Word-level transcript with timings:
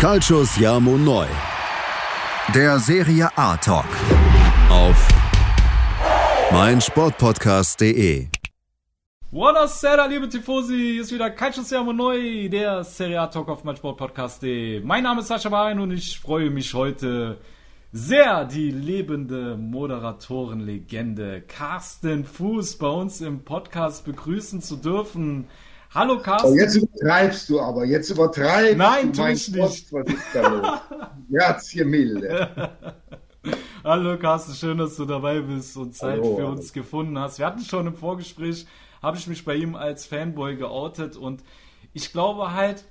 Calcius 0.00 0.56
Jamo 0.56 0.96
Neu. 0.96 1.26
Der 2.54 2.78
Serie 2.78 3.28
A 3.36 3.58
Talk. 3.58 3.84
Auf 4.70 5.08
meinsportpodcast.de. 6.50 8.28
Buonasera, 9.30 10.06
liebe 10.06 10.26
Tifosi. 10.30 10.92
Hier 10.92 11.02
ist 11.02 11.12
wieder 11.12 11.28
Calcius 11.28 11.68
Jamo 11.68 11.92
Neu, 11.92 12.48
der 12.48 12.82
Serie 12.82 13.20
A 13.20 13.26
Talk 13.26 13.50
auf 13.50 13.62
meinsportpodcast.de. 13.62 14.80
Mein 14.80 15.02
Name 15.02 15.20
ist 15.20 15.28
Sascha 15.28 15.50
Barein 15.50 15.78
und 15.78 15.90
ich 15.90 16.18
freue 16.18 16.48
mich 16.48 16.72
heute 16.72 17.36
sehr, 17.92 18.46
die 18.46 18.70
lebende 18.70 19.58
Moderatorenlegende 19.58 21.42
Carsten 21.42 22.24
Fuß 22.24 22.78
bei 22.78 22.88
uns 22.88 23.20
im 23.20 23.44
Podcast 23.44 24.06
begrüßen 24.06 24.62
zu 24.62 24.76
dürfen. 24.76 25.46
Hallo 25.92 26.18
Carsten. 26.20 26.52
Oh, 26.52 26.54
jetzt 26.56 26.76
übertreibst 26.76 27.48
du 27.48 27.60
aber, 27.60 27.84
jetzt 27.84 28.10
übertreibst 28.10 28.76
Nein, 28.76 29.12
du. 29.12 29.22
tu 29.22 29.26
ich 29.26 29.48
nicht. 29.48 29.92
Was 29.92 30.06
ist 30.06 30.24
da 30.32 30.48
los? 30.48 30.80
Grazie 31.32 31.84
mille. 31.84 32.70
Hallo 33.84 34.16
Carsten, 34.16 34.54
schön, 34.54 34.78
dass 34.78 34.96
du 34.96 35.04
dabei 35.04 35.40
bist 35.40 35.76
und 35.76 35.96
Zeit 35.96 36.20
Hallo, 36.20 36.36
für 36.36 36.46
uns 36.46 36.72
gefunden 36.72 37.18
hast. 37.18 37.38
Wir 37.40 37.46
hatten 37.46 37.64
schon 37.64 37.88
im 37.88 37.94
Vorgespräch, 37.94 38.66
habe 39.02 39.16
ich 39.16 39.26
mich 39.26 39.44
bei 39.44 39.56
ihm 39.56 39.74
als 39.74 40.06
Fanboy 40.06 40.54
geoutet 40.56 41.16
und 41.16 41.42
ich 41.92 42.12
glaube 42.12 42.54
halt, 42.54 42.84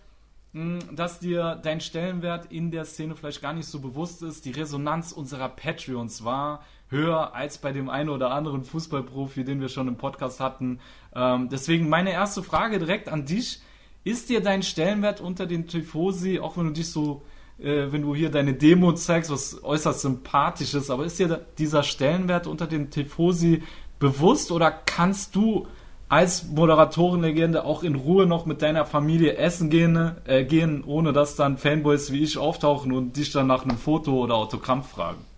mh, 0.52 0.80
dass 0.94 1.20
dir 1.20 1.58
dein 1.64 1.80
Stellenwert 1.80 2.52
in 2.52 2.70
der 2.70 2.84
Szene 2.84 3.16
vielleicht 3.16 3.42
gar 3.42 3.54
nicht 3.54 3.68
so 3.68 3.80
bewusst 3.80 4.24
ist. 4.24 4.44
Die 4.44 4.52
Resonanz 4.52 5.14
unserer 5.14 5.48
Patreons 5.48 6.26
war 6.26 6.66
höher 6.90 7.34
als 7.34 7.58
bei 7.60 7.72
dem 7.72 7.90
einen 7.90 8.10
oder 8.10 8.32
anderen 8.32 8.64
Fußballprofi, 8.64 9.44
den 9.44 9.62
wir 9.62 9.70
schon 9.70 9.88
im 9.88 9.98
Podcast 9.98 10.40
hatten. 10.40 10.80
Ähm, 11.16 11.50
deswegen 11.52 11.90
meine 11.90 12.12
erste 12.12 12.44
Frage 12.44 12.80
direkt 12.80 13.10
an 13.10 13.26
dich. 13.26 13.62
Ist 14.04 14.30
dir 14.30 14.42
dein 14.42 14.64
Stellenwert 14.64 15.22
unter 15.22 15.46
den 15.46 15.68
Tifosi, 15.68 16.40
auch 16.40 16.58
wenn 16.58 16.68
du 16.68 16.72
dich 16.72 16.90
so, 16.90 17.24
äh, 17.60 17.92
wenn 17.92 18.02
du 18.02 18.16
hier 18.16 18.32
deine 18.32 18.54
Demo 18.54 18.94
zeigst, 18.94 19.30
was 19.30 19.64
äußerst 19.64 20.02
sympathisch 20.02 20.74
ist, 20.74 20.90
aber 20.90 21.06
ist 21.06 21.20
dir 21.20 21.46
dieser 21.58 21.84
Stellenwert 21.84 22.48
unter 22.48 22.66
den 22.66 22.90
Tifosi 22.90 23.62
bewusst 24.00 24.52
oder 24.52 24.72
kannst 24.72 25.36
du 25.36 25.68
als 26.08 26.48
Moderatorenlegende 26.48 27.66
auch 27.66 27.84
in 27.84 27.94
Ruhe 27.94 28.26
noch 28.26 28.48
mit 28.48 28.64
deiner 28.64 28.86
Familie 28.86 29.36
essen 29.38 29.70
gehen, 29.70 30.16
äh, 30.26 30.44
gehen, 30.44 30.84
ohne 30.84 31.14
dass 31.14 31.36
dann 31.36 31.58
Fanboys 31.58 32.12
wie 32.12 32.24
ich 32.24 32.38
auftauchen 32.38 32.92
und 32.94 33.16
dich 33.16 33.32
dann 33.32 33.46
nach 33.46 33.64
einem 33.64 33.78
Foto 33.78 34.18
oder 34.24 34.36
Autogramm 34.36 34.84
fragen? 34.84 35.29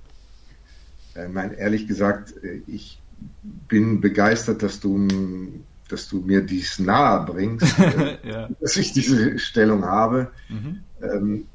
Äh, 1.15 1.27
mein, 1.27 1.53
ehrlich 1.53 1.87
gesagt, 1.87 2.33
äh, 2.43 2.61
ich 2.67 3.01
bin 3.67 4.01
begeistert, 4.01 4.63
dass 4.63 4.79
du, 4.79 5.07
dass 5.89 6.07
du 6.07 6.21
mir 6.21 6.41
dies 6.41 6.79
nahe 6.79 7.25
bringst, 7.25 7.79
äh, 7.79 8.17
ja. 8.23 8.49
dass 8.59 8.77
ich 8.77 8.93
diese 8.93 9.39
Stellung 9.39 9.85
habe. 9.85 10.31
Mhm. 10.49 10.79
Ähm, 11.01 11.47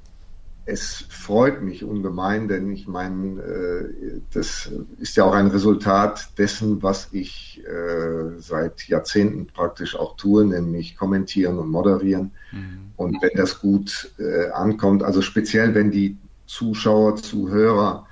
es 0.69 1.05
freut 1.09 1.63
mich 1.63 1.85
ungemein, 1.85 2.49
denn 2.49 2.73
ich 2.73 2.89
meine, 2.89 3.41
äh, 3.41 4.21
das 4.33 4.69
ist 4.99 5.17
ja 5.17 5.23
auch 5.25 5.33
ein 5.33 5.47
Resultat 5.47 6.31
dessen, 6.39 6.83
was 6.83 7.09
ich 7.13 7.63
äh, 7.65 8.41
seit 8.41 8.89
Jahrzehnten 8.89 9.47
praktisch 9.47 9.95
auch 9.95 10.17
tue, 10.17 10.45
nämlich 10.45 10.97
kommentieren 10.97 11.59
und 11.59 11.69
moderieren. 11.69 12.33
Mhm. 12.51 12.91
Und 12.97 13.23
wenn 13.23 13.37
das 13.37 13.61
gut 13.61 14.11
äh, 14.19 14.51
ankommt, 14.51 15.05
also 15.05 15.23
speziell 15.23 15.75
wenn 15.77 15.93
die 15.93 16.19
Zuschauer, 16.47 17.17
Zuhörer 17.17 18.07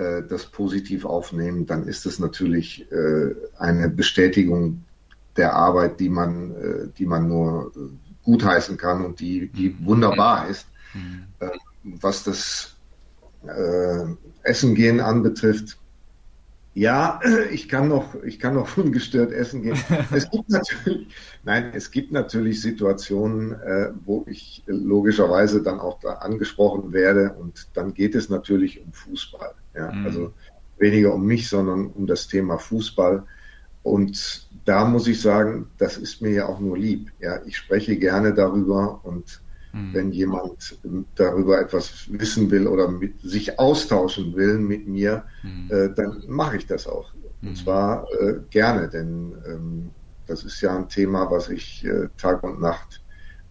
äh, 0.00 0.22
das 0.26 0.46
positiv 0.46 1.04
aufnehmen, 1.04 1.66
dann 1.66 1.86
ist 1.86 2.06
es 2.06 2.18
natürlich 2.18 2.90
äh, 2.90 3.34
eine 3.58 3.90
Bestätigung 3.90 4.84
der 5.36 5.54
Arbeit, 5.54 6.00
die 6.00 6.08
man, 6.08 6.52
äh, 6.52 6.88
die 6.96 7.04
man 7.04 7.28
nur 7.28 7.72
gutheißen 8.24 8.78
kann 8.78 9.04
und 9.04 9.20
die, 9.20 9.48
die 9.48 9.76
wunderbar 9.84 10.48
ist. 10.48 10.66
Mhm. 10.94 11.24
Was 12.00 12.24
das 12.24 12.76
Essen 14.42 14.74
gehen 14.74 15.00
anbetrifft, 15.00 15.78
ja, 16.74 17.20
ich 17.50 17.68
kann 17.68 17.88
noch, 17.88 18.14
ich 18.22 18.38
kann 18.38 18.54
noch 18.54 18.76
ungestört 18.76 19.32
essen 19.32 19.62
gehen. 19.62 19.76
Es 20.12 20.30
gibt 20.30 20.48
natürlich, 20.50 21.08
nein, 21.42 21.72
es 21.74 21.90
gibt 21.90 22.12
natürlich 22.12 22.60
Situationen, 22.60 23.52
äh, 23.52 23.92
wo 24.04 24.24
ich 24.28 24.62
logischerweise 24.66 25.62
dann 25.62 25.80
auch 25.80 26.00
da 26.00 26.14
angesprochen 26.14 26.92
werde 26.92 27.34
und 27.34 27.68
dann 27.74 27.94
geht 27.94 28.14
es 28.14 28.28
natürlich 28.28 28.84
um 28.84 28.92
Fußball. 28.92 29.54
Ja, 29.74 29.92
Mhm. 29.92 30.06
also 30.06 30.34
weniger 30.78 31.14
um 31.14 31.26
mich, 31.26 31.48
sondern 31.48 31.88
um 31.88 32.06
das 32.06 32.26
Thema 32.28 32.58
Fußball. 32.58 33.24
Und 33.82 34.48
da 34.64 34.84
muss 34.84 35.06
ich 35.08 35.20
sagen, 35.20 35.70
das 35.78 35.96
ist 35.96 36.20
mir 36.22 36.30
ja 36.32 36.46
auch 36.46 36.60
nur 36.60 36.76
lieb. 36.76 37.12
Ja, 37.20 37.40
ich 37.46 37.56
spreche 37.56 37.96
gerne 37.98 38.34
darüber 38.34 39.00
und 39.04 39.42
Mhm. 39.72 39.94
wenn 39.94 40.12
jemand 40.12 40.78
darüber 41.14 41.60
etwas 41.60 42.08
wissen 42.10 42.50
will 42.50 42.66
oder 42.66 42.88
mit, 42.88 43.20
sich 43.20 43.58
austauschen 43.58 44.34
will 44.34 44.58
mit 44.58 44.88
mir, 44.88 45.24
Mhm. 45.42 45.70
äh, 45.70 45.88
dann 45.94 46.22
mache 46.28 46.56
ich 46.56 46.66
das 46.66 46.86
auch. 46.86 47.12
Und 47.42 47.52
Mhm. 47.52 47.56
zwar 47.56 48.06
äh, 48.20 48.34
gerne, 48.50 48.88
denn 48.88 49.34
ähm, 49.46 49.90
das 50.26 50.44
ist 50.44 50.60
ja 50.60 50.76
ein 50.76 50.88
Thema, 50.88 51.30
was 51.30 51.48
ich 51.48 51.84
äh, 51.84 52.08
Tag 52.16 52.42
und 52.42 52.60
Nacht 52.60 53.02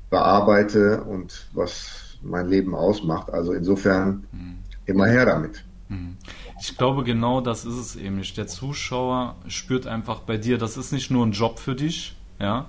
bearbeite 0.09 1.03
und 1.03 1.47
was 1.53 2.17
mein 2.21 2.47
Leben 2.47 2.75
ausmacht. 2.75 3.29
Also 3.29 3.53
insofern 3.53 4.27
Mhm. 4.31 4.57
immer 4.85 5.05
her 5.07 5.25
damit. 5.25 5.63
Mhm. 5.87 6.17
Ich 6.59 6.77
glaube, 6.77 7.03
genau 7.03 7.41
das 7.41 7.65
ist 7.65 7.75
es 7.75 7.95
eben 7.95 8.17
nicht. 8.17 8.37
Der 8.37 8.47
Zuschauer 8.47 9.35
spürt 9.47 9.87
einfach 9.87 10.21
bei 10.21 10.37
dir, 10.37 10.57
das 10.57 10.77
ist 10.77 10.91
nicht 10.91 11.09
nur 11.11 11.25
ein 11.25 11.31
Job 11.31 11.59
für 11.59 11.75
dich, 11.75 12.15
ja, 12.39 12.67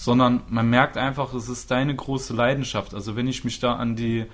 sondern 0.00 0.40
man 0.48 0.70
merkt 0.70 0.96
einfach, 0.96 1.34
es 1.34 1.50
ist 1.50 1.70
deine 1.70 1.94
große 1.94 2.32
Leidenschaft. 2.32 2.94
Also 2.94 3.16
wenn 3.16 3.28
ich 3.28 3.44
mich 3.44 3.60
da 3.60 3.74
an 3.74 3.96
die 3.96 4.24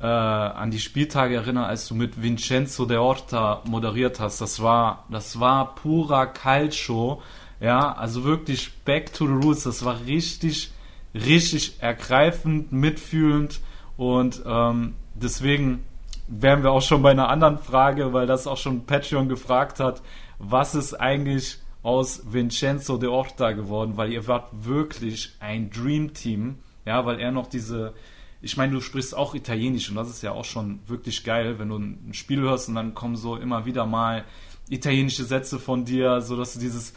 äh, 0.00 0.06
an 0.06 0.70
die 0.70 0.78
Spieltage 0.78 1.34
erinnere, 1.34 1.64
als 1.64 1.88
du 1.88 1.94
mit 1.94 2.22
Vincenzo 2.22 2.84
de 2.84 2.98
Horta 2.98 3.62
moderiert 3.64 4.20
hast, 4.20 4.42
das 4.42 4.60
war 4.62 5.06
das 5.08 5.40
war 5.40 5.74
purer 5.76 6.26
Calcio, 6.26 7.22
ja, 7.58 7.90
also 7.94 8.24
wirklich 8.24 8.70
back 8.84 9.14
to 9.14 9.26
the 9.26 9.32
roots. 9.32 9.62
Das 9.62 9.82
war 9.82 9.98
richtig 10.06 10.72
richtig 11.14 11.80
ergreifend, 11.80 12.72
mitfühlend 12.72 13.60
und 13.96 14.42
ähm, 14.44 14.94
deswegen 15.14 15.84
wären 16.26 16.62
wir 16.62 16.70
auch 16.70 16.82
schon 16.82 17.00
bei 17.00 17.12
einer 17.12 17.30
anderen 17.30 17.56
Frage, 17.56 18.12
weil 18.12 18.26
das 18.26 18.46
auch 18.46 18.58
schon 18.58 18.84
Patreon 18.84 19.30
gefragt 19.30 19.80
hat, 19.80 20.02
was 20.38 20.74
ist 20.74 20.92
eigentlich 20.92 21.60
aus 21.82 22.32
Vincenzo 22.32 22.98
de 22.98 23.08
Horta 23.08 23.52
geworden, 23.52 23.96
weil 23.96 24.12
ihr 24.12 24.26
wart 24.26 24.48
wirklich 24.64 25.32
ein 25.40 25.70
Dream 25.70 26.12
Team, 26.14 26.58
ja, 26.84 27.04
weil 27.06 27.20
er 27.20 27.30
noch 27.30 27.46
diese, 27.46 27.94
ich 28.40 28.56
meine, 28.56 28.72
du 28.72 28.80
sprichst 28.80 29.16
auch 29.16 29.34
Italienisch 29.34 29.88
und 29.90 29.96
das 29.96 30.08
ist 30.08 30.22
ja 30.22 30.32
auch 30.32 30.44
schon 30.44 30.80
wirklich 30.86 31.24
geil, 31.24 31.58
wenn 31.58 31.68
du 31.68 31.76
ein 31.76 32.14
Spiel 32.14 32.40
hörst 32.40 32.68
und 32.68 32.74
dann 32.74 32.94
kommen 32.94 33.16
so 33.16 33.36
immer 33.36 33.64
wieder 33.64 33.86
mal 33.86 34.24
italienische 34.68 35.24
Sätze 35.24 35.58
von 35.58 35.84
dir, 35.84 36.20
so 36.20 36.36
dass 36.36 36.54
du 36.54 36.60
dieses 36.60 36.94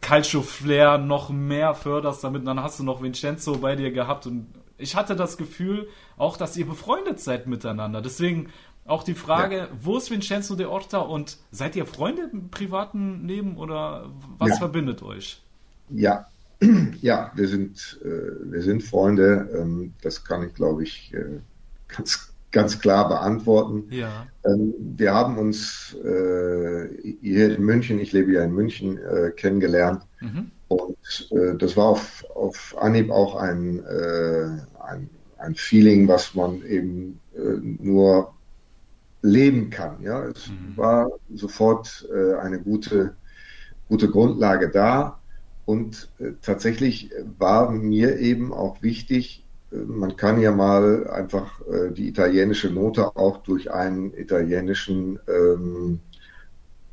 Calcio-Flair 0.00 0.98
noch 0.98 1.30
mehr 1.30 1.74
förderst 1.74 2.22
damit. 2.22 2.40
Und 2.40 2.46
dann 2.46 2.62
hast 2.62 2.78
du 2.78 2.84
noch 2.84 3.02
Vincenzo 3.02 3.58
bei 3.58 3.76
dir 3.76 3.90
gehabt 3.90 4.26
und 4.26 4.46
ich 4.76 4.96
hatte 4.96 5.16
das 5.16 5.36
Gefühl 5.36 5.88
auch, 6.16 6.36
dass 6.36 6.56
ihr 6.56 6.66
befreundet 6.66 7.20
seid 7.20 7.46
miteinander. 7.46 8.02
Deswegen 8.02 8.50
auch 8.86 9.02
die 9.02 9.14
Frage, 9.14 9.68
wo 9.82 9.96
ist 9.96 10.10
Vincenzo 10.10 10.56
de 10.56 10.66
Horta 10.66 10.98
und 10.98 11.38
seid 11.50 11.74
ihr 11.76 11.86
Freunde 11.86 12.28
im 12.32 12.50
privaten 12.50 13.26
Leben 13.26 13.56
oder 13.56 14.10
was 14.38 14.50
Ja. 14.50 14.56
verbindet 14.56 15.02
euch? 15.02 15.42
Ja, 15.88 16.26
ja, 17.00 17.32
wir 17.34 17.48
sind, 17.48 17.98
äh, 18.04 18.52
wir 18.52 18.62
sind 18.62 18.82
Freunde. 18.82 19.48
Ähm, 19.58 19.94
das 20.02 20.24
kann 20.24 20.46
ich, 20.46 20.54
glaube 20.54 20.82
ich, 20.82 21.12
äh, 21.14 21.40
ganz, 21.88 22.32
ganz 22.52 22.78
klar 22.78 23.08
beantworten. 23.08 23.86
Ja. 23.90 24.26
Ähm, 24.44 24.74
wir 24.78 25.14
haben 25.14 25.38
uns 25.38 25.96
äh, 26.04 26.88
hier 27.22 27.56
in 27.56 27.62
München, 27.64 27.98
ich 27.98 28.12
lebe 28.12 28.32
ja 28.32 28.44
in 28.44 28.52
München, 28.52 28.98
äh, 28.98 29.30
kennengelernt. 29.30 30.02
Mhm. 30.20 30.50
Und 30.68 31.28
äh, 31.30 31.56
das 31.56 31.76
war 31.76 31.86
auf, 31.86 32.24
auf 32.34 32.76
Anhieb 32.78 33.10
auch 33.10 33.36
ein, 33.36 33.82
äh, 33.84 34.48
ein, 34.86 35.08
ein 35.38 35.54
Feeling, 35.54 36.06
was 36.08 36.34
man 36.34 36.62
eben 36.66 37.20
nur 37.80 38.33
leben 39.24 39.70
kann. 39.70 40.02
Ja, 40.02 40.24
es 40.26 40.54
Mhm. 40.60 40.76
war 40.76 41.08
sofort 41.34 42.06
äh, 42.14 42.34
eine 42.36 42.62
gute, 42.62 43.16
gute 43.88 44.10
Grundlage 44.10 44.70
da. 44.70 45.22
Und 45.66 46.12
äh, 46.18 46.32
tatsächlich 46.42 47.10
war 47.38 47.70
mir 47.70 48.18
eben 48.18 48.52
auch 48.52 48.82
wichtig, 48.82 49.48
äh, 49.72 49.76
man 49.76 50.16
kann 50.16 50.40
ja 50.40 50.52
mal 50.52 51.08
einfach 51.10 51.60
äh, 51.62 51.92
die 51.92 52.08
italienische 52.08 52.70
Note 52.70 53.16
auch 53.16 53.38
durch 53.44 53.72
einen 53.72 54.14
italienischen 54.14 55.20
ähm, 55.28 56.02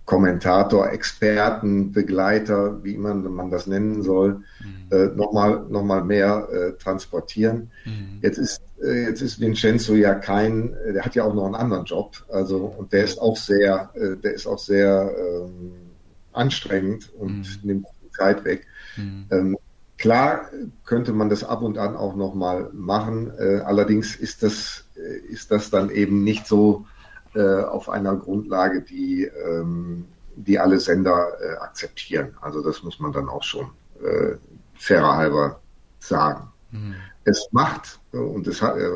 Kommentator, 0.06 0.92
Experten, 0.92 1.92
Begleiter, 1.92 2.84
wie 2.84 2.98
man, 2.98 3.24
man 3.34 3.52
das 3.52 3.68
nennen 3.68 4.04
soll, 4.04 4.44
äh, 4.90 5.08
nochmal 5.08 5.66
noch 5.70 5.84
mal 5.84 6.04
mehr 6.04 6.50
äh, 6.52 6.78
transportieren. 6.78 7.72
Mhm. 7.86 8.20
Jetzt 8.22 8.38
ist, 8.38 8.62
jetzt 8.84 9.22
ist 9.22 9.40
Vincenzo 9.40 9.94
ja 9.94 10.16
kein, 10.16 10.74
äh, 10.74 10.94
der 10.94 11.04
hat 11.04 11.16
ja 11.16 11.24
auch 11.24 11.34
noch 11.34 11.46
einen 11.46 11.56
anderen 11.56 11.86
Job, 11.86 12.16
also 12.30 12.58
und 12.78 12.94
der 12.94 13.04
ist 13.04 13.20
auch 13.20 13.38
sehr, 13.38 13.90
äh, 13.96 14.16
der 14.18 14.34
ist 14.34 14.48
auch 14.48 14.60
sehr 14.60 15.12
ähm, 15.18 15.74
anstrengend 16.34 17.12
und 17.14 17.40
Mhm. 17.40 17.46
nimmt 17.64 17.88
Zeit 18.16 18.44
weg. 18.44 18.66
Mhm. 18.98 19.26
Ähm, 19.32 19.58
Klar 20.02 20.50
könnte 20.84 21.14
man 21.14 21.30
das 21.30 21.44
ab 21.44 21.62
und 21.62 21.78
an 21.78 21.96
auch 21.96 22.16
nochmal 22.16 22.72
machen, 22.74 23.32
äh, 23.38 23.60
allerdings 23.60 24.16
ist 24.16 24.42
das, 24.42 24.86
äh, 24.96 25.32
ist 25.32 25.52
das 25.52 25.70
dann 25.70 25.92
eben 25.92 26.24
nicht 26.24 26.48
so 26.48 26.88
äh, 27.36 27.62
auf 27.62 27.88
einer 27.88 28.16
Grundlage, 28.16 28.82
die, 28.82 29.26
ähm, 29.26 30.06
die 30.36 30.58
alle 30.58 30.80
Sender 30.80 31.34
äh, 31.40 31.54
akzeptieren. 31.58 32.36
Also 32.42 32.64
das 32.64 32.82
muss 32.82 33.00
man 33.00 33.12
dann 33.12 33.30
auch 33.30 33.44
schon 33.44 33.68
äh, 34.04 34.38
fairer 34.74 35.18
halber 35.18 35.62
sagen. 36.00 36.48
Mhm. 36.72 36.96
Es 37.24 37.48
macht, 37.52 38.00
und 38.12 38.48
es 38.48 38.62
hat, 38.62 38.78
äh, 38.78 38.90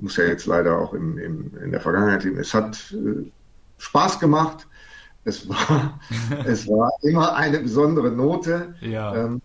muss 0.00 0.16
ja 0.16 0.24
jetzt 0.24 0.46
leider 0.46 0.78
auch 0.78 0.94
im, 0.94 1.18
im, 1.18 1.52
in 1.62 1.70
der 1.72 1.80
Vergangenheit, 1.80 2.24
es 2.24 2.54
hat 2.54 2.92
äh, 2.92 3.30
Spaß 3.78 4.18
gemacht. 4.18 4.66
Es 5.24 5.48
war, 5.48 6.00
es 6.46 6.66
war 6.68 6.90
immer 7.02 7.34
eine 7.34 7.58
besondere 7.60 8.10
Note. 8.10 8.74
Ja. 8.80 9.14
Ähm, 9.14 9.42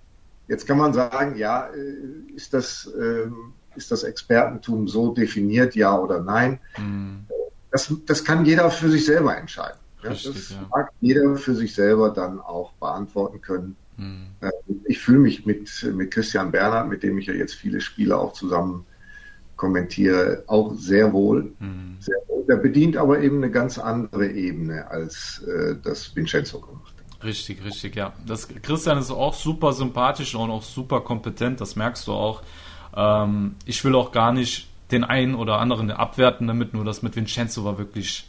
Jetzt 0.51 0.67
kann 0.67 0.77
man 0.77 0.93
sagen, 0.93 1.37
ja, 1.37 1.67
äh, 1.67 2.35
ist 2.35 2.53
das, 2.53 2.91
ähm, 2.99 3.53
ist 3.77 3.89
das 3.89 4.03
Expertentum 4.03 4.85
so 4.85 5.13
definiert, 5.13 5.75
ja 5.75 5.97
oder 5.97 6.19
nein? 6.19 6.59
Mhm. 6.77 7.25
Das, 7.71 7.93
das 8.05 8.25
kann 8.25 8.45
jeder 8.45 8.69
für 8.69 8.89
sich 8.89 9.05
selber 9.05 9.37
entscheiden. 9.37 9.79
Richtig, 10.03 10.33
das 10.33 10.49
ja. 10.49 10.67
mag 10.69 10.91
jeder 10.99 11.37
für 11.37 11.55
sich 11.55 11.73
selber 11.73 12.09
dann 12.09 12.41
auch 12.41 12.73
beantworten 12.73 13.39
können. 13.39 13.77
Mhm. 14.01 14.27
Ich 14.85 14.99
fühle 14.99 15.19
mich 15.19 15.45
mit, 15.45 15.69
mit 15.93 16.11
Christian 16.11 16.51
Bernhard, 16.51 16.89
mit 16.89 17.03
dem 17.03 17.17
ich 17.17 17.27
ja 17.27 17.33
jetzt 17.33 17.53
viele 17.53 17.79
Spiele 17.79 18.17
auch 18.17 18.33
zusammen 18.33 18.85
kommentiere, 19.55 20.43
auch 20.47 20.73
sehr 20.73 21.13
wohl. 21.13 21.53
Mhm. 21.59 21.97
Sehr 21.99 22.17
wohl. 22.27 22.43
Der 22.47 22.55
bedient 22.55 22.97
aber 22.97 23.19
eben 23.21 23.37
eine 23.37 23.51
ganz 23.51 23.77
andere 23.77 24.27
Ebene, 24.27 24.89
als 24.89 25.43
äh, 25.47 25.75
das 25.83 26.15
Vincenzo 26.15 26.59
gemacht 26.59 26.95
hat. 26.97 27.23
Richtig, 27.23 27.63
richtig, 27.63 27.95
ja. 27.95 28.13
Das, 28.25 28.47
Christian 28.47 28.97
ist 28.97 29.11
auch 29.11 29.35
super 29.35 29.73
sympathisch 29.73 30.33
und 30.33 30.49
auch 30.49 30.63
super 30.63 31.01
kompetent, 31.01 31.61
das 31.61 31.75
merkst 31.75 32.07
du 32.07 32.13
auch. 32.13 32.41
Ähm, 32.95 33.55
ich 33.65 33.83
will 33.85 33.93
auch 33.93 34.11
gar 34.11 34.33
nicht 34.33 34.67
den 34.91 35.03
einen 35.03 35.35
oder 35.35 35.59
anderen 35.59 35.91
abwerten 35.91 36.47
damit, 36.47 36.73
nur 36.73 36.83
das 36.83 37.03
mit 37.03 37.15
Vincenzo 37.15 37.63
war 37.63 37.77
wirklich, 37.77 38.27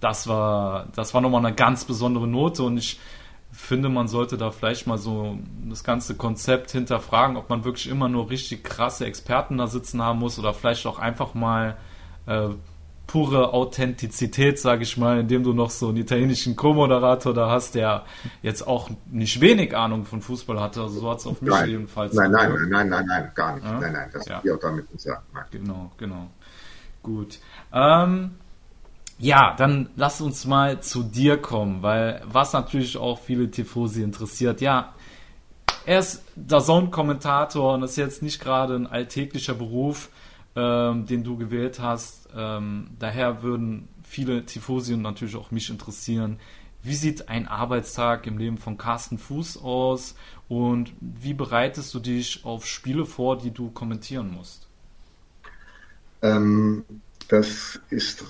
das 0.00 0.28
war, 0.28 0.88
das 0.94 1.14
war 1.14 1.22
nochmal 1.22 1.44
eine 1.44 1.56
ganz 1.56 1.86
besondere 1.86 2.28
Note 2.28 2.62
und 2.62 2.76
ich 2.76 3.00
finde, 3.60 3.88
man 3.88 4.08
sollte 4.08 4.38
da 4.38 4.50
vielleicht 4.50 4.86
mal 4.86 4.98
so 4.98 5.38
das 5.68 5.84
ganze 5.84 6.14
Konzept 6.14 6.70
hinterfragen, 6.70 7.36
ob 7.36 7.50
man 7.50 7.64
wirklich 7.64 7.88
immer 7.88 8.08
nur 8.08 8.30
richtig 8.30 8.64
krasse 8.64 9.04
Experten 9.04 9.58
da 9.58 9.66
sitzen 9.66 10.02
haben 10.02 10.20
muss 10.20 10.38
oder 10.38 10.54
vielleicht 10.54 10.86
auch 10.86 10.98
einfach 10.98 11.34
mal 11.34 11.76
äh, 12.26 12.50
pure 13.08 13.52
Authentizität, 13.52 14.58
sage 14.58 14.84
ich 14.84 14.96
mal, 14.96 15.20
indem 15.20 15.42
du 15.42 15.52
noch 15.52 15.70
so 15.70 15.88
einen 15.88 15.96
italienischen 15.96 16.56
Co-Moderator 16.56 17.34
da 17.34 17.50
hast, 17.50 17.74
der 17.74 18.04
jetzt 18.42 18.66
auch 18.66 18.90
nicht 19.10 19.40
wenig 19.40 19.76
Ahnung 19.76 20.04
von 20.04 20.22
Fußball 20.22 20.60
hatte. 20.60 20.82
Also 20.82 21.00
so 21.00 21.10
hat 21.10 21.18
es 21.18 21.26
auf 21.26 21.42
mich 21.42 21.50
nein. 21.50 21.70
jedenfalls. 21.70 22.14
Nein, 22.14 22.30
nein, 22.30 22.52
nein, 22.52 22.68
nein, 22.68 22.88
nein, 22.88 23.06
nein, 23.06 23.32
gar 23.34 23.54
nicht. 23.54 23.64
Ja? 23.64 23.80
Nein, 23.80 23.92
nein, 23.92 24.10
das 24.12 24.26
ja. 24.26 24.38
auch 24.38 24.60
damit 24.60 24.90
nicht 24.92 25.02
sagen. 25.02 25.22
Nein. 25.34 25.44
Genau, 25.50 25.90
genau. 25.96 26.28
Gut. 27.02 27.38
Ähm, 27.72 28.32
ja, 29.18 29.54
dann 29.56 29.90
lass 29.96 30.20
uns 30.20 30.46
mal 30.46 30.80
zu 30.80 31.02
dir 31.02 31.38
kommen, 31.38 31.82
weil 31.82 32.22
was 32.24 32.52
natürlich 32.52 32.96
auch 32.96 33.18
viele 33.18 33.50
Tifosi 33.50 34.02
interessiert, 34.02 34.60
ja, 34.60 34.94
er 35.86 36.00
ist 36.00 36.22
der 36.36 36.60
Zone-Kommentator 36.60 37.74
und 37.74 37.80
das 37.80 37.92
ist 37.92 37.96
jetzt 37.96 38.22
nicht 38.22 38.40
gerade 38.40 38.74
ein 38.74 38.86
alltäglicher 38.86 39.54
Beruf 39.54 40.10
ähm, 40.58 41.06
den 41.06 41.22
du 41.22 41.36
gewählt 41.36 41.78
hast. 41.78 42.28
Ähm, 42.34 42.90
daher 42.98 43.42
würden 43.42 43.88
viele 44.02 44.44
Tifosi 44.44 44.94
und 44.94 45.02
natürlich 45.02 45.36
auch 45.36 45.52
mich 45.52 45.70
interessieren, 45.70 46.40
wie 46.82 46.94
sieht 46.94 47.28
ein 47.28 47.46
Arbeitstag 47.46 48.26
im 48.26 48.38
Leben 48.38 48.58
von 48.58 48.76
Carsten 48.76 49.18
Fuß 49.18 49.58
aus 49.62 50.16
und 50.48 50.92
wie 51.00 51.34
bereitest 51.34 51.94
du 51.94 52.00
dich 52.00 52.44
auf 52.44 52.66
Spiele 52.66 53.06
vor, 53.06 53.38
die 53.38 53.52
du 53.52 53.70
kommentieren 53.70 54.32
musst? 54.32 54.66
Ähm, 56.22 56.84
das 57.28 57.78
ist 57.90 58.24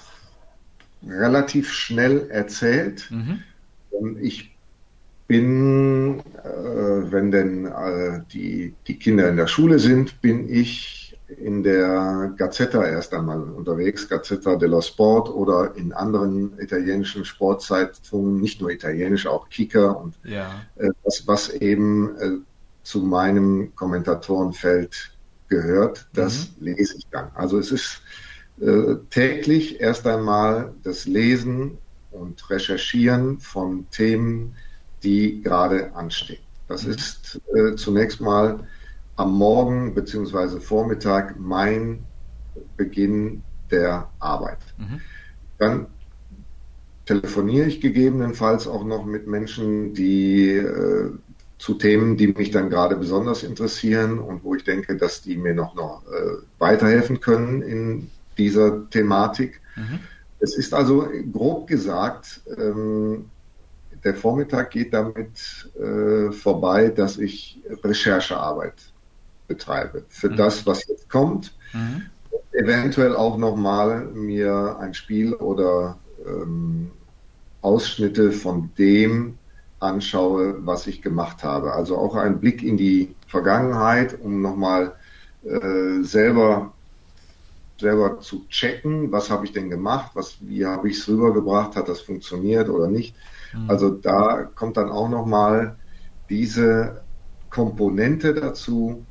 relativ 1.06 1.72
schnell 1.72 2.28
erzählt. 2.30 3.10
Mhm. 3.10 3.42
Ich 4.20 4.56
bin, 5.26 6.20
äh, 6.20 7.12
wenn 7.12 7.30
denn 7.30 7.66
äh, 7.66 8.22
die, 8.32 8.74
die 8.86 8.98
Kinder 8.98 9.28
in 9.28 9.36
der 9.36 9.46
Schule 9.46 9.78
sind, 9.78 10.20
bin 10.22 10.48
ich 10.48 11.16
in 11.28 11.62
der 11.62 12.32
Gazzetta 12.38 12.86
erst 12.86 13.12
einmal 13.12 13.42
unterwegs, 13.42 14.08
Gazzetta 14.08 14.56
dello 14.56 14.80
Sport 14.80 15.28
oder 15.28 15.76
in 15.76 15.92
anderen 15.92 16.58
italienischen 16.58 17.26
Sportzeitungen, 17.26 18.40
nicht 18.40 18.62
nur 18.62 18.70
italienisch, 18.70 19.26
auch 19.26 19.50
Kicker 19.50 20.00
und 20.00 20.14
ja. 20.24 20.62
äh, 20.76 20.88
was, 21.04 21.26
was 21.26 21.50
eben 21.50 22.16
äh, 22.16 22.30
zu 22.82 23.02
meinem 23.02 23.74
Kommentatorenfeld 23.74 25.12
gehört, 25.48 26.08
das 26.14 26.52
mhm. 26.58 26.64
lese 26.64 26.96
ich 26.96 27.06
dann. 27.10 27.30
Also 27.34 27.58
es 27.58 27.72
ist 27.72 28.00
äh, 28.60 28.96
täglich 29.10 29.80
erst 29.80 30.06
einmal 30.06 30.74
das 30.82 31.06
Lesen 31.06 31.78
und 32.10 32.48
Recherchieren 32.50 33.38
von 33.38 33.88
Themen, 33.90 34.56
die 35.02 35.42
gerade 35.42 35.94
anstehen. 35.94 36.42
Das 36.66 36.84
mhm. 36.84 36.92
ist 36.92 37.40
äh, 37.54 37.76
zunächst 37.76 38.20
mal 38.20 38.66
am 39.16 39.36
Morgen 39.36 39.94
bzw. 39.94 40.60
Vormittag 40.60 41.38
mein 41.38 42.04
Beginn 42.76 43.42
der 43.70 44.08
Arbeit. 44.18 44.58
Mhm. 44.76 45.00
Dann 45.58 45.86
telefoniere 47.06 47.66
ich 47.66 47.80
gegebenenfalls 47.80 48.66
auch 48.66 48.84
noch 48.84 49.04
mit 49.04 49.26
Menschen, 49.26 49.94
die 49.94 50.50
äh, 50.50 51.10
zu 51.58 51.74
Themen, 51.74 52.16
die 52.16 52.28
mich 52.28 52.50
dann 52.50 52.70
gerade 52.70 52.96
besonders 52.96 53.42
interessieren 53.42 54.18
und 54.18 54.44
wo 54.44 54.54
ich 54.54 54.64
denke, 54.64 54.96
dass 54.96 55.22
die 55.22 55.36
mir 55.36 55.54
noch, 55.54 55.74
noch 55.74 56.02
äh, 56.06 56.36
weiterhelfen 56.58 57.20
können 57.20 57.62
in 57.62 58.10
dieser 58.38 58.88
Thematik. 58.90 59.60
Mhm. 59.76 60.00
Es 60.40 60.56
ist 60.56 60.72
also 60.72 61.08
grob 61.32 61.66
gesagt, 61.66 62.40
ähm, 62.56 63.26
der 64.04 64.14
Vormittag 64.14 64.70
geht 64.70 64.94
damit 64.94 65.68
äh, 65.78 66.30
vorbei, 66.30 66.88
dass 66.88 67.18
ich 67.18 67.60
Recherchearbeit 67.82 68.74
betreibe 69.48 70.04
für 70.08 70.30
mhm. 70.30 70.36
das, 70.36 70.66
was 70.66 70.86
jetzt 70.86 71.10
kommt. 71.10 71.54
Mhm. 71.72 72.02
Eventuell 72.52 73.16
auch 73.16 73.36
nochmal 73.36 74.06
mir 74.06 74.78
ein 74.80 74.94
Spiel 74.94 75.34
oder 75.34 75.98
ähm, 76.26 76.90
Ausschnitte 77.62 78.32
von 78.32 78.70
dem 78.78 79.38
anschaue, 79.80 80.66
was 80.66 80.86
ich 80.86 81.02
gemacht 81.02 81.44
habe. 81.44 81.72
Also 81.72 81.96
auch 81.96 82.14
ein 82.14 82.40
Blick 82.40 82.62
in 82.62 82.76
die 82.76 83.14
Vergangenheit, 83.26 84.18
um 84.20 84.42
nochmal 84.42 84.94
äh, 85.44 86.02
selber 86.02 86.72
selber 87.78 88.20
zu 88.20 88.46
checken, 88.48 89.12
was 89.12 89.30
habe 89.30 89.44
ich 89.44 89.52
denn 89.52 89.70
gemacht, 89.70 90.12
was, 90.14 90.36
wie 90.40 90.66
habe 90.66 90.88
ich 90.88 90.98
es 90.98 91.08
rübergebracht, 91.08 91.76
hat 91.76 91.88
das 91.88 92.00
funktioniert 92.00 92.68
oder 92.68 92.88
nicht. 92.88 93.16
Mhm. 93.52 93.70
Also 93.70 93.90
da 93.90 94.44
kommt 94.44 94.76
dann 94.76 94.90
auch 94.90 95.08
nochmal 95.08 95.78
diese 96.28 97.04
Komponente 97.50 98.34
dazu, 98.34 99.06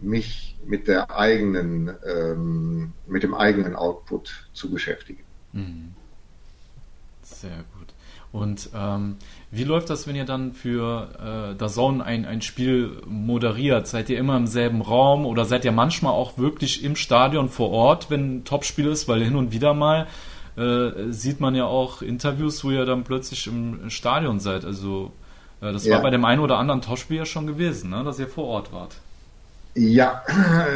mich 0.00 0.60
mit 0.64 0.86
der 0.86 1.10
eigenen, 1.10 1.96
ähm, 2.04 2.92
mit 3.06 3.22
dem 3.22 3.34
eigenen 3.34 3.74
Output 3.74 4.50
zu 4.52 4.70
beschäftigen. 4.70 5.24
Mhm. 5.52 5.94
Sehr 7.22 7.64
gut. 7.74 7.94
Und 8.30 8.70
ähm, 8.74 9.16
wie 9.50 9.64
läuft 9.64 9.88
das, 9.88 10.06
wenn 10.06 10.14
ihr 10.14 10.26
dann 10.26 10.52
für 10.52 11.56
äh, 11.58 11.68
Zone 11.68 12.04
ein, 12.04 12.26
ein 12.26 12.42
Spiel 12.42 13.00
moderiert? 13.06 13.86
Seid 13.86 14.10
ihr 14.10 14.18
immer 14.18 14.36
im 14.36 14.46
selben 14.46 14.82
Raum 14.82 15.24
oder 15.24 15.44
seid 15.44 15.64
ihr 15.64 15.72
manchmal 15.72 16.12
auch 16.12 16.36
wirklich 16.36 16.84
im 16.84 16.94
Stadion 16.94 17.48
vor 17.48 17.70
Ort, 17.70 18.10
wenn 18.10 18.38
ein 18.38 18.44
Topspiel 18.44 18.86
ist? 18.86 19.08
Weil 19.08 19.24
hin 19.24 19.34
und 19.34 19.52
wieder 19.52 19.72
mal 19.72 20.06
äh, 20.56 21.10
sieht 21.10 21.40
man 21.40 21.54
ja 21.54 21.64
auch 21.64 22.02
Interviews, 22.02 22.62
wo 22.64 22.70
ihr 22.70 22.84
dann 22.84 23.04
plötzlich 23.04 23.46
im 23.46 23.88
Stadion 23.88 24.40
seid. 24.40 24.64
Also 24.64 25.12
äh, 25.62 25.72
das 25.72 25.86
ja. 25.86 25.94
war 25.94 26.02
bei 26.02 26.10
dem 26.10 26.24
einen 26.24 26.40
oder 26.40 26.58
anderen 26.58 26.82
Topspiel 26.82 27.18
ja 27.18 27.26
schon 27.26 27.46
gewesen, 27.46 27.90
ne? 27.90 28.04
dass 28.04 28.18
ihr 28.18 28.28
vor 28.28 28.44
Ort 28.44 28.72
wart. 28.72 28.96
Ja, 29.74 30.22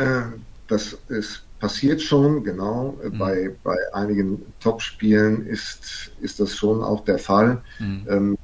das 0.69 0.95
ist 1.09 1.45
passiert 1.63 2.03
schon, 2.03 2.43
genau. 2.43 2.99
Mhm. 3.01 3.19
Bei, 3.19 3.57
bei 3.63 3.77
einigen 3.93 4.53
Top-Spielen 4.59 5.47
ist, 5.47 6.11
ist 6.21 6.41
das 6.41 6.57
schon 6.57 6.83
auch 6.83 7.05
der 7.05 7.21
Fall. 7.21 7.63
Mhm. 7.79 8.07
Ähm, 8.09 8.37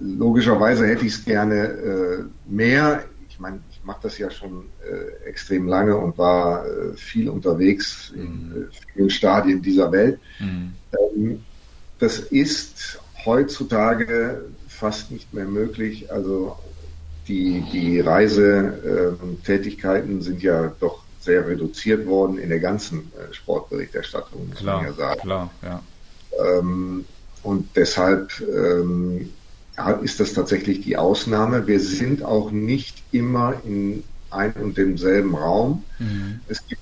logischerweise 0.00 0.86
hätte 0.86 1.04
ich 1.04 1.12
es 1.12 1.26
gerne 1.26 1.56
äh, 1.56 2.24
mehr. 2.46 3.04
Ich 3.28 3.38
meine, 3.38 3.60
ich 3.70 3.84
mache 3.84 4.00
das 4.04 4.16
ja 4.16 4.30
schon 4.30 4.70
äh, 4.82 5.28
extrem 5.28 5.68
lange 5.68 5.98
und 5.98 6.16
war 6.16 6.64
äh, 6.64 6.96
viel 6.96 7.28
unterwegs 7.28 8.10
mhm. 8.16 8.22
in 8.22 8.62
äh, 8.62 8.68
vielen 8.94 9.10
Stadien 9.10 9.60
dieser 9.60 9.92
Welt. 9.92 10.18
Mhm. 10.38 10.72
Ähm, 11.14 11.44
das 11.98 12.20
ist 12.20 13.02
heutzutage 13.26 14.46
fast 14.66 15.10
nicht 15.10 15.34
mehr 15.34 15.44
möglich. 15.44 16.10
Also 16.10 16.56
die, 17.28 17.62
die 17.70 18.00
Reisetätigkeiten 18.00 20.22
sind 20.22 20.42
ja 20.42 20.74
doch 20.80 21.04
sehr 21.20 21.46
reduziert 21.46 22.06
worden 22.06 22.38
in 22.38 22.48
der 22.48 22.60
ganzen 22.60 23.12
äh, 23.12 23.32
Sportberichterstattung, 23.32 24.48
muss 24.48 24.58
klar, 24.58 24.78
man 24.78 24.86
ja 24.86 24.92
sagen. 24.94 25.20
Klar, 25.20 25.50
ja. 25.62 25.82
Ähm, 26.58 27.04
und 27.42 27.68
deshalb 27.76 28.32
ähm, 28.40 29.30
ist 30.02 30.20
das 30.20 30.32
tatsächlich 30.32 30.82
die 30.82 30.96
Ausnahme. 30.96 31.66
Wir 31.66 31.80
sind 31.80 32.22
auch 32.22 32.50
nicht 32.50 33.02
immer 33.12 33.54
in 33.64 34.04
ein 34.30 34.52
und 34.54 34.76
demselben 34.76 35.34
Raum. 35.34 35.84
Mhm. 35.98 36.40
Es 36.48 36.66
gibt, 36.66 36.80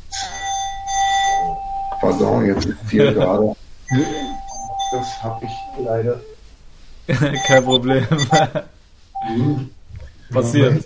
pardon, 2.00 2.47
jetzt 2.47 2.66
ist 2.66 2.76
hier 2.90 3.12
gerade, 3.14 3.54
das 4.92 5.23
habe 5.23 5.47
ich 5.47 5.85
leider. 5.85 6.21
Kein 7.47 7.64
Problem. 7.64 8.07
Passiert. 10.30 10.85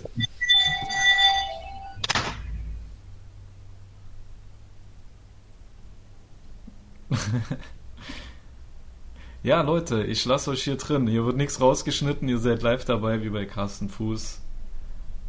ja, 9.43 9.61
Leute, 9.61 10.03
ich 10.03 10.25
lasse 10.25 10.51
euch 10.51 10.63
hier 10.63 10.77
drin. 10.77 11.07
Hier 11.07 11.25
wird 11.25 11.37
nichts 11.37 11.61
rausgeschnitten. 11.61 12.27
Ihr 12.27 12.39
seid 12.39 12.61
live 12.61 12.85
dabei, 12.85 13.23
wie 13.23 13.29
bei 13.29 13.45
Carsten 13.45 13.89
Fuß. 13.89 14.39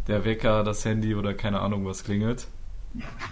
Der 0.08 0.24
Wecker, 0.24 0.64
das 0.64 0.84
Handy 0.84 1.14
oder 1.14 1.34
keine 1.34 1.60
Ahnung, 1.60 1.86
was 1.86 2.04
klingelt. 2.04 2.46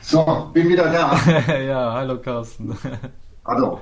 So, 0.01 0.51
bin 0.53 0.69
wieder 0.69 0.91
da. 0.91 1.59
ja, 1.61 1.93
hallo 1.93 2.19
Carsten. 2.19 2.77
hallo. 3.45 3.81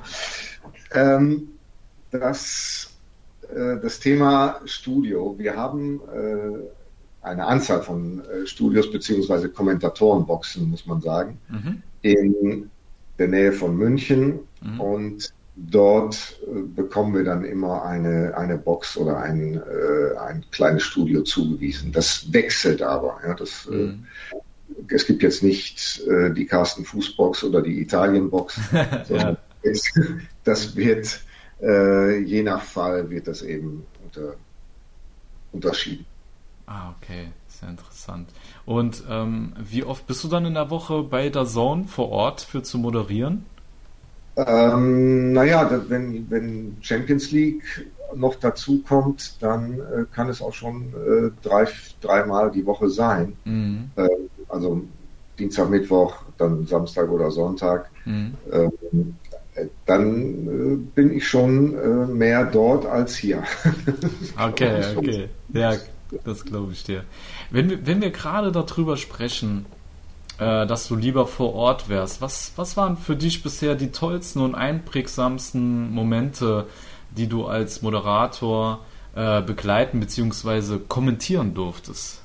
Ähm, 0.93 1.49
das, 2.11 2.91
äh, 3.49 3.79
das 3.81 4.01
Thema 4.01 4.61
Studio. 4.65 5.37
Wir 5.39 5.57
haben 5.57 6.01
äh, 6.13 7.27
eine 7.27 7.47
Anzahl 7.47 7.83
von 7.83 8.23
äh, 8.25 8.47
Studios 8.47 8.91
beziehungsweise 8.91 9.49
Kommentatorenboxen, 9.49 10.69
muss 10.69 10.87
man 10.87 11.01
sagen, 11.01 11.39
mhm. 11.49 11.83
in 12.03 12.71
der 13.21 13.29
Nähe 13.29 13.53
von 13.53 13.77
München 13.77 14.41
mhm. 14.63 14.81
und 14.81 15.35
dort 15.55 16.41
äh, 16.43 16.63
bekommen 16.63 17.15
wir 17.15 17.23
dann 17.23 17.45
immer 17.45 17.85
eine, 17.85 18.37
eine 18.37 18.57
Box 18.57 18.97
oder 18.97 19.19
ein, 19.19 19.57
äh, 19.57 20.19
ein 20.19 20.45
kleines 20.51 20.83
Studio 20.83 21.23
zugewiesen. 21.23 21.93
Das 21.93 22.33
wechselt 22.33 22.83
aber. 22.83 23.21
Ja, 23.25 23.35
das, 23.35 23.69
äh, 23.71 23.75
mhm. 23.75 24.07
äh, 24.89 24.95
es 24.95 25.07
gibt 25.07 25.23
jetzt 25.23 25.43
nicht 25.43 26.03
äh, 26.09 26.33
die 26.33 26.47
Carsten 26.47 26.85
Fußbox 26.85 27.45
oder 27.45 27.61
die 27.61 27.81
Italien-Box, 27.83 28.59
sondern 29.09 29.37
ja. 29.63 29.73
das 30.45 30.75
wird 30.75 31.21
äh, 31.63 32.19
je 32.21 32.43
nach 32.43 32.63
Fall 32.63 33.11
wird 33.11 33.29
das 33.29 33.43
eben 33.43 33.85
unter, 34.03 34.35
unterschieden. 35.53 36.07
Ah, 36.71 36.95
okay, 36.97 37.27
sehr 37.49 37.69
interessant. 37.69 38.29
Und 38.65 39.03
ähm, 39.11 39.55
wie 39.59 39.83
oft 39.83 40.07
bist 40.07 40.23
du 40.23 40.29
dann 40.29 40.47
in 40.47 40.55
der 40.55 40.71
Woche 40.71 41.03
bei 41.03 41.29
der 41.29 41.45
Zone 41.45 41.89
vor 41.89 42.11
Ort 42.11 42.43
für 42.43 42.63
zu 42.63 42.79
moderieren? 42.79 43.45
Ähm, 44.37 45.33
naja, 45.33 45.69
wenn, 45.89 46.31
wenn 46.31 46.77
Champions 46.81 47.33
League 47.33 47.91
noch 48.15 48.37
dazu 48.37 48.85
kommt, 48.87 49.43
dann 49.43 49.81
äh, 49.81 50.05
kann 50.15 50.29
es 50.29 50.41
auch 50.41 50.55
schon 50.55 50.95
äh, 50.95 51.33
drei, 51.43 51.67
dreimal 52.01 52.53
die 52.53 52.65
Woche 52.65 52.89
sein. 52.89 53.37
Mhm. 53.45 53.91
Äh, 53.97 54.09
also 54.49 54.83
Dienstag, 55.41 55.71
Mittwoch, 55.71 56.23
dann 56.39 56.69
Samstag 56.69 57.11
oder 57.11 57.33
Sonntag. 57.33 57.91
Mhm. 58.05 58.35
Ähm, 58.53 59.17
äh, 59.55 59.67
dann 59.87 60.47
äh, 60.47 60.77
bin 60.95 61.17
ich 61.17 61.27
schon 61.27 61.75
äh, 61.75 62.07
mehr 62.07 62.45
dort 62.45 62.87
als 62.87 63.17
hier. 63.17 63.43
okay, 64.39 64.85
okay. 64.97 65.29
Ja, 65.53 65.75
das 66.25 66.45
glaube 66.45 66.73
ich 66.73 66.85
dir. 66.85 67.05
Wenn 67.51 67.71
wir, 67.71 67.87
wenn 67.87 68.01
wir 68.01 68.11
gerade 68.11 68.53
darüber 68.53 68.97
sprechen, 68.97 69.67
äh, 70.39 70.67
dass 70.67 70.89
du 70.89 70.97
lieber 70.97 71.27
vor 71.27 71.55
Ort 71.55 71.89
wärst, 71.89 72.21
was, 72.21 72.53
was 72.57 72.77
waren 72.77 72.97
für 72.97 73.17
dich 73.17 73.43
bisher 73.43 73.75
die 73.75 73.93
tollsten 73.93 74.41
und 74.41 74.55
einprägsamsten 74.55 75.93
Momente, 75.93 76.67
die 77.11 77.27
du 77.27 77.47
als 77.47 77.83
Moderator 77.83 78.81
äh, 79.15 79.43
begleiten 79.43 80.01
bzw. 80.01 80.79
kommentieren 80.89 81.55
durftest? 81.55 82.20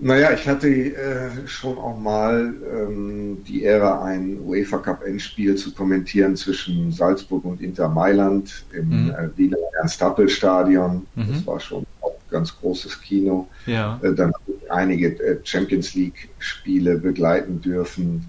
Naja, 0.00 0.32
ich 0.32 0.48
hatte 0.48 0.68
äh, 0.68 1.46
schon 1.46 1.78
auch 1.78 1.96
mal 1.96 2.52
ähm, 2.72 3.44
die 3.44 3.62
Ehre, 3.62 4.02
ein 4.02 4.40
UEFA 4.40 4.78
Cup 4.78 5.04
Endspiel 5.04 5.54
zu 5.54 5.72
kommentieren 5.72 6.36
zwischen 6.36 6.90
Salzburg 6.90 7.44
und 7.44 7.60
Inter 7.60 7.88
Mailand 7.88 8.64
im 8.72 9.04
mhm. 9.04 9.10
äh, 9.10 9.28
Wiener 9.36 9.56
Ernst-Happel-Stadion. 9.78 11.06
Mhm. 11.14 11.26
Das 11.28 11.46
war 11.46 11.60
schon 11.60 11.86
auch 12.00 12.10
ein 12.10 12.30
ganz 12.30 12.56
großes 12.58 13.00
Kino. 13.00 13.48
Ja. 13.66 14.00
Äh, 14.02 14.14
dann 14.14 14.32
habe 14.32 14.52
ich 14.60 14.72
einige 14.72 15.08
äh, 15.22 15.38
Champions 15.44 15.94
League-Spiele 15.94 16.98
begleiten 16.98 17.60
dürfen. 17.60 18.26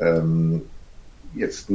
Ähm, 0.00 0.62
jetzt 1.34 1.68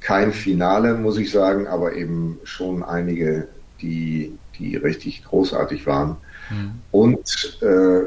kein 0.00 0.32
Finale, 0.32 0.94
muss 0.94 1.18
ich 1.18 1.30
sagen, 1.30 1.68
aber 1.68 1.94
eben 1.94 2.38
schon 2.42 2.82
einige, 2.82 3.46
die, 3.80 4.36
die 4.58 4.74
richtig 4.76 5.24
großartig 5.24 5.86
waren. 5.86 6.16
Mhm. 6.50 6.72
Und 6.90 7.58
äh, 7.62 8.06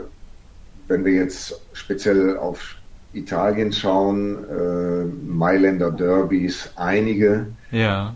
wenn 0.90 1.06
wir 1.06 1.14
jetzt 1.14 1.62
speziell 1.74 2.38
auf 2.38 2.76
Italien 3.14 3.72
schauen, 3.72 4.44
äh, 4.50 5.06
Mailänder 5.26 5.92
Derbys, 5.92 6.72
einige. 6.76 7.48
Ja. 7.72 8.16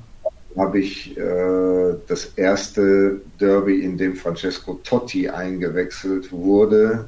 Habe 0.57 0.79
ich 0.79 1.17
äh, 1.17 1.95
das 2.07 2.25
erste 2.35 3.21
Derby, 3.39 3.83
in 3.83 3.97
dem 3.97 4.15
Francesco 4.15 4.79
Totti 4.83 5.29
eingewechselt 5.29 6.31
wurde. 6.31 7.05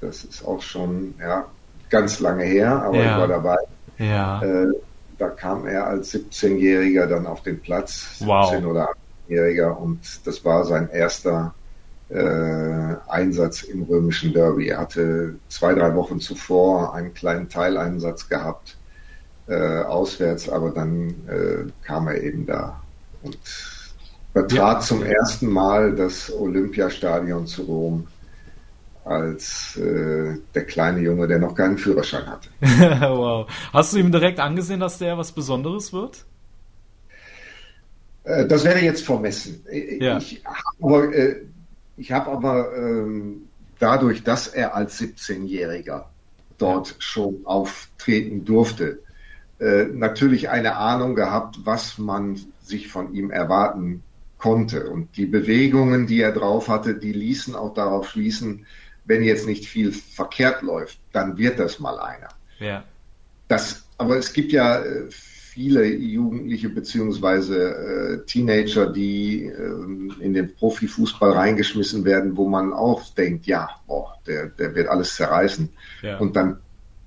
Das 0.00 0.24
ist 0.24 0.44
auch 0.44 0.62
schon 0.62 1.14
ja, 1.20 1.44
ganz 1.88 2.18
lange 2.20 2.44
her, 2.44 2.82
aber 2.82 2.96
ja. 2.96 3.12
ich 3.12 3.18
war 3.18 3.28
dabei. 3.28 3.58
Ja. 3.98 4.42
Äh, 4.42 4.72
da 5.18 5.28
kam 5.28 5.66
er 5.66 5.86
als 5.86 6.14
17-Jähriger 6.14 7.06
dann 7.06 7.26
auf 7.26 7.42
den 7.42 7.60
Platz, 7.60 8.18
17 8.18 8.28
wow. 8.28 8.64
oder 8.64 8.88
18-Jähriger, 9.28 9.76
und 9.76 10.00
das 10.24 10.44
war 10.44 10.64
sein 10.64 10.88
erster 10.90 11.54
äh, 12.10 12.96
Einsatz 13.08 13.62
im 13.62 13.84
römischen 13.84 14.32
Derby. 14.32 14.68
Er 14.68 14.78
hatte 14.78 15.36
zwei, 15.48 15.74
drei 15.74 15.94
Wochen 15.94 16.20
zuvor 16.20 16.94
einen 16.94 17.14
kleinen 17.14 17.48
Teileinsatz 17.48 18.28
gehabt, 18.28 18.76
äh, 19.48 19.82
auswärts, 19.82 20.48
aber 20.48 20.70
dann 20.70 21.10
äh, 21.28 21.70
kam 21.84 22.08
er 22.08 22.22
eben 22.22 22.46
da 22.46 22.80
und 23.22 23.38
betrat 24.32 24.78
ja. 24.78 24.80
zum 24.80 25.02
ersten 25.04 25.48
Mal 25.48 25.94
das 25.94 26.32
Olympiastadion 26.32 27.46
zu 27.46 27.62
Rom 27.62 28.06
als 29.04 29.76
äh, 29.76 30.36
der 30.54 30.64
kleine 30.66 31.00
Junge, 31.00 31.26
der 31.26 31.38
noch 31.38 31.54
keinen 31.54 31.78
Führerschein 31.78 32.26
hatte. 32.26 32.48
wow. 32.60 33.48
Hast 33.72 33.92
du 33.92 33.98
ihm 33.98 34.12
direkt 34.12 34.38
angesehen, 34.38 34.80
dass 34.80 34.98
der 34.98 35.16
was 35.16 35.32
Besonderes 35.32 35.92
wird? 35.92 36.24
Äh, 38.24 38.46
das 38.46 38.64
werde 38.64 38.80
ich 38.80 38.84
jetzt 38.84 39.04
vermessen. 39.04 39.64
Ja. 39.98 40.18
Ich, 40.18 40.42
aber 40.80 41.12
äh, 41.12 41.36
ich 42.00 42.12
habe 42.12 42.30
aber 42.30 42.74
ähm, 42.74 43.48
dadurch, 43.78 44.24
dass 44.24 44.48
er 44.48 44.74
als 44.74 44.98
17-Jähriger 45.00 46.06
dort 46.56 46.96
schon 46.98 47.42
auftreten 47.44 48.44
durfte, 48.46 49.00
äh, 49.58 49.84
natürlich 49.84 50.48
eine 50.48 50.76
Ahnung 50.76 51.14
gehabt, 51.14 51.60
was 51.64 51.98
man 51.98 52.40
sich 52.62 52.88
von 52.88 53.12
ihm 53.12 53.30
erwarten 53.30 54.02
konnte. 54.38 54.88
Und 54.88 55.14
die 55.18 55.26
Bewegungen, 55.26 56.06
die 56.06 56.22
er 56.22 56.32
drauf 56.32 56.68
hatte, 56.68 56.94
die 56.94 57.12
ließen 57.12 57.54
auch 57.54 57.74
darauf 57.74 58.08
schließen, 58.08 58.66
wenn 59.04 59.22
jetzt 59.22 59.46
nicht 59.46 59.66
viel 59.66 59.92
verkehrt 59.92 60.62
läuft, 60.62 60.98
dann 61.12 61.36
wird 61.36 61.58
das 61.58 61.80
mal 61.80 61.98
einer. 61.98 62.28
Ja. 62.58 62.84
Das, 63.48 63.84
aber 63.98 64.16
es 64.16 64.32
gibt 64.32 64.52
ja 64.52 64.78
äh, 64.78 65.08
viele 65.50 65.84
Jugendliche 65.84 66.68
beziehungsweise 66.68 68.22
äh, 68.22 68.26
Teenager, 68.26 68.86
die 68.86 69.46
äh, 69.46 70.22
in 70.24 70.32
den 70.32 70.54
Profifußball 70.54 71.32
reingeschmissen 71.32 72.04
werden, 72.04 72.36
wo 72.36 72.48
man 72.48 72.72
auch 72.72 73.12
denkt, 73.14 73.46
ja, 73.46 73.68
boah, 73.88 74.14
der, 74.26 74.46
der 74.46 74.76
wird 74.76 74.88
alles 74.88 75.16
zerreißen. 75.16 75.68
Ja. 76.02 76.18
Und 76.18 76.36
dann 76.36 76.58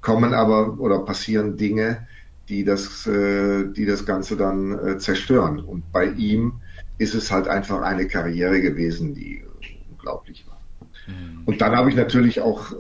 kommen 0.02 0.34
aber 0.34 0.78
oder 0.80 1.00
passieren 1.00 1.56
Dinge, 1.56 2.06
die 2.50 2.66
das, 2.66 3.08
äh, 3.08 3.64
die 3.72 3.86
das 3.86 4.06
Ganze 4.06 4.36
dann 4.36 4.78
äh, 4.78 4.98
zerstören. 4.98 5.60
Und 5.60 5.92
bei 5.94 6.08
ihm 6.08 6.56
ist 6.98 7.16
es 7.16 7.32
halt 7.32 7.48
einfach 7.48 7.82
eine 7.82 8.08
Karriere 8.08 8.62
gewesen, 8.62 9.16
die 9.16 9.42
unglaublich 9.90 10.46
war. 10.48 10.60
Mhm. 11.08 11.44
Und 11.46 11.62
dann 11.62 11.78
habe 11.78 11.90
ich 11.90 11.96
natürlich 11.96 12.42
auch 12.42 12.74
äh, 12.74 12.76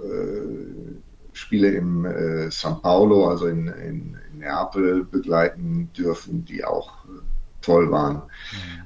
Spiele 1.32 1.72
im 1.72 2.04
äh, 2.06 2.52
San 2.52 2.82
Paulo, 2.82 3.30
also 3.30 3.48
in, 3.48 3.68
in, 3.68 4.18
in 4.23 4.23
Neapel 4.44 5.06
begleiten 5.06 5.90
dürfen, 5.98 6.46
die 6.46 6.64
auch 6.64 7.06
äh, 7.06 7.22
toll 7.62 7.90
waren. 7.92 8.24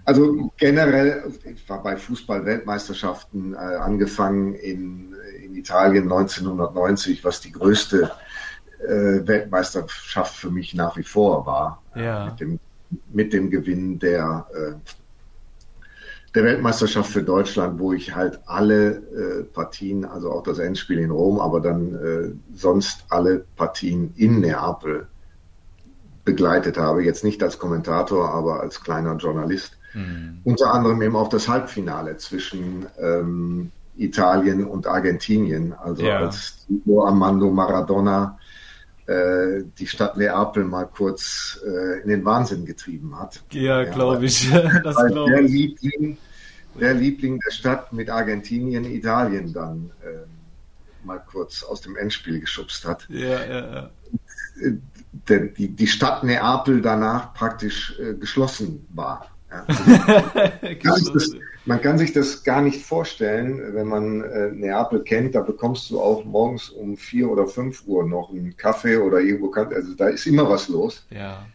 Also 0.06 0.52
generell, 0.58 1.32
ich 1.44 1.68
war 1.68 1.82
bei 1.82 1.98
Fußball-Weltmeisterschaften 1.98 3.54
äh, 3.54 3.58
angefangen 3.58 4.54
in, 4.54 5.16
in 5.44 5.56
Italien 5.56 6.04
1990, 6.04 7.24
was 7.24 7.42
die 7.42 7.52
größte 7.52 8.12
äh, 8.80 9.28
Weltmeisterschaft 9.28 10.36
für 10.36 10.52
mich 10.52 10.74
nach 10.76 10.96
wie 10.98 11.04
vor 11.04 11.46
war. 11.46 11.82
Ja. 11.96 12.26
Mit, 12.26 12.40
dem, 12.40 12.60
mit 13.12 13.34
dem 13.34 13.50
Gewinn 13.50 14.00
der 14.00 14.48
äh, 14.54 14.74
der 16.36 16.44
Weltmeisterschaft 16.44 17.12
für 17.12 17.24
Deutschland, 17.24 17.80
wo 17.80 17.94
ich 17.94 18.14
halt 18.14 18.40
alle 18.46 18.98
äh, 18.98 19.44
Partien, 19.44 20.06
also 20.06 20.32
auch 20.32 20.44
das 20.44 20.60
Endspiel 20.60 21.00
in 21.00 21.10
Rom, 21.10 21.40
aber 21.40 21.62
dann 21.62 21.96
äh, 21.96 22.56
sonst 22.56 23.06
alle 23.10 23.46
Partien 23.56 24.14
in 24.18 24.42
Neapel 24.42 25.08
begleitet 26.28 26.78
habe. 26.78 27.04
Jetzt 27.04 27.24
nicht 27.24 27.42
als 27.42 27.58
Kommentator, 27.58 28.30
aber 28.32 28.60
als 28.60 28.82
kleiner 28.82 29.16
Journalist. 29.16 29.78
Mhm. 29.94 30.42
Unter 30.44 30.74
anderem 30.74 31.02
eben 31.02 31.16
auch 31.16 31.30
das 31.30 31.48
Halbfinale 31.48 32.18
zwischen 32.18 32.86
ähm, 33.00 33.72
Italien 33.96 34.66
und 34.66 34.86
Argentinien. 34.86 35.74
Also 35.74 36.04
ja. 36.04 36.20
als 36.20 36.68
Armando 36.88 37.50
Maradona 37.50 38.38
äh, 39.08 39.64
die 39.80 39.88
Stadt 39.88 40.18
Neapel 40.18 40.66
mal 40.66 40.86
kurz 40.86 41.62
äh, 41.66 42.02
in 42.02 42.10
den 42.10 42.26
Wahnsinn 42.26 42.66
getrieben 42.66 43.18
hat. 43.18 43.42
Ja, 43.52 43.86
glaube 43.86 44.26
ich. 44.26 44.52
das 44.84 44.98
glaub 45.08 45.30
der, 45.30 45.42
Liebling, 45.42 46.18
der 46.80 46.94
Liebling 46.94 47.40
der 47.40 47.52
Stadt 47.52 47.94
mit 47.94 48.10
Argentinien, 48.10 48.84
Italien 48.84 49.54
dann 49.54 49.92
äh, 50.04 51.06
mal 51.06 51.20
kurz 51.20 51.64
aus 51.64 51.80
dem 51.80 51.96
Endspiel 51.96 52.42
geschubst 52.42 52.86
hat. 52.86 53.08
Ja, 53.08 53.46
ja, 53.46 53.74
ja. 53.74 53.90
Äh, 55.30 55.50
die, 55.58 55.70
die 55.70 55.88
Stadt 55.88 56.24
Neapel 56.24 56.82
danach 56.82 57.34
praktisch 57.34 57.98
äh, 58.00 58.14
geschlossen 58.14 58.86
war. 58.94 59.28
Ja, 59.50 59.66
also, 60.92 61.14
das, 61.14 61.32
man 61.66 61.82
kann 61.82 61.98
sich 61.98 62.14
das 62.14 62.44
gar 62.44 62.62
nicht 62.62 62.86
vorstellen, 62.86 63.74
wenn 63.74 63.88
man 63.88 64.22
äh, 64.22 64.52
Neapel 64.52 65.04
kennt, 65.04 65.36
da 65.36 65.42
bekommst 65.42 65.90
du 65.90 66.02
auch 66.02 66.26
morgens 66.26 66.70
um 66.70 66.98
vier 66.98 67.30
oder 67.30 67.48
fünf 67.48 67.84
Uhr 67.88 68.06
noch 68.08 68.30
einen 68.32 68.56
Kaffee 68.58 68.98
oder 68.98 69.20
irgendwo, 69.20 69.50
kann, 69.50 69.74
also 69.74 69.94
da 69.94 70.10
ist 70.10 70.26
immer 70.26 70.50
was 70.50 70.68
los. 70.68 71.06
Ja. 71.10 71.46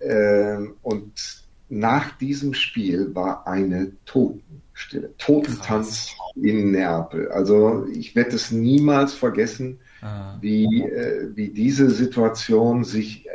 Ähm, 0.00 0.74
und 0.82 1.44
nach 1.68 2.16
diesem 2.18 2.54
Spiel 2.54 3.14
war 3.14 3.46
eine 3.46 3.92
Totenstille, 4.06 5.14
Totentanz 5.18 6.08
Krass. 6.16 6.34
in 6.42 6.72
Neapel. 6.72 7.28
Also 7.30 7.86
ich 7.92 8.16
werde 8.16 8.34
es 8.34 8.50
niemals 8.50 9.14
vergessen, 9.14 9.78
ah. 10.02 10.36
wie, 10.40 10.82
äh, 10.82 11.30
wie 11.34 11.48
diese 11.48 11.90
Situation 11.90 12.84
sich 12.84 13.26
äh, 13.26 13.30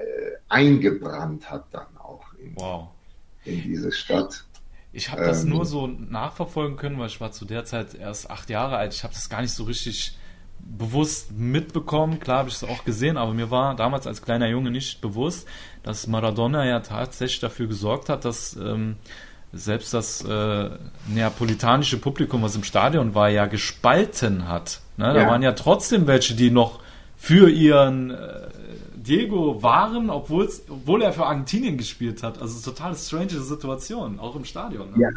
eingebrannt 0.50 1.50
hat 1.50 1.66
dann 1.72 1.98
auch. 1.98 2.26
In, 2.40 2.56
wow 2.56 2.90
in 3.46 3.62
diese 3.64 3.92
Stadt. 3.92 4.44
Ich 4.92 5.12
habe 5.12 5.24
das 5.24 5.44
ähm, 5.44 5.50
nur 5.50 5.66
so 5.66 5.88
nachverfolgen 5.88 6.78
können, 6.78 7.00
weil 7.00 7.08
ich 7.08 7.22
war 7.22 7.32
zu 7.32 7.46
der 7.46 7.66
Zeit 7.66 7.96
erst 7.96 8.30
acht 8.30 8.50
Jahre 8.50 8.78
alt. 8.78 8.94
Ich 8.94 9.04
habe 9.04 9.14
das 9.14 9.30
gar 9.30 9.42
nicht 9.42 9.52
so 9.52 9.64
richtig 9.64 10.18
bewusst 10.60 11.32
mitbekommen. 11.32 12.20
Klar 12.20 12.40
habe 12.40 12.50
ich 12.50 12.56
es 12.56 12.64
auch 12.64 12.86
gesehen, 12.86 13.18
aber 13.18 13.34
mir 13.34 13.52
war 13.52 13.76
damals 13.76 14.08
als 14.08 14.22
kleiner 14.22 14.48
Junge 14.48 14.72
nicht 14.72 15.02
bewusst, 15.02 15.48
dass 15.84 16.08
Maradona 16.08 16.66
ja 16.66 16.80
tatsächlich 16.80 17.40
dafür 17.40 17.68
gesorgt 17.68 18.10
hat, 18.10 18.26
dass 18.26 18.56
ähm, 18.56 18.96
selbst 19.52 19.94
das 19.94 20.24
äh, 20.24 20.70
neapolitanische 21.08 21.98
Publikum, 21.98 22.42
was 22.42 22.56
im 22.56 22.64
Stadion 22.64 23.14
war, 23.14 23.30
ja 23.30 23.46
gespalten 23.46 24.48
hat. 24.48 24.82
Ne? 24.98 25.14
Da 25.14 25.22
ja. 25.22 25.28
waren 25.28 25.42
ja 25.42 25.54
trotzdem 25.54 26.08
welche, 26.08 26.36
die 26.36 26.52
noch 26.52 26.80
für 27.18 27.50
ihren 27.50 28.12
äh, 28.12 28.48
Diego 28.96 29.62
waren, 29.62 30.10
obwohl 30.10 31.02
er 31.02 31.14
für 31.14 31.26
Argentinien 31.26 31.78
gespielt 31.78 32.24
hat. 32.24 32.42
Also 32.42 32.70
total 32.70 32.96
strange 32.96 33.40
Situation, 33.42 34.20
auch 34.20 34.36
im 34.36 34.46
Stadion. 34.46 34.92
Ne? 34.92 35.12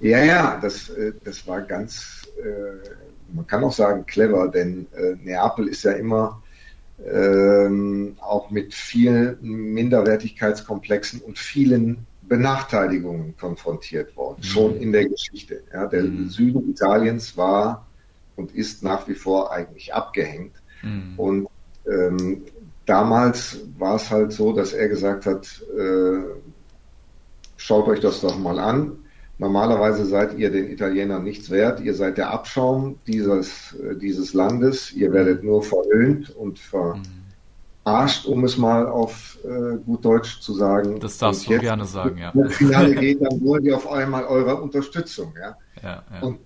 Ja. 0.00 0.18
ja, 0.18 0.24
ja, 0.24 0.58
das, 0.60 0.88
äh, 0.90 1.12
das 1.24 1.46
war 1.46 1.60
ganz, 1.62 2.28
äh, 2.38 3.34
man 3.34 3.46
kann 3.46 3.62
auch 3.64 3.72
sagen 3.72 4.06
clever, 4.06 4.48
denn 4.48 4.86
äh, 4.96 5.14
Neapel 5.22 5.68
ist 5.68 5.84
ja 5.84 5.92
immer 5.92 6.42
ähm, 7.06 8.16
auch 8.20 8.50
mit 8.50 8.74
vielen 8.74 9.38
Minderwertigkeitskomplexen 9.40 11.20
und 11.20 11.38
vielen 11.38 12.06
Benachteiligungen 12.22 13.36
konfrontiert 13.36 14.16
worden, 14.16 14.38
mhm. 14.40 14.44
schon 14.44 14.76
in 14.76 14.92
der 14.92 15.08
Geschichte. 15.08 15.62
Ja, 15.72 15.86
der 15.86 16.02
mhm. 16.04 16.28
Süden 16.28 16.70
Italiens 16.70 17.36
war 17.36 17.87
und 18.38 18.54
ist 18.54 18.82
nach 18.82 19.08
wie 19.08 19.14
vor 19.14 19.52
eigentlich 19.52 19.92
abgehängt. 19.92 20.54
Mhm. 20.82 21.14
Und 21.16 21.48
ähm, 21.90 22.42
damals 22.86 23.58
war 23.76 23.96
es 23.96 24.10
halt 24.10 24.32
so, 24.32 24.52
dass 24.52 24.72
er 24.72 24.88
gesagt 24.88 25.26
hat, 25.26 25.62
äh, 25.76 26.20
schaut 27.56 27.88
euch 27.88 28.00
das 28.00 28.20
doch 28.20 28.38
mal 28.38 28.58
an. 28.58 28.98
Normalerweise 29.38 30.04
seid 30.04 30.38
ihr 30.38 30.50
den 30.50 30.70
Italienern 30.70 31.22
nichts 31.22 31.50
wert. 31.50 31.80
Ihr 31.80 31.94
seid 31.94 32.16
der 32.16 32.30
Abschaum 32.30 32.98
dieses, 33.06 33.74
äh, 33.74 33.96
dieses 33.96 34.34
Landes. 34.34 34.92
Ihr 34.92 35.12
werdet 35.12 35.42
nur 35.42 35.62
verhöhnt 35.62 36.30
und 36.30 36.58
verarscht, 36.58 38.26
um 38.26 38.44
es 38.44 38.56
mal 38.56 38.86
auf 38.86 39.38
äh, 39.44 39.78
gut 39.78 40.04
Deutsch 40.04 40.40
zu 40.40 40.54
sagen. 40.54 41.00
Das 41.00 41.18
darfst 41.18 41.48
du 41.48 41.58
gerne 41.58 41.84
sagen, 41.84 42.18
ja. 42.18 42.32
Wenn 42.34 42.44
das 42.44 42.54
Finale 42.54 42.94
geht, 42.94 43.20
dann 43.20 43.40
wollen 43.44 43.64
wir 43.64 43.76
auf 43.76 43.90
einmal 43.90 44.24
eure 44.24 44.60
Unterstützung. 44.60 45.34
Ja? 45.40 45.56
Ja, 45.82 46.02
ja. 46.12 46.22
Und 46.22 46.40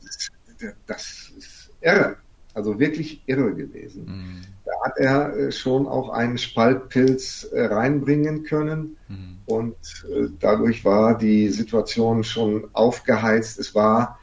das 0.87 1.33
ist 1.37 1.52
irre. 1.83 2.17
Also 2.55 2.79
wirklich 2.79 3.23
irre 3.27 3.55
gewesen. 3.55 4.05
Mhm. 4.05 4.41
Da 4.65 4.73
hat 4.85 4.99
er 4.99 5.37
äh, 5.37 5.53
schon 5.53 5.87
auch 5.87 6.11
einen 6.11 6.39
Spaltpilz 6.39 7.45
äh, 7.45 7.65
reinbringen 7.65 8.45
können 8.45 8.97
mhm. 9.09 9.39
und 9.47 9.77
äh, 10.09 10.29
dadurch 10.39 10.85
war 10.85 11.17
die 11.17 11.49
Situation 11.49 12.25
schon 12.25 12.69
aufgeheizt. 12.73 13.59
Es 13.59 13.75
war 13.75 14.19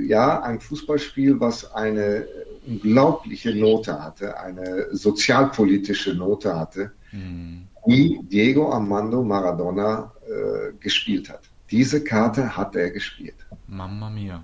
ja 0.00 0.40
ein 0.40 0.60
Fußballspiel, 0.60 1.40
was 1.40 1.74
eine 1.74 2.26
unglaubliche 2.66 3.54
Note 3.54 4.02
hatte, 4.02 4.38
eine 4.40 4.86
sozialpolitische 4.92 6.14
Note 6.14 6.58
hatte, 6.58 6.92
mhm. 7.12 7.66
die 7.86 8.20
Diego 8.30 8.70
Armando 8.72 9.22
Maradona 9.22 10.12
äh, 10.26 10.72
gespielt 10.80 11.28
hat. 11.28 11.40
Diese 11.70 12.02
Karte 12.02 12.56
hat 12.56 12.76
er 12.76 12.90
gespielt. 12.90 13.46
Mamma 13.66 14.08
mia. 14.10 14.42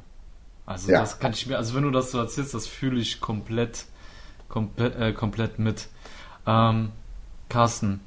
Also 0.67 0.93
ja. 0.93 1.01
das 1.01 1.19
kann 1.19 1.33
ich 1.33 1.47
mir, 1.47 1.57
also 1.59 1.75
wenn 1.75 1.83
du 1.83 1.91
das 1.91 2.11
so 2.11 2.19
erzählst, 2.19 2.55
das 2.55 2.67
fühle 2.67 3.01
ich 3.01 3.21
komplett, 3.21 3.87
komplett, 4.49 4.97
äh, 4.97 5.13
komplett 5.13 5.59
mit. 5.59 5.89
Ähm, 6.47 6.93
Carsten, 7.49 8.01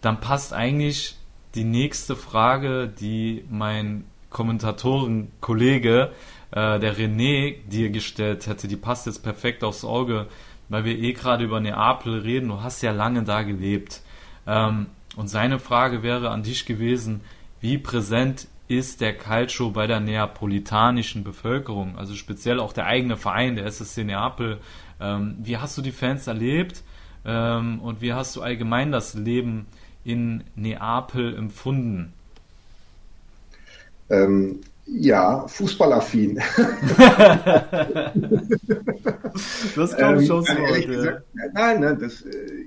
dann 0.00 0.20
passt 0.20 0.52
eigentlich 0.52 1.16
die 1.54 1.64
nächste 1.64 2.16
Frage, 2.16 2.88
die 2.88 3.44
mein 3.50 4.04
Kommentatorenkollege, 4.30 6.10
äh, 6.50 6.78
der 6.80 6.96
René, 6.96 7.56
dir 7.68 7.90
gestellt 7.90 8.46
hätte, 8.46 8.66
die 8.66 8.76
passt 8.76 9.06
jetzt 9.06 9.22
perfekt 9.22 9.62
aufs 9.62 9.84
Auge, 9.84 10.26
weil 10.68 10.84
wir 10.84 10.98
eh 10.98 11.12
gerade 11.12 11.44
über 11.44 11.60
Neapel 11.60 12.20
reden. 12.20 12.48
Du 12.48 12.62
hast 12.62 12.82
ja 12.82 12.92
lange 12.92 13.22
da 13.22 13.42
gelebt. 13.42 14.00
Ähm, 14.46 14.86
und 15.16 15.28
seine 15.28 15.58
Frage 15.58 16.02
wäre 16.02 16.30
an 16.30 16.42
dich 16.42 16.66
gewesen, 16.66 17.20
wie 17.60 17.78
präsent 17.78 18.48
ist 18.68 19.00
der 19.00 19.16
Calcio 19.16 19.70
bei 19.70 19.86
der 19.86 20.00
neapolitanischen 20.00 21.22
Bevölkerung, 21.22 21.98
also 21.98 22.14
speziell 22.14 22.60
auch 22.60 22.72
der 22.72 22.86
eigene 22.86 23.16
Verein, 23.16 23.56
der 23.56 23.66
SSC 23.66 24.04
Neapel. 24.04 24.58
Ähm, 25.00 25.36
wie 25.40 25.58
hast 25.58 25.76
du 25.76 25.82
die 25.82 25.92
Fans 25.92 26.26
erlebt 26.26 26.82
ähm, 27.24 27.80
und 27.80 28.00
wie 28.00 28.12
hast 28.12 28.36
du 28.36 28.42
allgemein 28.42 28.90
das 28.90 29.14
Leben 29.14 29.66
in 30.04 30.44
Neapel 30.54 31.36
empfunden? 31.36 32.12
Ähm, 34.08 34.60
ja, 34.86 35.46
fußballaffin. 35.46 36.36
das 39.76 39.96
kommt 39.96 40.20
ähm, 40.20 40.26
schon 40.26 40.44
so. 40.44 40.52
Nein, 41.52 41.80
nein, 41.80 41.98
das, 41.98 42.22
äh, 42.22 42.66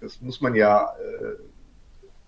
das 0.00 0.20
muss 0.20 0.40
man 0.40 0.54
ja, 0.54 0.84
äh, 0.84 1.36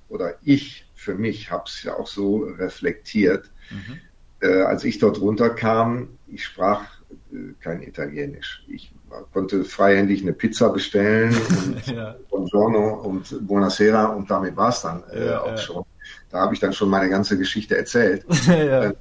oder 0.09 0.35
ich 0.45 0.84
für 1.05 1.15
mich, 1.15 1.51
habe 1.51 1.65
es 1.67 1.83
ja 1.83 1.97
auch 1.97 2.07
so 2.07 2.39
reflektiert. 2.39 3.51
Mhm. 3.71 4.01
Äh, 4.41 4.63
als 4.63 4.85
ich 4.85 4.99
dort 4.99 5.21
runterkam, 5.21 6.09
ich 6.27 6.45
sprach 6.45 6.85
äh, 7.33 7.53
kein 7.61 7.83
Italienisch. 7.83 8.65
Ich 8.69 8.93
konnte 9.33 9.65
freihändig 9.65 10.23
eine 10.23 10.33
Pizza 10.33 10.71
bestellen 10.71 11.37
und 11.67 11.87
ja. 11.87 12.17
Buongiorno 12.31 12.95
und 12.95 13.47
Buonasera 13.47 14.07
und 14.07 14.31
damit 14.31 14.57
war 14.57 14.71
es 14.71 14.81
dann 14.83 15.05
äh, 15.13 15.27
ja, 15.27 15.41
auch 15.41 15.49
ja. 15.49 15.57
schon. 15.57 15.85
Da 16.31 16.41
habe 16.41 16.55
ich 16.55 16.61
dann 16.61 16.73
schon 16.73 16.91
meine 16.91 17.09
ganze 17.09 17.39
Geschichte 17.39 17.77
erzählt. 17.77 18.25
Äh, 18.49 18.95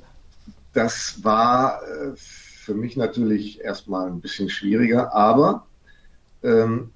das 0.74 1.24
war 1.24 1.82
äh, 1.84 2.14
für 2.16 2.74
mich 2.74 2.98
natürlich 2.98 3.62
erstmal 3.62 4.08
ein 4.08 4.22
bisschen 4.22 4.50
schwieriger, 4.50 5.14
aber 5.14 5.68
ähm, 6.42 6.92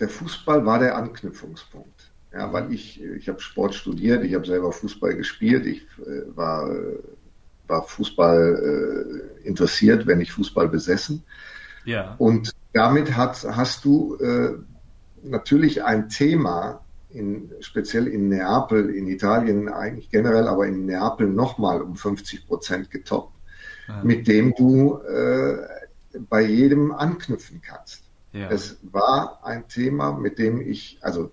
der 0.00 0.08
Fußball 0.08 0.64
war 0.64 0.78
der 0.78 0.96
Anknüpfungspunkt. 0.96 2.01
Ja, 2.32 2.52
weil 2.52 2.72
ich, 2.72 3.02
ich 3.02 3.28
habe 3.28 3.40
Sport 3.40 3.74
studiert, 3.74 4.24
ich 4.24 4.34
habe 4.34 4.46
selber 4.46 4.72
Fußball 4.72 5.14
gespielt, 5.14 5.66
ich 5.66 5.82
äh, 5.98 6.22
war, 6.34 6.70
war 7.66 7.82
Fußball 7.82 9.40
äh, 9.44 9.46
interessiert, 9.46 10.06
wenn 10.06 10.18
nicht 10.18 10.32
Fußball 10.32 10.68
besessen. 10.68 11.24
Ja. 11.84 12.14
Und 12.18 12.52
damit 12.72 13.16
hat, 13.16 13.44
hast 13.44 13.84
du 13.84 14.16
äh, 14.16 14.54
natürlich 15.22 15.84
ein 15.84 16.08
Thema, 16.08 16.80
in, 17.10 17.52
speziell 17.60 18.08
in 18.08 18.28
Neapel, 18.28 18.88
in 18.88 19.06
Italien 19.08 19.68
eigentlich 19.68 20.10
generell, 20.10 20.48
aber 20.48 20.66
in 20.66 20.86
Neapel 20.86 21.28
nochmal 21.28 21.82
um 21.82 21.96
50 21.96 22.46
Prozent 22.46 22.90
getoppt, 22.90 23.34
ja. 23.88 24.02
mit 24.02 24.26
dem 24.26 24.54
du 24.54 24.98
äh, 25.02 25.58
bei 26.30 26.42
jedem 26.42 26.92
anknüpfen 26.92 27.60
kannst. 27.60 28.04
Ja. 28.32 28.48
Es 28.48 28.78
war 28.82 29.40
ein 29.44 29.68
Thema, 29.68 30.12
mit 30.12 30.38
dem 30.38 30.60
ich, 30.62 30.98
also 31.02 31.30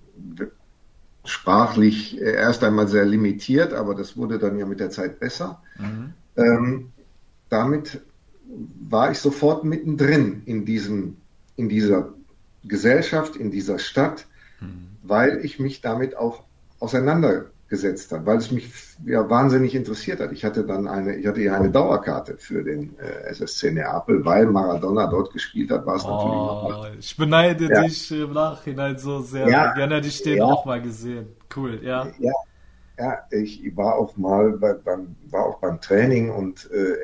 sprachlich 1.30 2.20
äh, 2.20 2.34
erst 2.34 2.64
einmal 2.64 2.88
sehr 2.88 3.06
limitiert, 3.06 3.74
aber 3.74 3.96
das 3.96 4.18
wurde 4.18 4.40
dann 4.40 4.58
ja 4.58 4.66
mit 4.66 4.80
der 4.80 4.90
Zeit 4.90 5.20
besser. 5.20 5.62
Mhm. 5.78 6.14
Ähm, 6.36 6.92
damit 7.50 8.02
war 8.80 9.12
ich 9.12 9.20
sofort 9.20 9.64
mittendrin 9.64 10.44
in 10.46 10.66
diesem, 10.66 11.18
in 11.56 11.70
dieser 11.70 12.14
Gesellschaft, 12.64 13.36
in 13.36 13.52
dieser 13.52 13.80
Stadt, 13.80 14.26
mhm. 14.60 14.88
weil 15.04 15.44
ich 15.44 15.60
mich 15.60 15.82
damit 15.82 16.16
auch 16.18 16.44
gesetzt 17.70 18.12
hat, 18.12 18.26
weil 18.26 18.38
es 18.38 18.52
mich 18.52 18.72
ja 19.06 19.30
wahnsinnig 19.30 19.76
interessiert 19.76 20.20
hat. 20.20 20.32
Ich 20.32 20.44
hatte 20.44 20.64
dann 20.64 20.88
eine, 20.88 21.16
ich 21.16 21.28
hatte 21.28 21.42
ja 21.42 21.54
eine 21.54 21.70
Dauerkarte 21.70 22.36
für 22.38 22.64
den 22.64 22.98
äh, 22.98 23.30
SSC 23.30 23.72
Neapel, 23.72 24.26
weil 24.26 24.48
Maradona 24.48 25.08
dort 25.08 25.32
gespielt 25.32 25.70
hat, 25.72 25.86
war 25.86 25.96
es 25.96 26.06
oh, 26.06 26.70
natürlich. 26.72 27.12
Ich 27.12 27.18
beneide 27.18 27.70
ja. 27.70 27.84
dich 27.84 28.12
im 28.12 28.34
Nachhinein 28.34 28.98
so 28.98 29.22
sehr. 29.22 29.48
Ja. 29.48 29.74
Gerne 29.74 29.96
hätte 29.96 30.08
ich 30.08 30.22
den 30.24 30.38
ja. 30.38 30.46
auch 30.46 30.66
mal 30.66 30.82
gesehen. 30.82 31.28
Cool, 31.56 31.80
ja. 31.84 32.08
Ja, 32.18 32.34
ja 32.98 33.18
ich 33.30 33.62
war 33.78 33.96
auch 33.96 34.18
mal 34.18 34.52
bei, 34.54 34.74
beim, 34.74 35.16
war 35.30 35.46
auch 35.46 35.60
beim 35.60 35.80
Training 35.80 36.32
und 36.32 36.70
äh, 36.72 36.96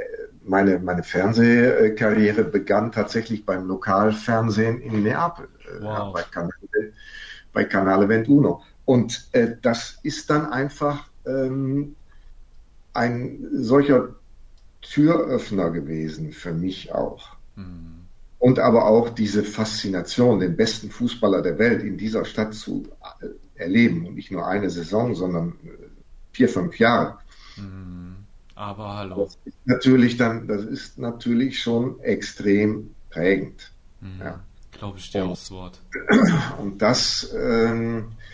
meine, 0.43 0.79
meine 0.79 1.03
Fernsehkarriere 1.03 2.43
begann 2.43 2.91
tatsächlich 2.91 3.45
beim 3.45 3.67
Lokalfernsehen 3.67 4.81
in 4.81 5.03
Neapel, 5.03 5.47
äh, 5.59 5.83
wow. 5.83 6.13
bei, 6.13 6.23
Canale, 6.23 6.93
bei 7.53 7.65
Canale 7.65 8.07
21. 8.07 8.74
Und 8.85 9.27
äh, 9.31 9.55
das 9.61 9.97
ist 10.03 10.29
dann 10.29 10.45
einfach 10.45 11.07
ähm, 11.25 11.95
ein 12.93 13.47
solcher 13.51 14.15
Türöffner 14.81 15.71
gewesen 15.71 16.31
für 16.31 16.53
mich 16.53 16.93
auch. 16.93 17.35
Mhm. 17.55 18.05
Und 18.37 18.59
aber 18.59 18.85
auch 18.85 19.09
diese 19.09 19.43
Faszination, 19.43 20.39
den 20.39 20.55
besten 20.55 20.91
Fußballer 20.91 21.41
der 21.41 21.57
Welt 21.57 21.81
in 21.81 21.97
dieser 21.97 22.25
Stadt 22.25 22.53
zu 22.53 22.87
äh, 23.21 23.27
erleben. 23.59 24.05
Und 24.05 24.15
nicht 24.15 24.31
nur 24.31 24.47
eine 24.47 24.69
Saison, 24.69 25.15
sondern 25.15 25.53
äh, 25.63 25.69
vier, 26.31 26.49
fünf 26.49 26.77
Jahre. 26.77 27.17
Mhm. 27.57 28.15
Aber 28.53 28.95
hallo. 28.95 29.23
Das 29.25 29.37
ist 29.45 29.57
natürlich 29.65 30.17
dann, 30.17 30.47
das 30.47 30.63
ist 30.63 30.97
natürlich 30.97 31.61
schon 31.61 31.99
extrem 32.01 32.95
prägend. 33.09 33.71
Mhm. 33.99 34.19
Ja. 34.19 34.39
Glaube 34.71 34.99
ich 34.99 35.11
dir 35.11 35.25
aufs 35.25 35.51
Wort. 35.51 35.79
Und 36.59 36.81
das, 36.81 37.33
ähm, 37.33 37.97
äh, 37.97 38.24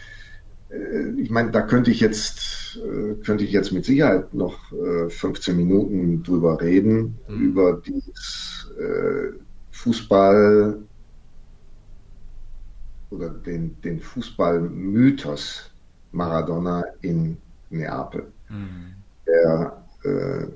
ich 1.18 1.30
meine, 1.30 1.52
da 1.52 1.62
könnte 1.62 1.92
ich 1.92 2.00
jetzt, 2.00 2.78
äh, 2.78 3.16
könnte 3.24 3.44
ich 3.44 3.52
jetzt 3.52 3.72
mit 3.72 3.86
Sicherheit 3.86 4.34
noch 4.34 4.58
15 5.10 5.54
äh, 5.54 5.58
Minuten 5.58 6.24
drüber 6.24 6.62
reden, 6.62 7.18
mhm. 7.28 7.42
über 7.42 7.82
dieses 7.86 8.72
Fußball 9.72 10.78
oder 13.10 13.30
den, 13.30 13.80
den 13.82 14.00
Fußballmythos 14.00 15.72
Maradona 16.12 16.84
in 17.02 17.38
Neapel, 17.70 18.32
mhm. 18.50 18.94
der 19.28 19.84
äh, 20.04 20.48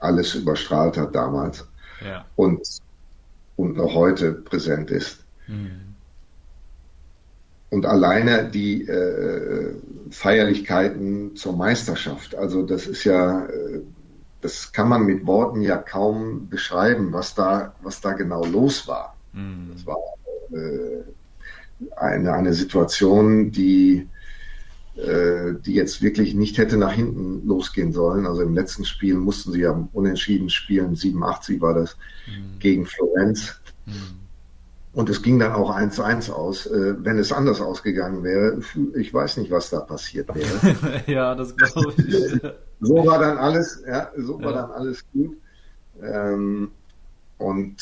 alles 0.00 0.34
überstrahlt 0.34 0.96
hat 0.96 1.14
damals 1.14 1.66
ja. 2.04 2.24
und, 2.36 2.60
und 3.56 3.76
noch 3.76 3.94
heute 3.94 4.32
präsent 4.32 4.90
ist. 4.90 5.24
Mhm. 5.46 5.93
Und 7.74 7.86
alleine 7.86 8.48
die 8.48 8.82
äh, 8.84 9.74
Feierlichkeiten 10.08 11.34
zur 11.34 11.56
Meisterschaft, 11.56 12.36
also 12.36 12.62
das 12.62 12.86
ist 12.86 13.02
ja, 13.02 13.46
äh, 13.46 13.80
das 14.40 14.70
kann 14.70 14.88
man 14.88 15.04
mit 15.04 15.26
Worten 15.26 15.60
ja 15.60 15.76
kaum 15.76 16.48
beschreiben, 16.48 17.12
was 17.12 17.34
da, 17.34 17.74
was 17.82 18.00
da 18.00 18.12
genau 18.12 18.44
los 18.44 18.86
war. 18.86 19.16
Mhm. 19.32 19.72
Das 19.72 19.86
war 19.86 19.96
äh, 20.52 21.02
eine, 21.96 22.34
eine 22.34 22.54
Situation, 22.54 23.50
die, 23.50 24.08
äh, 24.94 25.54
die 25.66 25.74
jetzt 25.74 26.00
wirklich 26.00 26.32
nicht 26.34 26.58
hätte 26.58 26.76
nach 26.76 26.92
hinten 26.92 27.44
losgehen 27.44 27.92
sollen. 27.92 28.24
Also 28.24 28.42
im 28.42 28.54
letzten 28.54 28.84
Spiel 28.84 29.16
mussten 29.16 29.50
sie 29.50 29.62
ja 29.62 29.88
unentschieden 29.92 30.48
spielen, 30.48 30.94
87 30.94 31.60
war 31.60 31.74
das, 31.74 31.96
mhm. 32.28 32.60
gegen 32.60 32.86
Florenz. 32.86 33.60
Mhm. 33.84 34.23
Und 34.94 35.10
es 35.10 35.22
ging 35.22 35.40
dann 35.40 35.52
auch 35.52 35.70
eins 35.70 35.96
zu 35.96 36.04
eins 36.04 36.30
aus. 36.30 36.66
Äh, 36.66 36.94
wenn 37.04 37.18
es 37.18 37.32
anders 37.32 37.60
ausgegangen 37.60 38.22
wäre, 38.22 38.60
ich 38.94 39.12
weiß 39.12 39.38
nicht, 39.38 39.50
was 39.50 39.70
da 39.70 39.80
passiert 39.80 40.32
wäre. 40.32 41.02
ja, 41.06 41.34
das 41.34 41.56
glaube 41.56 41.94
ich. 41.96 42.40
so 42.80 43.06
war 43.06 43.18
dann 43.18 43.36
alles, 43.36 43.82
ja, 43.86 44.10
so 44.16 44.40
war 44.40 44.52
dann 44.52 44.70
alles 44.70 45.04
gut. 45.12 45.36
Ähm, 46.00 46.70
und 47.38 47.76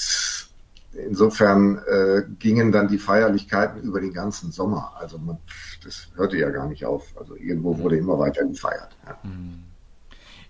insofern 0.95 1.83
äh, 1.87 2.23
gingen 2.39 2.73
dann 2.73 2.89
die 2.89 2.99
Feierlichkeiten 2.99 3.83
über 3.83 4.01
den 4.01 4.15
ganzen 4.15 4.51
Sommer. 4.51 4.95
Also 4.99 5.19
man, 5.19 5.37
das 5.85 6.09
hörte 6.15 6.39
ja 6.39 6.49
gar 6.49 6.67
nicht 6.67 6.87
auf. 6.87 7.05
Also 7.17 7.37
irgendwo 7.37 7.79
wurde 7.79 7.99
immer 7.99 8.19
weiter 8.19 8.45
gefeiert. 8.45 8.97
Ja. 9.07 9.19
Mhm. 9.23 9.65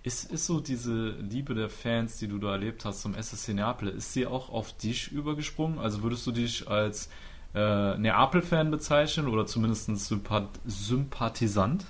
Ist, 0.05 0.33
ist 0.33 0.47
so 0.47 0.59
diese 0.59 1.11
Liebe 1.11 1.55
der 1.55 1.69
Fans, 1.69 2.19
die 2.19 2.27
du 2.27 2.39
da 2.39 2.53
erlebt 2.53 2.85
hast 2.85 3.03
zum 3.03 3.15
SSC 3.15 3.55
Neapel, 3.55 3.89
ist 3.89 4.13
sie 4.13 4.27
auch 4.27 4.51
auf 4.51 4.77
dich 4.77 5.13
übergesprungen? 5.13 5.79
Also 5.79 6.03
würdest 6.03 6.27
du 6.27 6.33
dich 6.33 6.67
als 6.67 7.09
äh, 7.55 7.97
Neapel-Fan 7.99 8.71
bezeichnen 8.71 9.29
oder 9.29 9.47
zumindest 9.47 9.87
Sympath 9.97 10.49
Sympathisant? 10.67 11.85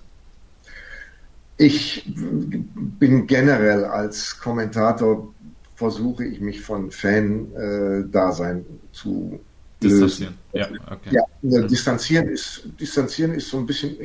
Ich 1.56 2.04
bin 2.04 3.26
generell 3.26 3.84
als 3.84 4.38
Kommentator, 4.38 5.32
versuche 5.76 6.24
ich 6.24 6.40
mich 6.40 6.60
von 6.60 6.90
Fan-Dasein 6.90 8.58
äh, 8.60 8.92
zu 8.92 9.40
distanzieren. 9.82 10.34
Ja, 10.52 10.68
okay. 10.90 11.18
ja, 11.42 11.62
distanzieren 11.62 12.28
ist 12.28 12.64
distanzieren 12.78 13.32
ist 13.32 13.48
so 13.48 13.58
ein 13.58 13.66
bisschen. 13.66 13.96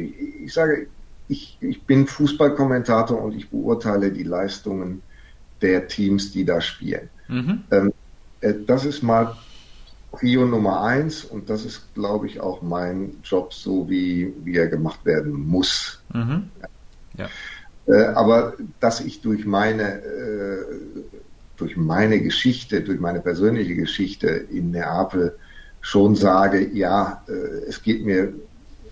Ich 0.44 0.54
sage, 0.54 0.88
ich, 1.28 1.58
ich 1.60 1.86
bin 1.86 2.08
Fußballkommentator 2.08 3.22
und 3.22 3.36
ich 3.36 3.50
beurteile 3.50 4.12
die 4.12 4.24
Leistungen 4.24 5.02
der 5.62 5.88
Teams, 5.88 6.32
die 6.32 6.46
da 6.46 6.62
spielen. 6.62 7.10
Mhm. 7.28 7.64
Ähm, 7.72 7.94
äh, 8.42 8.54
das 8.66 8.86
ist 8.86 9.04
mal 9.04 9.36
Prio 10.12 10.46
Nummer 10.46 10.82
eins 10.82 11.26
und 11.26 11.50
das 11.50 11.66
ist, 11.66 11.94
glaube 11.94 12.28
ich, 12.28 12.40
auch 12.40 12.62
mein 12.62 13.18
Job, 13.24 13.54
so 13.54 13.90
wie, 13.90 14.34
wie 14.44 14.56
er 14.56 14.68
gemacht 14.68 15.06
werden 15.06 15.34
muss. 15.34 16.02
Mhm. 16.14 16.50
Ja. 17.18 17.30
Äh, 17.88 18.06
aber 18.08 18.54
dass 18.80 19.02
ich 19.02 19.22
durch 19.22 19.46
meine, 19.46 20.02
äh, 20.02 20.66
durch 21.58 21.76
meine 21.76 22.22
Geschichte, 22.22 22.82
durch 22.82 23.00
meine 23.00 23.20
persönliche 23.20 23.76
Geschichte 23.76 24.28
in 24.28 24.72
Neapel 24.72 25.38
schon 25.82 26.16
sage, 26.16 26.70
ja, 26.74 27.24
äh, 27.28 27.68
es 27.68 27.82
geht 27.82 28.06
mir 28.06 28.34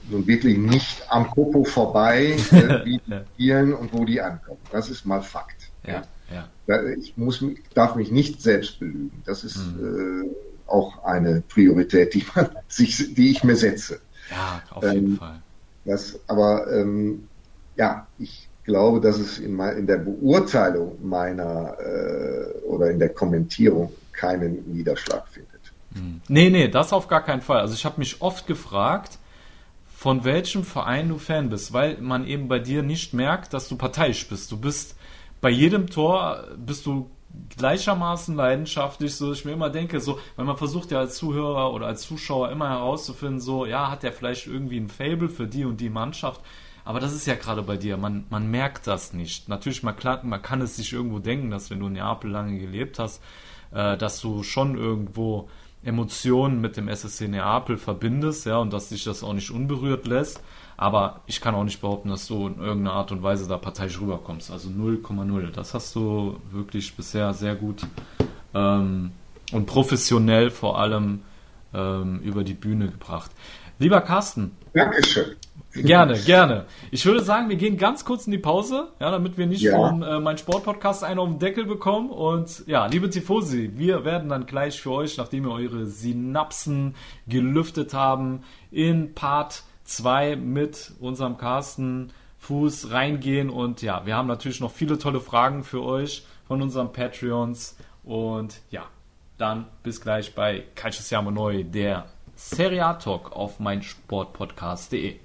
nun 0.09 0.27
wirklich 0.27 0.57
nicht 0.57 1.03
am 1.09 1.27
Popo 1.27 1.63
vorbei, 1.63 2.37
äh, 2.51 2.85
wie 2.85 2.99
die 3.05 3.19
spielen 3.33 3.73
und 3.73 3.93
wo 3.93 4.05
die 4.05 4.21
ankommen. 4.21 4.59
Das 4.71 4.89
ist 4.89 5.05
mal 5.05 5.21
Fakt. 5.21 5.69
Ja, 5.85 6.03
ja. 6.31 6.81
Ich 6.97 7.15
muss, 7.15 7.43
darf 7.73 7.95
mich 7.95 8.11
nicht 8.11 8.41
selbst 8.41 8.79
belügen. 8.79 9.21
Das 9.25 9.43
ist 9.43 9.57
mhm. 9.57 10.25
äh, 10.25 10.69
auch 10.69 11.03
eine 11.03 11.41
Priorität, 11.41 12.13
die, 12.13 12.25
man 12.35 12.49
sich, 12.67 13.13
die 13.13 13.31
ich 13.31 13.43
mir 13.43 13.55
setze. 13.55 13.99
Ja, 14.31 14.61
auf 14.71 14.83
jeden 14.83 15.07
ähm, 15.07 15.17
Fall. 15.17 15.41
Das, 15.85 16.19
aber 16.27 16.71
ähm, 16.71 17.27
ja, 17.75 18.07
ich 18.17 18.49
glaube, 18.63 18.99
dass 18.99 19.19
es 19.19 19.37
in, 19.37 19.59
in 19.59 19.85
der 19.85 19.97
Beurteilung 19.97 20.97
meiner 21.07 21.77
äh, 21.79 22.65
oder 22.65 22.89
in 22.89 22.97
der 22.99 23.09
Kommentierung 23.09 23.93
keinen 24.11 24.73
Niederschlag 24.73 25.27
findet. 25.27 25.51
Mhm. 25.93 26.21
Nee, 26.27 26.49
nee, 26.49 26.67
das 26.67 26.91
auf 26.91 27.07
gar 27.07 27.23
keinen 27.23 27.41
Fall. 27.41 27.59
Also 27.59 27.75
ich 27.75 27.85
habe 27.85 27.99
mich 27.99 28.21
oft 28.21 28.47
gefragt, 28.47 29.19
von 30.05 30.23
welchem 30.23 30.63
Verein 30.63 31.09
du 31.09 31.17
Fan 31.17 31.49
bist, 31.49 31.73
weil 31.73 31.97
man 31.99 32.27
eben 32.27 32.47
bei 32.47 32.59
dir 32.59 32.83
nicht 32.83 33.15
merkt, 33.15 33.55
dass 33.55 33.67
du 33.67 33.75
parteiisch 33.75 34.29
bist. 34.29 34.51
Du 34.51 34.57
bist 34.57 34.95
bei 35.41 35.49
jedem 35.49 35.87
Tor 35.87 36.43
bist 36.63 36.85
du 36.85 37.09
gleichermaßen 37.57 38.35
leidenschaftlich, 38.35 39.15
so 39.15 39.31
ich 39.31 39.45
mir 39.45 39.53
immer 39.53 39.71
denke, 39.71 39.99
so, 39.99 40.19
weil 40.35 40.45
man 40.45 40.57
versucht 40.57 40.91
ja 40.91 40.99
als 40.99 41.15
Zuhörer 41.15 41.73
oder 41.73 41.87
als 41.87 42.03
Zuschauer 42.03 42.51
immer 42.51 42.69
herauszufinden, 42.69 43.39
so, 43.39 43.65
ja, 43.65 43.89
hat 43.89 44.03
der 44.03 44.13
vielleicht 44.13 44.45
irgendwie 44.45 44.77
ein 44.77 44.89
Fable 44.89 45.27
für 45.27 45.47
die 45.47 45.65
und 45.65 45.81
die 45.81 45.89
Mannschaft, 45.89 46.39
aber 46.83 46.99
das 46.99 47.11
ist 47.11 47.25
ja 47.25 47.33
gerade 47.33 47.63
bei 47.63 47.75
dir, 47.75 47.97
man, 47.97 48.25
man 48.29 48.51
merkt 48.51 48.85
das 48.85 49.11
nicht. 49.11 49.49
Natürlich, 49.49 49.81
man, 49.81 49.95
man 50.21 50.41
kann 50.43 50.61
es 50.61 50.75
sich 50.75 50.93
irgendwo 50.93 51.17
denken, 51.17 51.49
dass 51.49 51.71
wenn 51.71 51.79
du 51.79 51.87
in 51.87 51.93
Neapel 51.93 52.29
lange 52.29 52.59
gelebt 52.59 52.99
hast, 52.99 53.23
äh, 53.71 53.97
dass 53.97 54.21
du 54.21 54.43
schon 54.43 54.77
irgendwo 54.77 55.49
Emotionen 55.85 56.59
mit 56.61 56.77
dem 56.77 56.87
SSC 56.87 57.27
Neapel 57.27 57.77
verbindest, 57.77 58.45
ja, 58.45 58.57
und 58.57 58.73
dass 58.73 58.89
dich 58.89 59.03
das 59.03 59.23
auch 59.23 59.33
nicht 59.33 59.51
unberührt 59.51 60.07
lässt. 60.07 60.41
Aber 60.77 61.21
ich 61.25 61.39
kann 61.39 61.55
auch 61.55 61.63
nicht 61.63 61.79
behaupten, 61.79 62.09
dass 62.09 62.27
du 62.27 62.47
in 62.47 62.59
irgendeiner 62.59 62.93
Art 62.93 63.11
und 63.11 63.23
Weise 63.23 63.47
da 63.47 63.57
parteiisch 63.57 64.01
rüberkommst. 64.01 64.51
Also 64.51 64.69
0,0. 64.69 65.51
Das 65.51 65.73
hast 65.73 65.95
du 65.95 66.37
wirklich 66.51 66.95
bisher 66.95 67.33
sehr 67.33 67.55
gut 67.55 67.83
ähm, 68.53 69.11
und 69.53 69.67
professionell 69.67 70.49
vor 70.49 70.79
allem 70.79 71.21
ähm, 71.73 72.19
über 72.21 72.43
die 72.43 72.55
Bühne 72.55 72.89
gebracht. 72.89 73.31
Lieber 73.79 74.01
Carsten. 74.01 74.51
Dankeschön. 74.73 75.35
Gerne, 75.75 76.17
gerne. 76.19 76.65
Ich 76.91 77.05
würde 77.05 77.21
sagen, 77.21 77.49
wir 77.49 77.57
gehen 77.57 77.77
ganz 77.77 78.05
kurz 78.05 78.25
in 78.25 78.31
die 78.31 78.37
Pause, 78.37 78.93
ja, 78.99 79.11
damit 79.11 79.37
wir 79.37 79.45
nicht 79.45 79.61
ja. 79.61 79.75
von 79.75 80.01
äh, 80.01 80.19
meinem 80.19 80.37
Sportpodcast 80.37 81.03
einen 81.03 81.19
auf 81.19 81.27
den 81.27 81.39
Deckel 81.39 81.65
bekommen. 81.65 82.09
Und 82.09 82.63
ja, 82.65 82.85
liebe 82.85 83.09
Tifosi, 83.09 83.71
wir 83.75 84.05
werden 84.05 84.29
dann 84.29 84.45
gleich 84.45 84.81
für 84.81 84.91
euch, 84.91 85.17
nachdem 85.17 85.43
wir 85.43 85.51
eure 85.51 85.85
Synapsen 85.85 86.95
gelüftet 87.27 87.93
haben, 87.93 88.43
in 88.71 89.13
Part 89.13 89.63
2 89.83 90.37
mit 90.37 90.93
unserem 90.99 91.37
Carsten 91.37 92.11
Fuß 92.39 92.91
reingehen. 92.91 93.49
Und 93.49 93.81
ja, 93.81 94.05
wir 94.05 94.15
haben 94.15 94.27
natürlich 94.27 94.61
noch 94.61 94.71
viele 94.71 94.97
tolle 94.97 95.19
Fragen 95.19 95.63
für 95.63 95.83
euch 95.83 96.25
von 96.47 96.61
unseren 96.61 96.93
Patreons. 96.93 97.75
Und 98.03 98.61
ja, 98.69 98.85
dann 99.37 99.65
bis 99.83 99.99
gleich 99.99 100.35
bei 100.35 100.63
Calcio 100.75 101.01
Siamo 101.01 101.31
Neu, 101.31 101.63
der 101.63 102.05
Serie 102.35 102.85
A 102.85 102.93
Talk 102.93 103.31
auf 103.33 103.59
meinsportpodcast.de. 103.59 105.24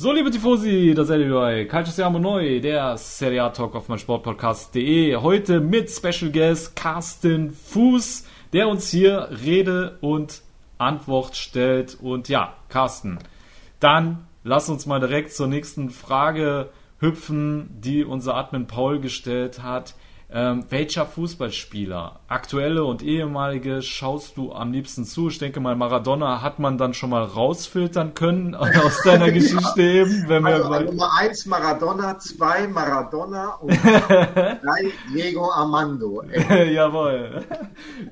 So, 0.00 0.12
liebe 0.12 0.30
Tifosi, 0.30 0.94
da 0.94 1.02
seid 1.02 1.22
ihr 1.22 1.34
bei 1.34 1.64
Calcio 1.64 1.92
Siamo 1.92 2.20
Neu, 2.20 2.60
der 2.60 2.96
Serie 2.96 3.42
A 3.42 3.48
Talk 3.48 3.74
auf 3.74 3.88
mein 3.88 3.98
Sportpodcast.de. 3.98 5.16
Heute 5.16 5.58
mit 5.58 5.90
Special 5.90 6.30
Guest 6.30 6.76
Carsten 6.76 7.50
Fuß, 7.50 8.24
der 8.52 8.68
uns 8.68 8.90
hier 8.90 9.28
Rede 9.44 9.98
und 10.00 10.42
Antwort 10.78 11.34
stellt. 11.34 11.98
Und 12.00 12.28
ja, 12.28 12.54
Carsten, 12.68 13.18
dann 13.80 14.24
lass 14.44 14.68
uns 14.68 14.86
mal 14.86 15.00
direkt 15.00 15.32
zur 15.32 15.48
nächsten 15.48 15.90
Frage 15.90 16.70
hüpfen, 17.00 17.68
die 17.80 18.04
unser 18.04 18.36
Admin 18.36 18.68
Paul 18.68 19.00
gestellt 19.00 19.64
hat. 19.64 19.96
Ähm, 20.30 20.66
welcher 20.68 21.06
Fußballspieler, 21.06 22.20
aktuelle 22.28 22.84
und 22.84 23.02
ehemalige, 23.02 23.80
schaust 23.80 24.36
du 24.36 24.52
am 24.52 24.72
liebsten 24.72 25.06
zu? 25.06 25.28
Ich 25.28 25.38
denke 25.38 25.58
mal, 25.58 25.74
Maradona 25.74 26.42
hat 26.42 26.58
man 26.58 26.76
dann 26.76 26.92
schon 26.92 27.08
mal 27.08 27.22
rausfiltern 27.22 28.12
können 28.12 28.54
aus 28.54 29.00
deiner 29.04 29.32
Geschichte 29.32 29.80
eben. 29.80 30.28
Wenn 30.28 30.44
also, 30.44 30.68
wir 30.68 30.80
Nummer 30.80 31.10
eins 31.18 31.46
Maradona, 31.46 32.18
zwei 32.18 32.68
Maradona 32.68 33.54
und 33.54 33.70
drei 33.82 34.92
Diego 35.14 35.50
Armando. 35.50 36.22
Jawohl, 36.50 37.46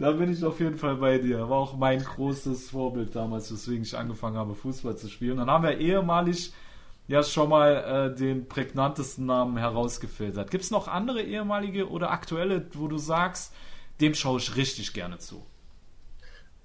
da 0.00 0.12
bin 0.12 0.32
ich 0.32 0.42
auf 0.42 0.58
jeden 0.58 0.78
Fall 0.78 0.96
bei 0.96 1.18
dir. 1.18 1.50
War 1.50 1.58
auch 1.58 1.76
mein 1.76 2.02
großes 2.02 2.70
Vorbild 2.70 3.14
damals, 3.14 3.52
weswegen 3.52 3.82
ich 3.82 3.94
angefangen 3.94 4.38
habe, 4.38 4.54
Fußball 4.54 4.96
zu 4.96 5.08
spielen. 5.08 5.36
Dann 5.36 5.50
haben 5.50 5.64
wir 5.64 5.76
ehemalig 5.76 6.54
ja 7.08 7.22
schon 7.22 7.48
mal 7.48 8.12
äh, 8.12 8.14
den 8.14 8.48
prägnantesten 8.48 9.26
Namen 9.26 9.56
herausgefiltert. 9.56 10.50
Gibt 10.50 10.64
es 10.64 10.70
noch 10.70 10.88
andere 10.88 11.22
ehemalige 11.22 11.88
oder 11.88 12.10
aktuelle, 12.10 12.66
wo 12.74 12.88
du 12.88 12.98
sagst, 12.98 13.52
dem 14.00 14.14
schaue 14.14 14.38
ich 14.38 14.56
richtig 14.56 14.92
gerne 14.92 15.18
zu? 15.18 15.44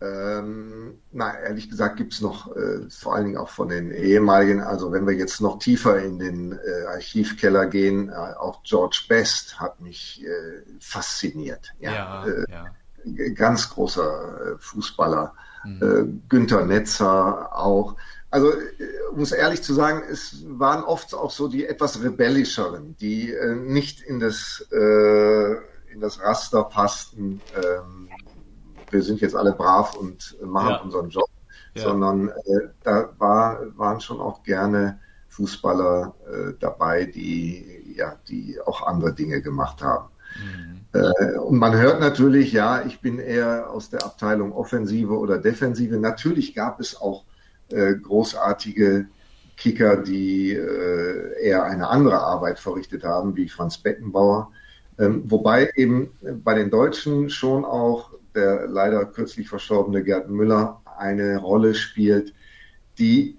Ähm, 0.01 0.99
na, 1.11 1.39
ehrlich 1.39 1.69
gesagt 1.69 1.97
gibt 1.97 2.13
es 2.13 2.21
noch, 2.21 2.55
äh, 2.55 2.89
vor 2.89 3.13
allen 3.13 3.25
Dingen 3.25 3.37
auch 3.37 3.49
von 3.49 3.69
den 3.69 3.91
ehemaligen, 3.91 4.59
also 4.59 4.91
wenn 4.91 5.05
wir 5.05 5.13
jetzt 5.13 5.41
noch 5.41 5.59
tiefer 5.59 6.01
in 6.01 6.17
den 6.17 6.53
äh, 6.53 6.85
Archivkeller 6.87 7.67
gehen, 7.67 8.09
äh, 8.09 8.13
auch 8.13 8.63
George 8.63 9.03
Best 9.07 9.59
hat 9.59 9.79
mich 9.79 10.25
äh, 10.25 10.63
fasziniert. 10.79 11.73
Ja, 11.79 11.91
Ja, 11.91 12.25
äh, 12.25 12.45
ja. 12.49 13.29
ganz 13.35 13.69
großer 13.69 14.53
äh, 14.53 14.57
Fußballer. 14.57 15.33
Mhm. 15.63 16.23
Günther 16.27 16.65
Netzer 16.65 17.55
auch. 17.55 17.95
Also, 18.31 18.51
äh, 18.53 18.59
um 19.11 19.21
es 19.21 19.31
ehrlich 19.33 19.61
zu 19.61 19.73
sagen, 19.73 20.03
es 20.09 20.43
waren 20.47 20.83
oft 20.83 21.13
auch 21.13 21.31
so 21.31 21.47
die 21.47 21.65
etwas 21.67 22.01
rebellischeren, 22.01 22.95
die 22.97 23.31
äh, 23.33 23.55
nicht 23.55 24.01
in 24.01 24.19
das, 24.19 24.65
äh, 24.71 25.51
in 25.93 25.99
das 25.99 26.19
Raster 26.21 26.63
passten. 26.63 27.41
Ähm, 27.53 28.07
wir 28.89 29.03
sind 29.03 29.21
jetzt 29.21 29.35
alle 29.35 29.51
brav 29.51 29.95
und 29.95 30.37
machen 30.41 30.69
Ja. 30.69 30.81
unseren 30.81 31.09
Job, 31.09 31.29
Ja. 31.75 31.83
sondern 31.83 32.29
äh, 32.29 32.33
da 32.83 33.09
war, 33.17 33.59
waren 33.77 33.99
schon 34.01 34.19
auch 34.19 34.43
gerne 34.43 34.99
Fußballer 35.29 36.13
äh, 36.27 36.53
dabei, 36.59 37.05
die 37.05 37.93
ja, 37.95 38.17
die 38.27 38.59
auch 38.65 38.85
andere 38.87 39.13
Dinge 39.13 39.41
gemacht 39.41 39.81
haben. 39.81 40.09
Äh, 40.93 41.37
und 41.37 41.57
man 41.57 41.73
hört 41.77 41.99
natürlich, 41.99 42.51
ja, 42.53 42.81
ich 42.85 43.01
bin 43.01 43.19
eher 43.19 43.69
aus 43.69 43.89
der 43.89 44.03
Abteilung 44.05 44.51
Offensive 44.53 45.17
oder 45.17 45.37
Defensive. 45.37 45.97
Natürlich 45.97 46.53
gab 46.53 46.79
es 46.79 46.99
auch 46.99 47.25
äh, 47.71 47.95
großartige 47.95 49.07
Kicker, 49.57 49.97
die 49.97 50.53
äh, 50.53 51.41
eher 51.41 51.63
eine 51.63 51.87
andere 51.87 52.19
Arbeit 52.19 52.59
verrichtet 52.59 53.03
haben, 53.03 53.35
wie 53.35 53.47
Franz 53.47 53.77
Beckenbauer. 53.77 54.51
Ähm, 54.99 55.23
wobei 55.25 55.71
eben 55.75 56.11
bei 56.43 56.53
den 56.55 56.69
Deutschen 56.69 57.29
schon 57.29 57.65
auch 57.65 58.11
der 58.35 58.67
leider 58.67 59.05
kürzlich 59.05 59.49
verstorbene 59.49 60.03
Gerd 60.03 60.29
Müller 60.29 60.81
eine 60.97 61.37
Rolle 61.39 61.73
spielt, 61.73 62.33
die 62.97 63.37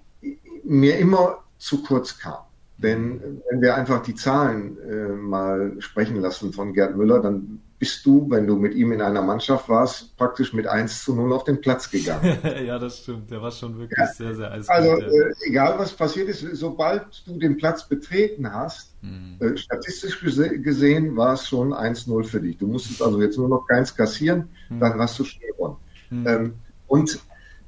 mir 0.63 0.97
immer 0.97 1.43
zu 1.57 1.83
kurz 1.83 2.19
kam. 2.19 2.43
Denn 2.77 3.41
wenn 3.49 3.61
wir 3.61 3.75
einfach 3.75 4.03
die 4.03 4.15
Zahlen 4.15 4.77
äh, 4.89 5.07
mal 5.07 5.75
sprechen 5.79 6.17
lassen 6.17 6.53
von 6.53 6.73
Gerd 6.73 6.97
Müller, 6.97 7.19
dann 7.21 7.61
bist 7.83 8.05
du, 8.05 8.29
wenn 8.29 8.47
du 8.47 8.55
mit 8.55 8.73
ihm 8.75 8.93
in 8.93 9.01
einer 9.01 9.21
Mannschaft 9.21 9.67
warst, 9.67 10.15
praktisch 10.15 10.53
mit 10.53 10.67
1 10.67 11.03
zu 11.03 11.13
0 11.13 11.33
auf 11.33 11.43
den 11.43 11.59
Platz 11.59 11.91
gegangen. 11.91 12.37
ja, 12.65 12.79
das 12.79 12.99
stimmt. 12.99 13.29
Der 13.29 13.41
war 13.41 13.51
schon 13.51 13.77
wirklich 13.77 13.99
Ja. 13.99 14.07
sehr, 14.07 14.33
sehr 14.35 14.51
eiskalt. 14.53 14.89
Also 14.89 15.05
äh, 15.05 15.33
egal 15.49 15.77
was 15.77 15.91
passiert 15.91 16.29
ist, 16.29 16.39
sobald 16.53 17.05
du 17.27 17.37
den 17.37 17.57
Platz 17.57 17.79
betreten 17.89 18.45
hast, 18.53 18.91
Mhm. 19.01 19.35
äh, 19.41 19.57
statistisch 19.57 20.21
gese 20.21 20.59
gesehen 20.61 21.17
war 21.17 21.33
es 21.33 21.45
schon 21.45 21.73
1-0 21.73 22.23
für 22.23 22.39
dich. 22.39 22.57
Du 22.57 22.67
musstest 22.67 23.01
also 23.01 23.21
jetzt 23.21 23.37
nur 23.37 23.49
noch 23.49 23.67
keins 23.67 23.93
kassieren, 23.93 24.47
dann 24.69 24.97
hast 24.97 25.19
du 25.19 25.25
schon 25.25 25.41
gewonnen. 25.51 25.75
Mhm. 26.09 26.27
Ähm, 26.27 26.53
und 26.87 27.19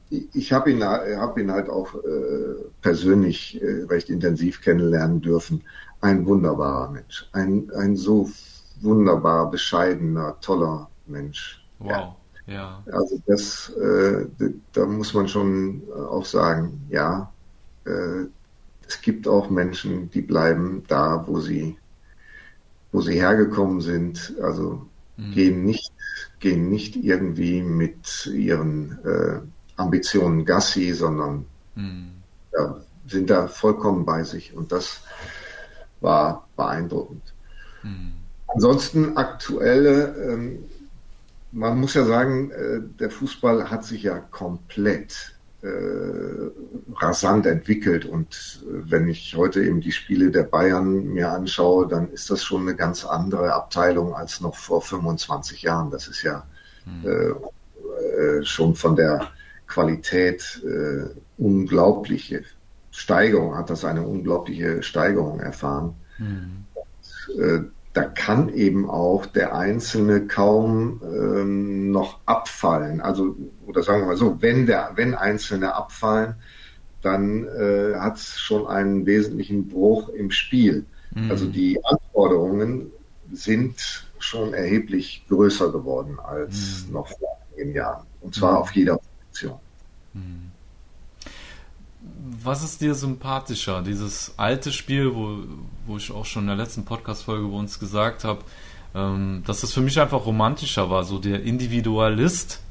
ich- 0.10 0.30
ich 0.34 0.54
habe 0.54 0.72
ihn, 0.72 0.82
hab 0.82 1.38
ihn 1.38 1.52
halt 1.52 1.68
auch 1.68 1.94
äh, 1.96 2.56
persönlich 2.82 3.62
äh, 3.62 3.84
recht 3.90 4.10
intensiv 4.10 4.62
kennenlernen 4.62 5.20
dürfen. 5.20 5.64
Ein 6.00 6.26
wunderbarer 6.26 6.90
Mensch. 6.92 7.28
Ein, 7.34 7.70
ein 7.76 7.98
so 7.98 8.30
wunderbar 8.82 9.50
bescheidener, 9.50 10.40
toller 10.42 10.90
Mensch. 11.08 11.64
Wow. 11.80 12.16
Ja. 12.48 12.84
Also 12.92 13.22
das, 13.26 13.70
äh, 13.70 14.28
da 14.74 14.86
muss 14.86 15.14
man 15.14 15.28
schon 15.28 15.82
auch 16.10 16.26
sagen, 16.26 16.86
ja, 16.90 17.32
äh, 17.86 18.26
es 18.88 19.02
gibt 19.02 19.28
auch 19.28 19.50
Menschen, 19.50 20.12
die 20.12 20.22
bleiben 20.22 20.84
da, 20.88 21.26
wo 21.28 21.40
sie, 21.40 21.78
wo 22.92 23.02
sie 23.02 23.16
hergekommen 23.16 23.82
sind. 23.82 24.36
Also 24.42 24.86
gehen 25.18 25.66
nicht, 25.66 25.92
gehen 26.40 26.70
nicht 26.70 26.96
irgendwie 26.96 27.64
mit 27.64 28.28
ihren 28.28 29.00
äh, 29.04 29.40
Ambitionen 29.76 30.46
Gassi, 30.46 30.94
sondern 30.94 31.46
Mhm. 31.76 32.12
ja, 32.54 32.82
sind 33.08 33.30
da 33.30 33.48
vollkommen 33.48 34.06
bei 34.06 34.24
sich. 34.24 34.54
Und 34.54 34.72
das 34.72 35.02
war 36.02 36.48
beeindruckend. 36.56 37.34
Mhm. 37.84 38.14
Ansonsten 38.56 39.18
aktuelle, 39.18 40.16
ähm, 40.16 40.64
man 41.52 41.78
muss 41.78 41.94
ja 41.94 42.06
sagen, 42.06 42.52
äh, 42.52 42.80
der 43.00 43.12
Fußball 43.12 43.70
hat 43.70 43.84
sich 43.84 44.04
ja 44.04 44.18
komplett 44.20 45.36
äh, 45.62 45.68
rasant 46.96 47.46
entwickelt 47.46 48.06
und 48.06 48.64
äh, 48.64 48.90
wenn 48.90 49.10
ich 49.10 49.36
heute 49.36 49.62
eben 49.62 49.82
die 49.82 49.92
Spiele 49.92 50.32
der 50.32 50.44
Bayern 50.44 51.06
mir 51.14 51.32
anschaue, 51.32 51.88
dann 51.88 52.10
ist 52.12 52.30
das 52.30 52.44
schon 52.44 52.62
eine 52.62 52.76
ganz 52.76 53.04
andere 53.04 53.54
Abteilung 53.54 54.16
als 54.16 54.40
noch 54.40 54.56
vor 54.56 54.82
25 54.82 55.62
Jahren. 55.62 55.92
Das 55.92 56.08
ist 56.08 56.24
ja 56.24 56.46
äh, 57.04 57.10
äh, 57.10 58.44
schon 58.44 58.76
von 58.76 58.96
der 58.96 59.32
Qualität 59.68 60.64
äh, 60.66 61.10
unglaubliche 61.38 62.44
Steigerung, 62.92 63.58
hat 63.58 63.70
das 63.70 63.84
eine 63.84 64.04
unglaubliche 64.04 64.82
Steigerung 64.82 65.42
erfahren. 65.42 65.96
Äh, 67.38 67.60
da 67.96 68.04
kann 68.04 68.50
eben 68.50 68.90
auch 68.90 69.26
der 69.26 69.56
Einzelne 69.56 70.28
kaum 70.28 71.02
ähm, 71.02 71.92
noch 71.92 72.20
abfallen. 72.26 73.00
Also, 73.00 73.38
oder 73.66 73.84
sagen 73.84 74.02
wir 74.02 74.08
mal 74.08 74.18
so, 74.18 74.42
wenn 74.42 74.66
der, 74.66 74.92
wenn 74.96 75.16
Einzelne 75.16 75.74
abfallen, 75.76 76.36
dann 77.02 77.46
äh, 77.48 77.96
hat 77.96 78.18
es 78.18 78.38
schon 78.38 78.68
einen 78.68 79.06
wesentlichen 79.06 79.70
Bruch 79.70 80.10
im 80.10 80.30
Spiel. 80.30 80.86
Also 81.30 81.46
die 81.46 81.80
Anforderungen 81.86 82.92
sind 83.32 84.06
schon 84.20 84.54
erheblich 84.54 85.26
größer 85.30 85.72
geworden 85.72 86.20
als 86.20 86.88
noch 86.92 87.08
vor 87.08 87.38
einigen 87.54 87.74
Jahren. 87.74 88.06
Und 88.20 88.36
zwar 88.36 88.60
auf 88.60 88.72
jeder 88.72 88.98
Position. 88.98 89.60
Was 92.44 92.64
ist 92.64 92.82
dir 92.82 92.96
sympathischer? 92.96 93.82
Dieses 93.82 94.34
alte 94.38 94.72
Spiel, 94.72 95.14
wo, 95.16 95.40
wo 95.86 95.98
ich 95.98 96.12
auch 96.12 96.26
schon 96.26 96.44
in 96.44 96.48
der 96.48 96.58
letzten 96.58 96.86
Podcast-Folge 96.86 97.48
bei 97.48 97.58
uns 97.58 97.80
gesagt 97.80 98.24
habe, 98.24 98.42
ähm, 98.94 99.44
dass 99.46 99.64
es 99.64 99.74
für 99.74 99.82
mich 99.82 100.00
einfach 100.00 100.26
romantischer 100.26 100.90
war. 100.90 101.04
So 101.04 101.20
der 101.20 101.44
Individualist 101.44 102.62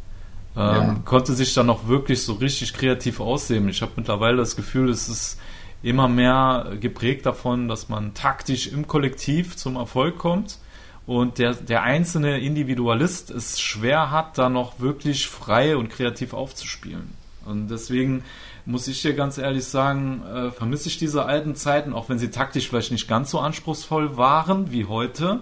Ähm, 0.57 0.62
ja. 0.62 0.97
Konnte 1.05 1.35
sich 1.35 1.53
dann 1.53 1.66
noch 1.66 1.88
wirklich 1.88 2.23
so 2.23 2.35
richtig 2.35 2.75
kreativ 2.75 3.18
aussehen. 3.18 3.68
Ich 3.68 3.83
habe 3.83 3.90
mittlerweile 3.97 4.37
das 4.37 4.55
Gefühl, 4.55 4.88
es 4.88 5.09
ist 5.09 5.37
immer 5.83 6.07
mehr 6.07 6.77
geprägt 6.81 7.27
davon, 7.27 7.66
dass 7.66 7.88
man 7.88 8.14
taktisch 8.14 8.68
im 8.68 8.87
Kollektiv 8.87 9.57
zum 9.57 9.75
Erfolg 9.75 10.16
kommt 10.16 10.59
und 11.07 11.38
der, 11.38 11.55
der 11.55 11.83
einzelne 11.83 12.38
Individualist 12.38 13.31
es 13.31 13.61
schwer 13.61 14.12
hat, 14.12 14.38
da 14.38 14.49
noch 14.49 14.79
wirklich 14.79 15.27
frei 15.27 15.77
und 15.77 15.90
kreativ 15.90 16.35
aufzuspielen. 16.35 17.12
Und 17.47 17.68
deswegen 17.68 18.23
muss 18.66 18.88
ich 18.88 19.03
dir 19.03 19.14
ganz 19.14 19.38
ehrlich 19.38 19.64
sagen, 19.64 20.22
äh, 20.24 20.50
vermisse 20.50 20.88
ich 20.88 20.98
diese 20.98 21.24
alten 21.27 21.55
Zeiten, 21.55 21.92
auch 21.92 22.09
wenn 22.09 22.18
sie 22.18 22.31
taktisch 22.31 22.68
vielleicht 22.68 22.92
nicht 22.92 23.09
ganz 23.09 23.31
so 23.31 23.38
anspruchsvoll 23.38 24.16
waren 24.16 24.70
wie 24.70 24.87
heute. 24.87 25.40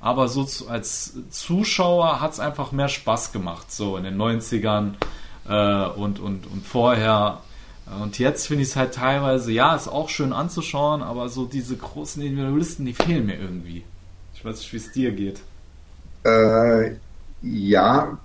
Aber 0.00 0.28
so 0.28 0.44
zu, 0.44 0.68
als 0.68 1.14
Zuschauer 1.30 2.20
hat 2.20 2.32
es 2.32 2.40
einfach 2.40 2.72
mehr 2.72 2.88
Spaß 2.88 3.32
gemacht, 3.32 3.72
so 3.72 3.96
in 3.96 4.04
den 4.04 4.18
90ern 4.18 4.94
äh, 5.48 5.88
und, 5.98 6.20
und, 6.20 6.46
und 6.46 6.66
vorher. 6.66 7.40
Und 8.02 8.18
jetzt 8.18 8.46
finde 8.46 8.64
ich 8.64 8.70
es 8.70 8.76
halt 8.76 8.94
teilweise, 8.94 9.52
ja, 9.52 9.74
ist 9.74 9.88
auch 9.88 10.08
schön 10.08 10.32
anzuschauen, 10.32 11.02
aber 11.02 11.28
so 11.28 11.46
diese 11.46 11.76
großen 11.76 12.22
Individualisten, 12.22 12.86
die 12.86 12.94
fehlen 12.94 13.26
mir 13.26 13.38
irgendwie. 13.38 13.84
Ich 14.34 14.44
weiß 14.44 14.58
nicht, 14.58 14.72
wie 14.72 14.76
es 14.76 14.92
dir 14.92 15.12
geht. 15.12 15.40
Äh, 16.24 16.96
ja, 17.42 18.18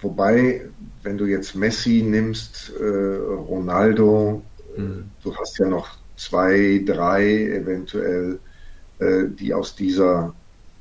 wobei, 0.00 0.62
wenn 1.02 1.18
du 1.18 1.26
jetzt 1.26 1.54
Messi 1.54 2.02
nimmst, 2.02 2.72
äh, 2.78 2.84
Ronaldo, 2.84 4.42
mhm. 4.76 5.04
du 5.22 5.36
hast 5.36 5.58
ja 5.58 5.68
noch 5.68 5.98
zwei, 6.16 6.82
drei 6.84 7.44
eventuell, 7.46 8.38
äh, 8.98 9.24
die 9.28 9.54
aus 9.54 9.74
dieser 9.74 10.34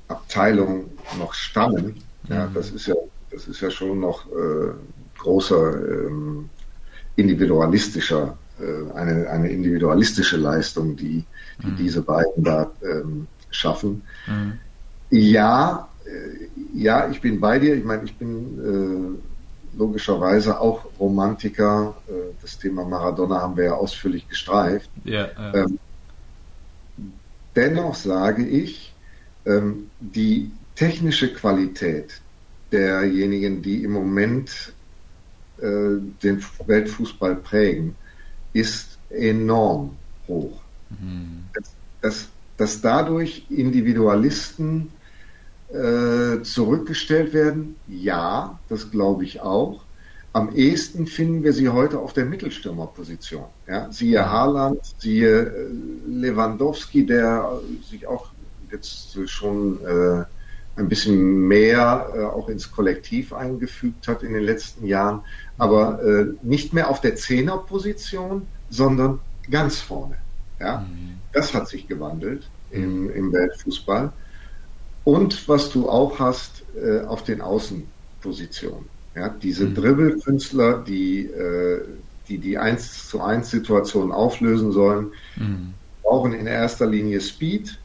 Abteilung 0.07 0.85
noch 1.19 1.33
stammen. 1.33 2.03
Mhm. 2.27 2.35
Ja, 2.35 2.51
das 2.53 2.71
ist 2.71 2.87
ja, 2.87 2.95
das 3.31 3.47
ist 3.47 3.61
ja 3.61 3.69
schon 3.69 3.99
noch 3.99 4.25
äh, 4.27 4.71
großer 5.17 6.07
ähm, 6.07 6.49
individualistischer, 7.15 8.37
äh, 8.59 8.93
eine, 8.93 9.29
eine 9.29 9.49
individualistische 9.49 10.37
Leistung, 10.37 10.95
die, 10.95 11.23
die 11.61 11.67
mhm. 11.67 11.75
diese 11.77 12.01
beiden 12.01 12.43
da 12.43 12.71
ähm, 12.83 13.27
schaffen. 13.49 14.03
Mhm. 14.27 14.59
Ja, 15.09 15.89
ja, 16.73 17.09
ich 17.09 17.21
bin 17.21 17.39
bei 17.39 17.59
dir. 17.59 17.75
Ich 17.75 17.83
meine, 17.83 18.03
ich 18.03 18.17
bin 18.17 19.19
äh, 19.73 19.77
logischerweise 19.77 20.59
auch 20.59 20.85
Romantiker. 20.99 21.95
Äh, 22.07 22.35
das 22.41 22.57
Thema 22.57 22.85
Maradona 22.85 23.41
haben 23.41 23.57
wir 23.57 23.65
ja 23.65 23.73
ausführlich 23.73 24.27
gestreift. 24.27 24.89
Ja, 25.03 25.29
ja. 25.31 25.53
Ähm, 25.53 25.79
dennoch 27.55 27.95
sage 27.95 28.45
ich, 28.45 28.93
ähm, 29.45 29.89
die 29.99 30.51
technische 30.75 31.33
Qualität 31.33 32.21
derjenigen, 32.71 33.61
die 33.61 33.83
im 33.83 33.91
Moment 33.91 34.73
äh, 35.57 35.97
den 36.23 36.43
Weltfußball 36.65 37.37
prägen, 37.37 37.95
ist 38.53 38.99
enorm 39.09 39.97
hoch. 40.27 40.61
Mhm. 40.89 41.45
Das, 41.53 41.75
das 42.01 42.27
dass 42.57 42.81
dadurch 42.81 43.45
Individualisten 43.49 44.91
äh, 45.73 46.41
zurückgestellt 46.43 47.33
werden? 47.33 47.75
Ja, 47.87 48.59
das 48.69 48.91
glaube 48.91 49.23
ich 49.23 49.41
auch. 49.41 49.83
Am 50.33 50.53
ehesten 50.53 51.07
finden 51.07 51.43
wir 51.43 51.53
sie 51.53 51.69
heute 51.69 51.99
auf 51.99 52.13
der 52.13 52.25
Mittelstürmerposition. 52.25 53.45
Ja, 53.67 53.91
siehe 53.91 54.29
Haaland, 54.29 54.79
siehe 54.99 55.39
äh, 55.39 55.69
Lewandowski, 56.07 57.05
der 57.05 57.59
sich 57.89 58.05
auch 58.07 58.27
jetzt 58.71 59.17
schon 59.29 59.79
äh, 59.85 60.25
ein 60.77 60.89
bisschen 60.89 61.47
mehr 61.47 62.11
äh, 62.15 62.23
auch 62.23 62.49
ins 62.49 62.71
Kollektiv 62.71 63.33
eingefügt 63.33 64.07
hat 64.07 64.23
in 64.23 64.33
den 64.33 64.43
letzten 64.43 64.85
Jahren, 64.85 65.21
aber 65.57 66.03
äh, 66.03 66.25
nicht 66.43 66.73
mehr 66.73 66.89
auf 66.89 67.01
der 67.01 67.15
Zehnerposition, 67.15 68.47
sondern 68.69 69.19
ganz 69.49 69.79
vorne. 69.79 70.17
Ja, 70.59 70.79
mhm. 70.79 71.17
das 71.33 71.53
hat 71.53 71.67
sich 71.67 71.87
gewandelt 71.87 72.49
im, 72.69 73.09
im 73.09 73.33
Weltfußball. 73.33 74.13
Und 75.07 75.47
was 75.47 75.69
du 75.69 75.87
auch 75.87 76.19
hast 76.19 76.63
äh, 76.75 76.99
auf 77.05 77.23
den 77.23 77.39
Außenpositionen. 77.39 78.89
Ja, 79.15 79.29
diese 79.29 79.63
mhm. 79.63 79.75
Dribbelkünstler, 79.75 80.83
die, 80.85 81.27
äh, 81.27 81.81
die 82.27 82.37
die 82.39 82.57
1 82.57 83.07
zu 83.07 83.21
1 83.21 83.49
Situation 83.49 84.11
auflösen 84.11 84.73
sollen, 84.73 85.13
mhm. 85.37 85.75
brauchen 86.03 86.33
in 86.33 86.45
erster 86.45 86.87
Linie 86.87 87.21
Speed 87.21 87.79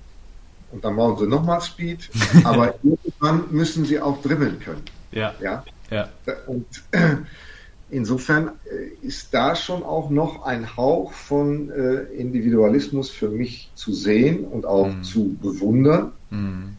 und 0.72 0.85
dann 0.85 0.96
brauchen 0.96 1.16
sie 1.16 1.28
nochmal 1.28 1.61
Speed, 1.61 2.11
aber 2.42 2.74
irgendwann 2.82 3.44
müssen 3.52 3.85
sie 3.85 4.00
auch 4.00 4.20
dribbeln 4.20 4.58
können. 4.58 4.82
Ja. 5.12 5.32
ja? 5.40 5.62
ja. 5.92 6.08
Und 6.48 6.66
insofern 7.90 8.50
äh, 8.64 9.06
ist 9.06 9.32
da 9.32 9.54
schon 9.54 9.85
auch 9.85 10.11
noch 10.11 10.44
ein 10.44 10.76
Hauch 10.76 11.12
von 11.12 11.70
äh, 11.70 12.02
Individualismus 12.16 13.11
für 13.11 13.28
mich 13.28 13.70
zu 13.76 13.92
sehen 13.92 14.44
und 14.44 14.66
auch 14.66 14.88
mhm. 14.88 15.04
zu 15.04 15.37
bewundern. 15.40 16.11
Mhm. 16.30 16.78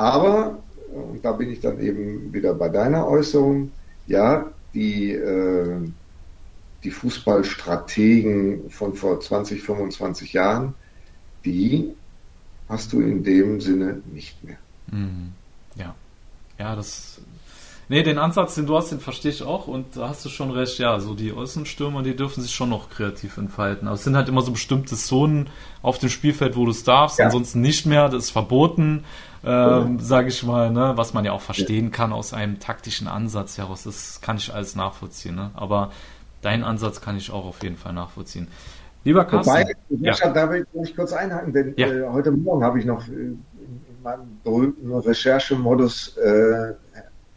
Aber, 0.00 0.56
und 0.94 1.22
da 1.22 1.32
bin 1.32 1.50
ich 1.50 1.60
dann 1.60 1.78
eben 1.78 2.32
wieder 2.32 2.54
bei 2.54 2.70
deiner 2.70 3.06
Äußerung, 3.06 3.70
ja, 4.06 4.46
die, 4.72 5.12
äh, 5.12 5.76
die 6.82 6.90
Fußballstrategen 6.90 8.70
von 8.70 8.94
vor 8.94 9.20
20, 9.20 9.62
25 9.62 10.32
Jahren, 10.32 10.72
die 11.44 11.90
hast 12.66 12.94
du 12.94 13.02
in 13.02 13.24
dem 13.24 13.60
Sinne 13.60 14.00
nicht 14.10 14.42
mehr. 14.42 14.56
Mhm. 14.90 15.32
Ja. 15.74 15.94
Ja, 16.58 16.74
das 16.74 17.20
Nee, 17.90 18.04
den 18.04 18.18
Ansatz, 18.18 18.54
den 18.54 18.66
du 18.66 18.76
hast, 18.76 18.92
den 18.92 19.00
verstehe 19.00 19.32
ich 19.32 19.42
auch 19.42 19.66
und 19.66 19.96
da 19.96 20.10
hast 20.10 20.24
du 20.24 20.28
schon 20.28 20.52
recht, 20.52 20.78
ja, 20.78 21.00
so 21.00 21.14
die 21.14 21.32
Außenstürmer, 21.32 22.04
die 22.04 22.14
dürfen 22.14 22.40
sich 22.40 22.54
schon 22.54 22.68
noch 22.68 22.88
kreativ 22.88 23.36
entfalten. 23.36 23.88
Aber 23.88 23.96
es 23.96 24.04
sind 24.04 24.14
halt 24.14 24.28
immer 24.28 24.42
so 24.42 24.52
bestimmte 24.52 24.94
Zonen 24.94 25.50
auf 25.82 25.98
dem 25.98 26.08
Spielfeld, 26.08 26.54
wo 26.54 26.66
du 26.66 26.70
es 26.70 26.84
darfst, 26.84 27.18
ja. 27.18 27.24
ansonsten 27.24 27.60
nicht 27.60 27.86
mehr, 27.86 28.08
das 28.08 28.26
ist 28.26 28.30
verboten, 28.30 29.04
ähm, 29.44 29.98
ja. 29.98 30.04
sage 30.04 30.28
ich 30.28 30.42
mal, 30.42 30.70
ne, 30.70 30.92
was 30.96 31.14
man 31.14 31.24
ja 31.24 31.32
auch 31.32 31.40
verstehen 31.40 31.86
ja. 31.86 31.90
kann 31.90 32.12
aus 32.12 32.32
einem 32.32 32.58
taktischen 32.58 33.08
Ansatz 33.08 33.58
heraus, 33.58 33.84
das 33.84 34.20
kann 34.20 34.36
ich 34.36 34.52
alles 34.52 34.76
nachvollziehen, 34.76 35.34
ne? 35.34 35.50
aber 35.54 35.90
deinen 36.42 36.64
Ansatz 36.64 37.00
kann 37.00 37.16
ich 37.16 37.30
auch 37.30 37.44
auf 37.44 37.62
jeden 37.62 37.76
Fall 37.76 37.92
nachvollziehen. 37.92 38.48
Lieber 39.04 39.24
Carsten. 39.24 39.50
Wobei, 39.50 39.74
ja. 39.88 40.14
da 40.30 40.50
will 40.50 40.66
ich 40.82 40.94
kurz 40.94 41.12
einhaken, 41.12 41.52
denn 41.52 41.76
äh, 41.78 42.06
heute 42.08 42.30
Morgen 42.32 42.62
habe 42.62 42.78
ich 42.78 42.84
noch 42.84 43.08
äh, 43.08 43.12
in 43.12 43.42
meinem 44.02 44.40
berühmten 44.44 44.92
Recherchemodus 44.92 46.18
äh, 46.18 46.74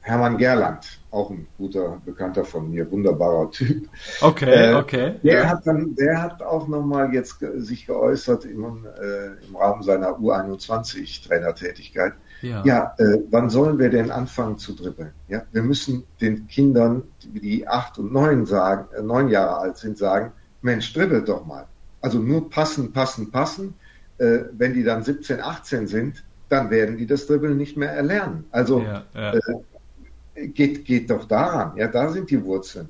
Hermann 0.06 0.38
Gerland, 0.38 1.00
auch 1.12 1.30
ein 1.30 1.48
guter 1.58 2.02
Bekannter 2.06 2.44
von 2.44 2.70
mir, 2.70 2.92
wunderbarer 2.92 3.50
Typ. 3.52 3.88
Okay, 4.20 4.72
äh, 4.72 4.74
okay. 4.74 5.16
Der 5.24 5.44
ja. 5.44 5.50
hat 5.50 5.66
dann, 5.66 5.96
der 5.96 6.22
hat 6.22 6.44
auch 6.44 6.68
nochmal 6.68 7.14
jetzt 7.14 7.40
sich 7.56 7.88
geäußert 7.88 8.44
im, 8.44 8.86
äh, 8.86 9.28
im 9.48 9.56
Rahmen 9.56 9.82
seiner 9.82 10.20
U21 10.20 11.26
Trainertätigkeit. 11.26 12.14
Ja, 12.42 12.62
ja 12.66 12.96
äh, 12.98 13.20
wann 13.32 13.50
sollen 13.50 13.80
wir 13.80 13.90
denn 13.90 14.12
anfangen 14.12 14.58
zu 14.58 14.76
dribbeln? 14.76 15.14
Ja, 15.30 15.44
wir 15.54 15.64
müssen 15.64 16.04
den 16.20 16.48
Kindern, 16.48 17.04
die 17.24 17.66
acht 17.66 17.98
und 17.98 18.12
neun 18.12 18.46
sagen, 18.46 18.88
äh, 18.98 19.02
neun 19.02 19.30
Jahre 19.30 19.58
alt 19.58 19.78
sind, 19.78 19.98
sagen, 19.98 20.34
Mensch, 20.62 20.92
dribbelt 20.92 21.30
doch 21.30 21.46
mal. 21.46 21.66
Also 22.02 22.20
nur 22.20 22.50
passen, 22.50 22.92
passen, 22.92 23.32
passen. 23.32 23.76
Äh, 24.18 24.40
wenn 24.52 24.74
die 24.74 24.84
dann 24.84 25.02
17, 25.02 25.40
18 25.40 25.88
sind, 25.88 26.26
dann 26.50 26.70
werden 26.70 26.98
die 26.98 27.08
das 27.08 27.26
Dribbeln 27.26 27.56
nicht 27.56 27.78
mehr 27.78 27.92
erlernen. 27.92 28.44
Also 28.52 28.82
ja, 28.82 29.04
ja. 29.14 29.34
Äh, 29.34 29.40
geht, 30.36 30.86
geht 30.86 31.10
doch 31.10 31.26
daran. 31.26 31.78
Ja, 31.78 31.88
da 31.88 32.10
sind 32.10 32.30
die 32.30 32.44
Wurzeln. 32.44 32.90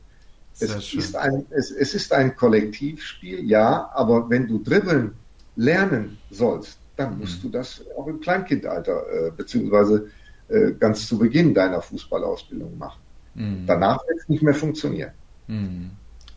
Es 0.59 0.93
ist, 0.93 1.15
ein, 1.15 1.45
es, 1.49 1.71
es 1.71 1.95
ist 1.95 2.13
ein 2.13 2.35
Kollektivspiel, 2.35 3.43
ja, 3.43 3.89
aber 3.93 4.29
wenn 4.29 4.47
du 4.47 4.59
dribbeln 4.59 5.13
lernen 5.55 6.19
sollst, 6.29 6.77
dann 6.95 7.17
musst 7.17 7.39
mhm. 7.39 7.51
du 7.51 7.57
das 7.57 7.83
auch 7.97 8.05
im 8.07 8.19
Kleinkindalter, 8.19 9.03
äh, 9.11 9.31
beziehungsweise 9.31 10.09
äh, 10.49 10.73
ganz 10.73 11.07
zu 11.07 11.17
Beginn 11.17 11.53
deiner 11.53 11.81
Fußballausbildung 11.81 12.77
machen. 12.77 12.99
Mhm. 13.33 13.65
Danach 13.65 14.07
wird 14.07 14.19
es 14.19 14.29
nicht 14.29 14.43
mehr 14.43 14.53
funktionieren. 14.53 15.11
Mhm. 15.47 15.91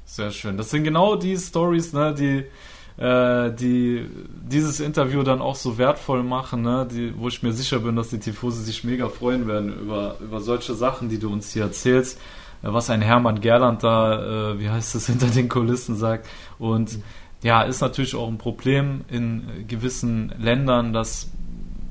Sehr 0.07 0.31
schön. 0.31 0.57
Das 0.57 0.71
sind 0.71 0.85
genau 0.85 1.17
die 1.17 1.37
Stories, 1.37 1.93
ne, 1.93 2.15
die 2.15 2.45
äh, 2.99 3.53
die 3.53 4.07
dieses 4.31 4.81
Interview 4.81 5.23
dann 5.23 5.41
auch 5.41 5.57
so 5.57 5.77
wertvoll 5.79 6.23
machen, 6.23 6.63
ne? 6.63 6.89
die, 6.91 7.13
wo 7.19 7.29
ich 7.29 7.43
mir 7.43 7.53
sicher 7.53 7.81
bin, 7.81 7.97
dass 7.97 8.09
die 8.09 8.19
Tifosi 8.19 8.63
sich 8.63 8.85
mega 8.85 9.09
freuen 9.09 9.47
werden 9.47 9.73
über, 9.79 10.17
über 10.21 10.41
solche 10.41 10.75
Sachen, 10.75 11.09
die 11.09 11.19
du 11.19 11.31
uns 11.31 11.53
hier 11.53 11.65
erzählst, 11.65 12.19
äh, 12.63 12.69
was 12.73 12.89
ein 12.91 13.03
Hermann 13.03 13.41
Gerland 13.41 13.83
da, 13.83 14.53
äh, 14.53 14.61
wie 14.61 14.71
heißt 14.71 14.95
es, 14.95 15.07
hinter 15.09 15.27
den 15.27 15.49
Kulissen 15.49 15.97
sagt. 15.97 16.27
Und 16.59 16.99
ja, 17.43 17.63
ist 17.63 17.81
natürlich 17.81 18.15
auch 18.15 18.29
ein 18.29 18.39
Problem 18.39 19.05
in 19.09 19.67
gewissen 19.69 20.35
Ländern, 20.39 20.93
dass, 20.93 21.31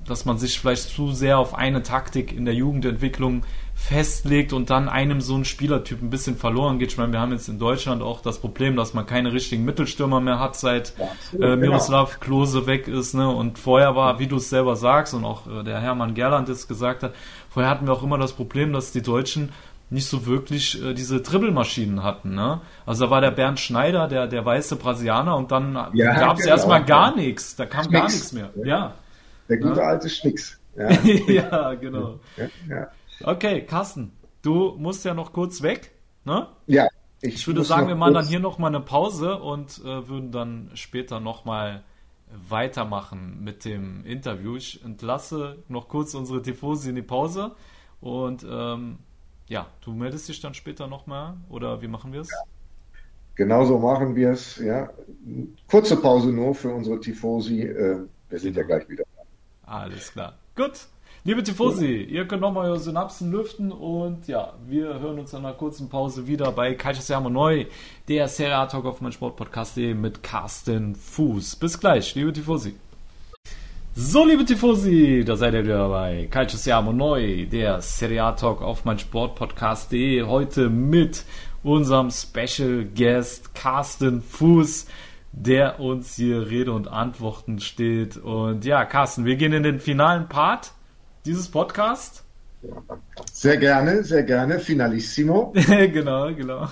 dass 0.08 0.26
man 0.26 0.40
sich 0.40 0.60
vielleicht 0.60 0.90
zu 0.90 1.12
sehr 1.12 1.38
auf 1.38 1.54
eine 1.54 1.84
Taktik 1.84 2.34
in 2.34 2.46
der 2.46 2.56
Jugendentwicklung 2.56 3.44
festlegt 3.78 4.54
und 4.54 4.70
dann 4.70 4.88
einem 4.90 5.22
so 5.22 5.36
ein 5.36 5.46
Spielertyp 5.46 6.02
ein 6.02 6.10
bisschen 6.10 6.38
verloren 6.38 6.80
geht. 6.80 6.94
Ich 6.94 6.98
meine, 6.98 7.12
wir 7.12 7.20
haben 7.20 7.34
jetzt 7.34 7.50
in 7.50 7.60
Deutschland 7.60 8.02
auch 8.02 8.22
das 8.22 8.40
Problem, 8.40 8.76
dass 8.76 8.94
man 8.94 9.06
keine 9.06 9.34
richtigen 9.34 9.66
Mittelstürmer 9.66 10.22
mehr 10.22 10.40
hat, 10.40 10.56
seit 10.56 10.94
ja, 11.38 11.54
äh, 11.54 11.56
Miroslav 11.58 12.20
Klose 12.20 12.66
weg 12.68 12.88
ist. 12.88 13.14
Ne? 13.14 13.30
Und 13.30 13.60
vorher 13.60 13.96
war, 13.96 14.18
wie 14.18 14.28
du 14.28 14.38
es 14.38 14.50
selber 14.50 14.76
sagst 14.76 15.14
und 15.14 15.26
auch 15.26 15.46
äh, 15.48 15.64
der 15.64 15.82
Hermann 15.82 16.16
Gerland 16.16 16.48
es 16.50 16.68
gesagt 16.68 17.04
hat, 17.04 17.14
vorher 17.50 17.70
hatten 17.70 17.86
wir 17.86 17.94
auch 17.94 18.02
immer 18.02 18.18
das 18.18 18.34
Problem, 18.34 18.72
dass 18.74 18.92
die 18.92 19.02
Deutschen 19.04 19.52
nicht 19.90 20.08
so 20.08 20.26
wirklich 20.26 20.82
äh, 20.84 20.94
diese 20.94 21.22
Dribbelmaschinen 21.22 22.02
hatten. 22.02 22.34
Ne? 22.34 22.62
Also 22.86 23.06
da 23.06 23.12
war 23.12 23.22
der 23.22 23.32
Bernd 23.32 23.60
Schneider, 23.60 24.08
der, 24.08 24.26
der 24.28 24.44
weiße 24.44 24.78
Brasilianer, 24.78 25.36
und 25.38 25.52
dann 25.52 25.76
Ja, 25.94 26.14
gab 26.18 26.38
es 26.38 26.44
genau. 26.44 26.56
erstmal 26.56 26.84
gar 26.86 27.16
nichts. 27.16 27.56
Da 27.56 27.66
kam 27.66 27.84
gar 27.92 28.10
Schnicks. 28.10 28.14
nichts 28.14 28.32
mehr. 28.34 28.50
Ja. 28.66 28.94
Der 29.50 29.58
gute 29.58 29.84
alte 29.84 30.10
Schnicks. 30.10 30.60
Ja, 30.78 30.90
ja, 31.28 31.74
genau. 31.76 32.20
ja, 32.36 32.48
ja. 32.68 32.88
Okay, 33.24 33.66
Carsten, 33.66 34.12
du 34.42 34.76
musst 34.78 35.06
ja 35.06 35.14
noch 35.14 35.34
kurz 35.34 35.62
weg. 35.62 35.92
Ne? 36.26 36.48
ja 36.68 36.88
Ich 37.22 37.46
würde 37.48 37.60
muss 37.60 37.68
sagen, 37.68 37.88
wir 37.88 37.96
machen 37.96 38.14
kurz- 38.14 38.26
dann 38.26 38.30
hier 38.30 38.40
nochmal 38.40 38.74
eine 38.76 38.84
Pause 38.84 39.38
und 39.38 39.80
äh, 39.86 40.08
würden 40.08 40.32
dann 40.32 40.72
später 40.74 41.20
nochmal 41.20 41.84
weitermachen 42.50 43.44
mit 43.44 43.66
dem 43.66 44.04
Interview. 44.06 44.56
Ich 44.56 44.84
entlasse 44.84 45.58
noch 45.68 45.88
kurz 45.88 46.14
unsere 46.16 46.42
Tifosi 46.42 46.90
in 46.90 46.96
die 46.96 47.02
Pause 47.04 47.56
und 48.02 48.46
ähm, 48.50 48.98
ja, 49.48 49.68
du 49.82 49.94
meldest 49.94 50.28
dich 50.28 50.42
dann 50.42 50.54
später 50.56 50.88
nochmal 50.88 51.36
oder 51.50 51.82
wie 51.82 51.88
machen 51.88 52.12
wir 52.12 52.22
es? 52.22 52.30
Genauso 53.36 53.78
machen 53.78 54.16
wir 54.16 54.32
es. 54.32 54.58
Ja. 54.58 54.90
Kurze 55.70 55.98
Pause 55.98 56.32
nur 56.32 56.56
für 56.56 56.74
unsere 56.74 57.00
Tifosi. 57.00 57.62
Äh, 57.62 58.00
wir 58.30 58.40
sind 58.40 58.56
ja 58.56 58.64
gleich 58.64 58.88
wieder. 58.90 59.04
Alles 59.66 60.12
klar. 60.12 60.34
Gut. 60.56 60.88
Liebe 61.28 61.42
Tifosi, 61.42 62.04
ihr 62.04 62.28
könnt 62.28 62.42
nochmal 62.42 62.70
eure 62.70 62.80
Synapsen 62.80 63.32
lüften 63.32 63.72
und 63.72 64.28
ja, 64.28 64.54
wir 64.68 65.00
hören 65.00 65.18
uns 65.18 65.34
nach 65.34 65.40
einer 65.40 65.54
kurzen 65.54 65.90
Pause 65.90 66.28
wieder 66.28 66.52
bei 66.52 66.78
Siamo 66.94 67.32
Neu, 67.32 67.66
der 68.08 68.28
Serie 68.28 68.58
A 68.58 68.68
Talk 68.68 68.86
auf 68.86 69.02
mein 69.02 69.12
Sportpodcast.de 69.12 69.96
mit 69.96 70.22
Carsten 70.22 70.94
Fuß. 70.94 71.56
Bis 71.56 71.80
gleich, 71.80 72.14
liebe 72.14 72.32
Tifosi. 72.32 72.76
So, 73.96 74.24
liebe 74.24 74.46
Tifosi, 74.46 75.24
da 75.26 75.36
seid 75.36 75.56
ihr 75.56 75.64
wieder 75.64 75.80
dabei. 75.80 76.28
Calcio 76.30 76.94
Neu, 76.94 77.48
der 77.48 77.82
Serie 77.82 78.24
A 78.24 78.34
Talk 78.34 78.62
auf 78.62 78.86
mein 78.86 79.00
Sportpodcast.de. 79.00 80.22
Heute 80.26 80.70
mit 80.70 81.26
unserem 81.64 82.12
Special 82.12 82.86
Guest 82.96 83.56
Carsten 83.56 84.22
Fuß, 84.22 84.86
der 85.32 85.80
uns 85.80 86.18
hier 86.18 86.52
Rede 86.52 86.72
und 86.72 86.88
Antworten 86.88 87.60
steht. 87.62 88.16
Und 88.16 88.64
ja, 88.64 88.86
Carsten, 88.86 89.26
wir 89.26 89.38
gehen 89.38 89.54
in 89.54 89.64
den 89.64 89.80
finalen 89.80 90.30
Part 90.30 90.72
dieses 91.26 91.50
Podcasts. 91.50 92.24
Sehr 93.32 93.58
gerne, 93.58 94.04
sehr 94.04 94.24
gerne. 94.24 94.60
Finalissimo. 94.60 95.54
genau, 95.68 96.34
genau. 96.34 96.68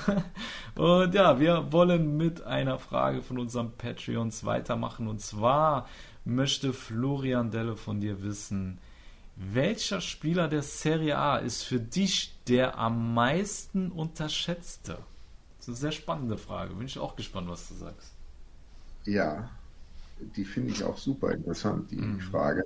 Und 0.75 1.13
ja, 1.13 1.39
wir 1.39 1.71
wollen 1.71 2.17
mit 2.17 2.43
einer 2.43 2.79
Frage 2.79 3.21
von 3.21 3.39
unserem 3.39 3.71
Patreons 3.71 4.45
weitermachen. 4.45 5.07
Und 5.07 5.21
zwar 5.21 5.87
möchte 6.25 6.73
Florian 6.73 7.51
Delle 7.51 7.75
von 7.75 7.99
dir 7.99 8.23
wissen, 8.23 8.79
welcher 9.35 10.01
Spieler 10.01 10.47
der 10.47 10.61
Serie 10.61 11.17
A 11.17 11.37
ist 11.37 11.63
für 11.63 11.79
dich 11.79 12.35
der 12.47 12.77
am 12.77 13.13
meisten 13.13 13.91
unterschätzte? 13.91 14.97
Das 15.57 15.67
ist 15.67 15.69
eine 15.69 15.77
sehr 15.77 15.91
spannende 15.91 16.37
Frage. 16.37 16.75
Bin 16.75 16.85
ich 16.85 16.99
auch 16.99 17.15
gespannt, 17.15 17.49
was 17.49 17.67
du 17.69 17.75
sagst. 17.75 18.11
Ja, 19.05 19.49
die 20.35 20.45
finde 20.45 20.71
ich 20.71 20.83
auch 20.83 20.97
super 20.97 21.31
interessant, 21.31 21.91
die 21.91 22.21
Frage. 22.21 22.63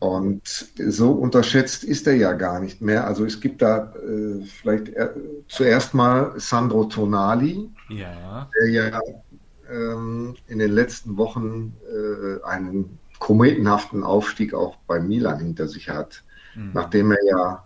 Und 0.00 0.68
so 0.88 1.12
unterschätzt 1.12 1.84
ist 1.84 2.06
er 2.06 2.14
ja 2.16 2.32
gar 2.32 2.58
nicht 2.60 2.80
mehr. 2.80 3.06
Also 3.06 3.26
es 3.26 3.38
gibt 3.40 3.60
da 3.60 3.92
äh, 3.96 4.42
vielleicht 4.44 4.88
äh, 4.90 5.10
zuerst 5.48 5.92
mal 5.92 6.32
Sandro 6.36 6.84
Tonali, 6.84 7.68
Ja. 7.90 8.48
der 8.58 8.68
ja 8.70 8.98
ähm, 9.70 10.36
in 10.46 10.58
den 10.58 10.72
letzten 10.72 11.18
Wochen 11.18 11.74
äh, 11.86 12.42
einen 12.46 12.98
kometenhaften 13.18 14.02
Aufstieg 14.02 14.54
auch 14.54 14.76
bei 14.86 15.00
Milan 15.00 15.38
hinter 15.38 15.68
sich 15.68 15.90
hat, 15.90 16.24
nachdem 16.72 17.12
er 17.12 17.22
ja 17.26 17.62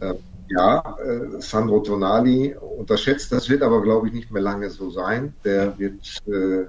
Äh, 0.00 0.14
ja, 0.48 0.96
äh, 0.98 1.40
Sandro 1.40 1.80
Tonali 1.80 2.54
unterschätzt, 2.54 3.32
das 3.32 3.48
wird 3.48 3.62
aber, 3.62 3.82
glaube 3.82 4.08
ich, 4.08 4.14
nicht 4.14 4.30
mehr 4.30 4.42
lange 4.42 4.70
so 4.70 4.90
sein. 4.90 5.34
Der 5.44 5.78
wird, 5.78 6.22
äh, 6.26 6.66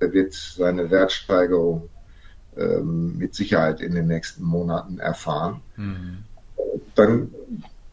der 0.00 0.12
wird 0.12 0.34
seine 0.34 0.90
Wertsteigerung 0.90 1.88
ähm, 2.56 3.18
mit 3.18 3.34
Sicherheit 3.34 3.80
in 3.80 3.94
den 3.94 4.06
nächsten 4.06 4.44
Monaten 4.44 4.98
erfahren. 4.98 5.60
Dann 6.94 7.34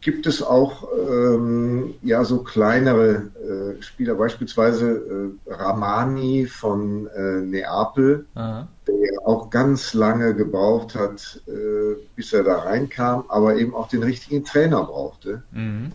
gibt 0.01 0.25
es 0.25 0.41
auch 0.41 0.87
ähm, 1.07 1.93
ja 2.01 2.23
so 2.25 2.39
kleinere 2.39 3.29
äh, 3.77 3.81
Spieler, 3.81 4.15
beispielsweise 4.15 5.37
äh, 5.47 5.53
Ramani 5.53 6.47
von 6.47 7.07
äh, 7.07 7.41
Neapel, 7.41 8.25
Aha. 8.33 8.67
der 8.87 9.27
auch 9.27 9.51
ganz 9.51 9.93
lange 9.93 10.35
gebraucht 10.35 10.95
hat, 10.95 11.41
äh, 11.47 11.95
bis 12.15 12.33
er 12.33 12.43
da 12.43 12.59
reinkam, 12.59 13.25
aber 13.29 13.55
eben 13.57 13.75
auch 13.75 13.87
den 13.87 14.01
richtigen 14.03 14.43
Trainer 14.43 14.83
brauchte. 14.83 15.43
Mhm. 15.51 15.91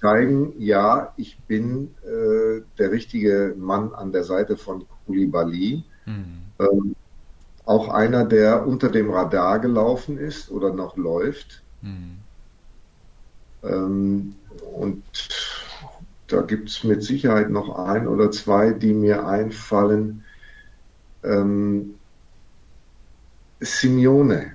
Zeigen, 0.00 0.54
ja, 0.58 1.12
ich 1.16 1.38
bin 1.46 1.94
äh, 2.02 2.62
der 2.78 2.90
richtige 2.90 3.54
Mann 3.56 3.94
an 3.94 4.12
der 4.12 4.24
Seite 4.24 4.56
von 4.56 4.84
Koulibaly. 5.06 5.84
Ähm, 6.58 6.96
auch 7.64 7.88
einer, 7.88 8.24
der 8.24 8.66
unter 8.66 8.88
dem 8.88 9.10
Radar 9.10 9.60
gelaufen 9.60 10.18
ist 10.18 10.50
oder 10.50 10.72
noch 10.72 10.96
läuft. 10.96 11.62
Ähm, 13.64 14.34
und 14.74 15.02
da 16.28 16.40
gibt 16.42 16.68
es 16.70 16.82
mit 16.84 17.02
Sicherheit 17.02 17.50
noch 17.50 17.76
ein 17.78 18.08
oder 18.08 18.30
zwei, 18.30 18.70
die 18.72 18.92
mir 18.94 19.26
einfallen. 19.26 20.24
Ähm, 21.22 21.94
Simeone, 23.60 24.54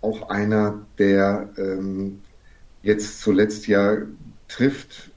auch 0.00 0.28
einer, 0.28 0.80
der 0.98 1.48
ähm, 1.56 2.20
jetzt 2.82 3.20
zuletzt 3.20 3.66
ja 3.66 3.96
trifft, 4.46 5.10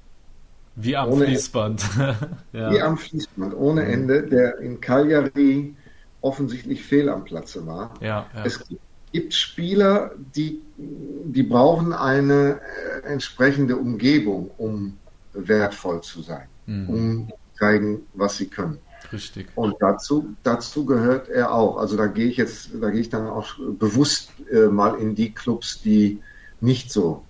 Wie 0.75 0.95
am 0.97 1.09
Ohne- 1.09 1.25
Fließband. 1.25 1.83
ja. 2.53 2.71
wie 2.71 2.81
am 2.81 2.97
Fließband, 2.97 3.53
ohne 3.55 3.83
Ende, 3.85 4.23
der 4.23 4.57
in 4.59 4.81
Cagliari 4.81 5.75
offensichtlich 6.21 6.83
fehl 6.83 7.09
am 7.09 7.23
Platze 7.25 7.65
war. 7.67 7.93
ja, 8.01 8.25
ja. 8.33 8.45
Es 8.45 8.67
gibt 8.67 8.81
Spieler, 9.29 10.11
die, 10.35 10.61
die 10.77 11.43
brauchen 11.43 11.93
eine 11.93 12.59
äh, 13.03 13.07
entsprechende 13.07 13.75
Umgebung, 13.75 14.51
um 14.57 14.97
wertvoll 15.33 16.01
zu 16.01 16.21
sein, 16.21 16.47
um 16.67 17.27
zu 17.29 17.35
zeigen, 17.59 18.01
was 18.13 18.37
sie 18.37 18.47
können. 18.47 18.79
Richtig. 19.11 19.47
Und 19.55 19.75
dazu, 19.79 20.35
dazu 20.43 20.85
gehört 20.85 21.29
er 21.29 21.53
auch. 21.53 21.77
Also 21.77 21.97
da 21.97 22.07
gehe 22.07 22.27
ich 22.27 22.37
jetzt, 22.37 22.69
da 22.79 22.89
gehe 22.89 23.01
ich 23.01 23.09
dann 23.09 23.27
auch 23.27 23.47
bewusst 23.79 24.31
äh, 24.51 24.67
mal 24.67 24.95
in 24.95 25.15
die 25.15 25.33
Clubs, 25.33 25.81
die 25.81 26.19
nicht 26.61 26.91
so 26.91 27.25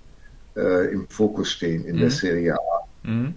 äh, 0.56 0.92
im 0.92 1.08
Fokus 1.08 1.52
stehen 1.52 1.86
in 1.86 1.98
der 1.98 2.12
Serie 2.12 2.56
A. 2.56 2.88
Mhm. 3.04 3.36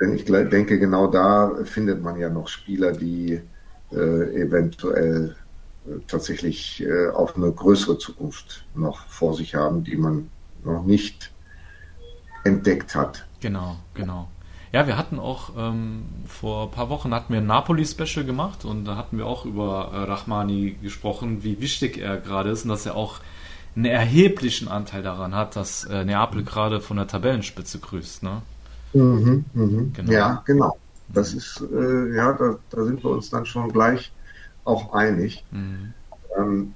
Denn 0.00 0.14
ich 0.14 0.24
denke, 0.24 0.78
genau 0.78 1.06
da 1.06 1.64
findet 1.64 2.02
man 2.02 2.18
ja 2.18 2.28
noch 2.28 2.48
Spieler, 2.48 2.92
die 2.92 3.40
äh, 3.92 4.40
eventuell 4.40 5.36
tatsächlich 6.06 6.82
äh, 6.82 7.08
auch 7.08 7.36
eine 7.36 7.50
größere 7.50 7.98
Zukunft 7.98 8.64
noch 8.74 9.06
vor 9.06 9.34
sich 9.34 9.54
haben, 9.54 9.84
die 9.84 9.96
man 9.96 10.30
noch 10.64 10.84
nicht 10.84 11.32
entdeckt 12.44 12.94
hat. 12.94 13.26
Genau, 13.40 13.76
genau. 13.94 14.28
Ja, 14.72 14.86
wir 14.86 14.96
hatten 14.96 15.18
auch 15.18 15.50
ähm, 15.56 16.04
vor 16.26 16.64
ein 16.64 16.70
paar 16.70 16.88
Wochen 16.88 17.12
hatten 17.12 17.32
wir 17.32 17.40
ein 17.40 17.46
Napoli-Special 17.46 18.24
gemacht 18.24 18.64
und 18.64 18.86
da 18.86 18.96
hatten 18.96 19.18
wir 19.18 19.26
auch 19.26 19.44
über 19.44 19.90
äh, 19.92 19.98
Rachmani 20.04 20.78
gesprochen, 20.80 21.44
wie 21.44 21.60
wichtig 21.60 21.98
er 21.98 22.16
gerade 22.16 22.50
ist 22.50 22.64
und 22.64 22.70
dass 22.70 22.86
er 22.86 22.96
auch 22.96 23.20
einen 23.76 23.84
erheblichen 23.86 24.68
Anteil 24.68 25.02
daran 25.02 25.34
hat, 25.34 25.56
dass 25.56 25.84
äh, 25.84 26.04
Neapel 26.04 26.42
gerade 26.42 26.80
von 26.80 26.96
der 26.96 27.06
Tabellenspitze 27.06 27.80
grüßt. 27.80 28.22
Ne? 28.22 28.42
Mhm, 28.94 29.44
mhm. 29.52 29.92
Genau. 29.94 30.12
Ja, 30.12 30.42
genau. 30.46 30.76
Das 31.08 31.34
ist, 31.34 31.62
äh, 31.70 32.14
ja, 32.14 32.32
da, 32.32 32.56
da 32.70 32.84
sind 32.84 33.04
wir 33.04 33.10
uns 33.10 33.28
dann 33.28 33.44
schon 33.44 33.70
gleich 33.70 34.10
auch 34.64 34.92
einig. 34.92 35.44
Mhm. 35.50 35.94
Ähm, 36.36 36.74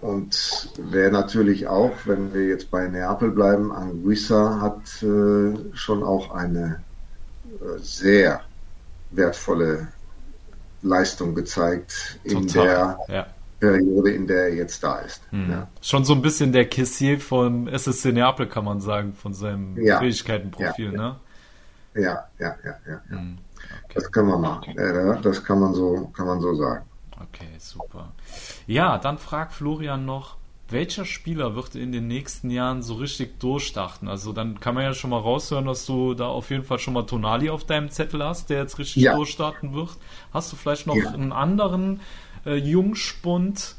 und 0.00 0.70
wer 0.78 1.10
natürlich 1.10 1.66
auch, 1.66 1.92
wenn 2.06 2.32
wir 2.32 2.46
jetzt 2.46 2.70
bei 2.70 2.88
Neapel 2.88 3.30
bleiben, 3.30 3.70
Anguissa 3.70 4.60
hat 4.60 5.02
äh, 5.02 5.54
schon 5.74 6.02
auch 6.02 6.34
eine 6.34 6.82
äh, 7.60 7.78
sehr 7.80 8.40
wertvolle 9.10 9.88
Leistung 10.82 11.34
gezeigt 11.34 12.18
in 12.24 12.46
der 12.46 12.98
Ja. 13.08 13.26
Periode, 13.58 14.12
in 14.12 14.26
der 14.26 14.44
er 14.44 14.54
jetzt 14.54 14.82
da 14.82 15.00
ist. 15.00 15.20
Hm. 15.30 15.50
Ja. 15.50 15.68
Schon 15.82 16.04
so 16.04 16.14
ein 16.14 16.22
bisschen 16.22 16.52
der 16.52 16.64
Kessier 16.66 17.20
vom 17.20 17.68
SSC 17.68 18.12
Neapel, 18.12 18.46
kann 18.46 18.64
man 18.64 18.80
sagen, 18.80 19.12
von 19.12 19.34
seinem 19.34 19.76
ja. 19.78 19.98
Fähigkeitenprofil, 19.98 20.92
ne? 20.92 21.16
Ja, 21.94 22.26
ja, 22.38 22.56
ja, 22.64 22.74
ja. 22.86 23.02
ja. 23.10 23.22
Okay. 23.84 23.92
Das 23.94 24.12
kann 24.12 24.26
man 24.26 24.40
machen. 24.40 24.70
Okay. 24.70 25.18
Das 25.22 25.44
kann 25.44 25.60
man 25.60 25.74
so, 25.74 26.10
kann 26.14 26.26
man 26.26 26.40
so 26.40 26.54
sagen. 26.54 26.84
Okay, 27.16 27.48
super. 27.58 28.12
Ja, 28.66 28.98
dann 28.98 29.18
fragt 29.18 29.52
Florian 29.52 30.04
noch, 30.04 30.36
welcher 30.70 31.04
Spieler 31.04 31.56
wird 31.56 31.74
in 31.74 31.92
den 31.92 32.06
nächsten 32.06 32.50
Jahren 32.50 32.82
so 32.82 32.94
richtig 32.94 33.40
durchstarten? 33.40 34.08
Also 34.08 34.32
dann 34.32 34.60
kann 34.60 34.74
man 34.74 34.84
ja 34.84 34.94
schon 34.94 35.10
mal 35.10 35.18
raushören, 35.18 35.66
dass 35.66 35.84
du 35.84 36.14
da 36.14 36.28
auf 36.28 36.50
jeden 36.50 36.64
Fall 36.64 36.78
schon 36.78 36.94
mal 36.94 37.02
Tonali 37.02 37.50
auf 37.50 37.64
deinem 37.64 37.90
Zettel 37.90 38.24
hast, 38.24 38.50
der 38.50 38.58
jetzt 38.58 38.78
richtig 38.78 39.02
ja. 39.02 39.16
durchstarten 39.16 39.74
wird. 39.74 39.90
Hast 40.32 40.52
du 40.52 40.56
vielleicht 40.56 40.86
noch 40.86 40.96
ja. 40.96 41.10
einen 41.10 41.32
anderen 41.32 42.00
äh, 42.46 42.54
Jungspund, 42.54 43.74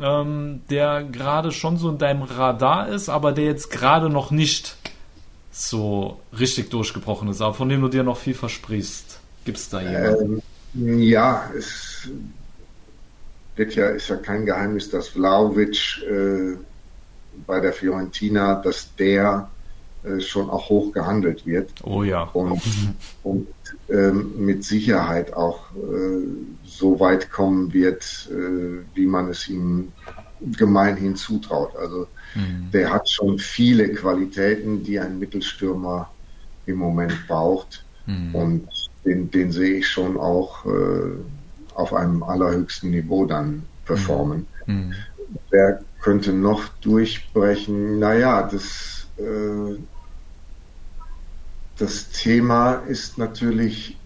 ähm, 0.00 0.62
der 0.68 1.04
gerade 1.04 1.52
schon 1.52 1.76
so 1.76 1.88
in 1.88 1.98
deinem 1.98 2.22
Radar 2.22 2.88
ist, 2.88 3.08
aber 3.08 3.32
der 3.32 3.44
jetzt 3.44 3.70
gerade 3.70 4.10
noch 4.10 4.30
nicht 4.30 4.76
so 5.52 6.20
richtig 6.36 6.70
durchgebrochen 6.70 7.28
ist, 7.28 7.40
aber 7.40 7.54
von 7.54 7.68
dem 7.68 7.82
du 7.82 7.88
dir 7.88 8.02
noch 8.02 8.16
viel 8.16 8.34
versprichst? 8.34 9.21
Gibt 9.44 9.58
es 9.58 9.68
da 9.68 9.80
jemanden? 9.80 10.42
Ähm, 10.74 10.98
ja, 11.00 11.50
es 11.56 12.08
wird 13.56 13.74
ja, 13.74 13.88
ist 13.88 14.08
ja 14.08 14.16
kein 14.16 14.46
Geheimnis, 14.46 14.90
dass 14.90 15.08
Vlaovic 15.08 16.02
äh, 16.08 16.56
bei 17.46 17.60
der 17.60 17.72
Fiorentina, 17.72 18.56
dass 18.56 18.94
der 18.96 19.50
äh, 20.04 20.20
schon 20.20 20.50
auch 20.50 20.68
hoch 20.68 20.92
gehandelt 20.92 21.46
wird. 21.46 21.70
Oh 21.82 22.02
ja. 22.02 22.24
Und, 22.24 22.60
und 23.22 23.48
ähm, 23.88 24.44
mit 24.44 24.64
Sicherheit 24.64 25.32
auch 25.34 25.70
äh, 25.72 26.26
so 26.64 26.98
weit 27.00 27.30
kommen 27.30 27.72
wird, 27.72 28.28
äh, 28.30 28.84
wie 28.94 29.06
man 29.06 29.28
es 29.28 29.48
ihm 29.48 29.92
gemeinhin 30.40 31.14
zutraut. 31.16 31.76
Also 31.76 32.08
mhm. 32.34 32.70
der 32.72 32.92
hat 32.92 33.08
schon 33.08 33.38
viele 33.38 33.92
Qualitäten, 33.92 34.82
die 34.82 34.98
ein 34.98 35.18
Mittelstürmer 35.18 36.10
im 36.66 36.76
Moment 36.76 37.14
braucht. 37.28 37.84
Mhm. 38.06 38.34
Und 38.34 38.68
den, 39.04 39.30
den 39.30 39.52
sehe 39.52 39.78
ich 39.78 39.88
schon 39.88 40.16
auch 40.16 40.64
äh, 40.66 41.12
auf 41.74 41.94
einem 41.94 42.22
allerhöchsten 42.22 42.90
Niveau 42.90 43.24
dann 43.24 43.64
performen. 43.84 44.46
Mhm. 44.66 44.94
Wer 45.50 45.80
könnte 46.00 46.32
noch 46.32 46.68
durchbrechen? 46.80 47.98
Naja, 47.98 48.42
das, 48.42 49.06
äh, 49.16 49.76
das 51.78 52.10
Thema 52.10 52.74
ist 52.74 53.18
natürlich, 53.18 53.98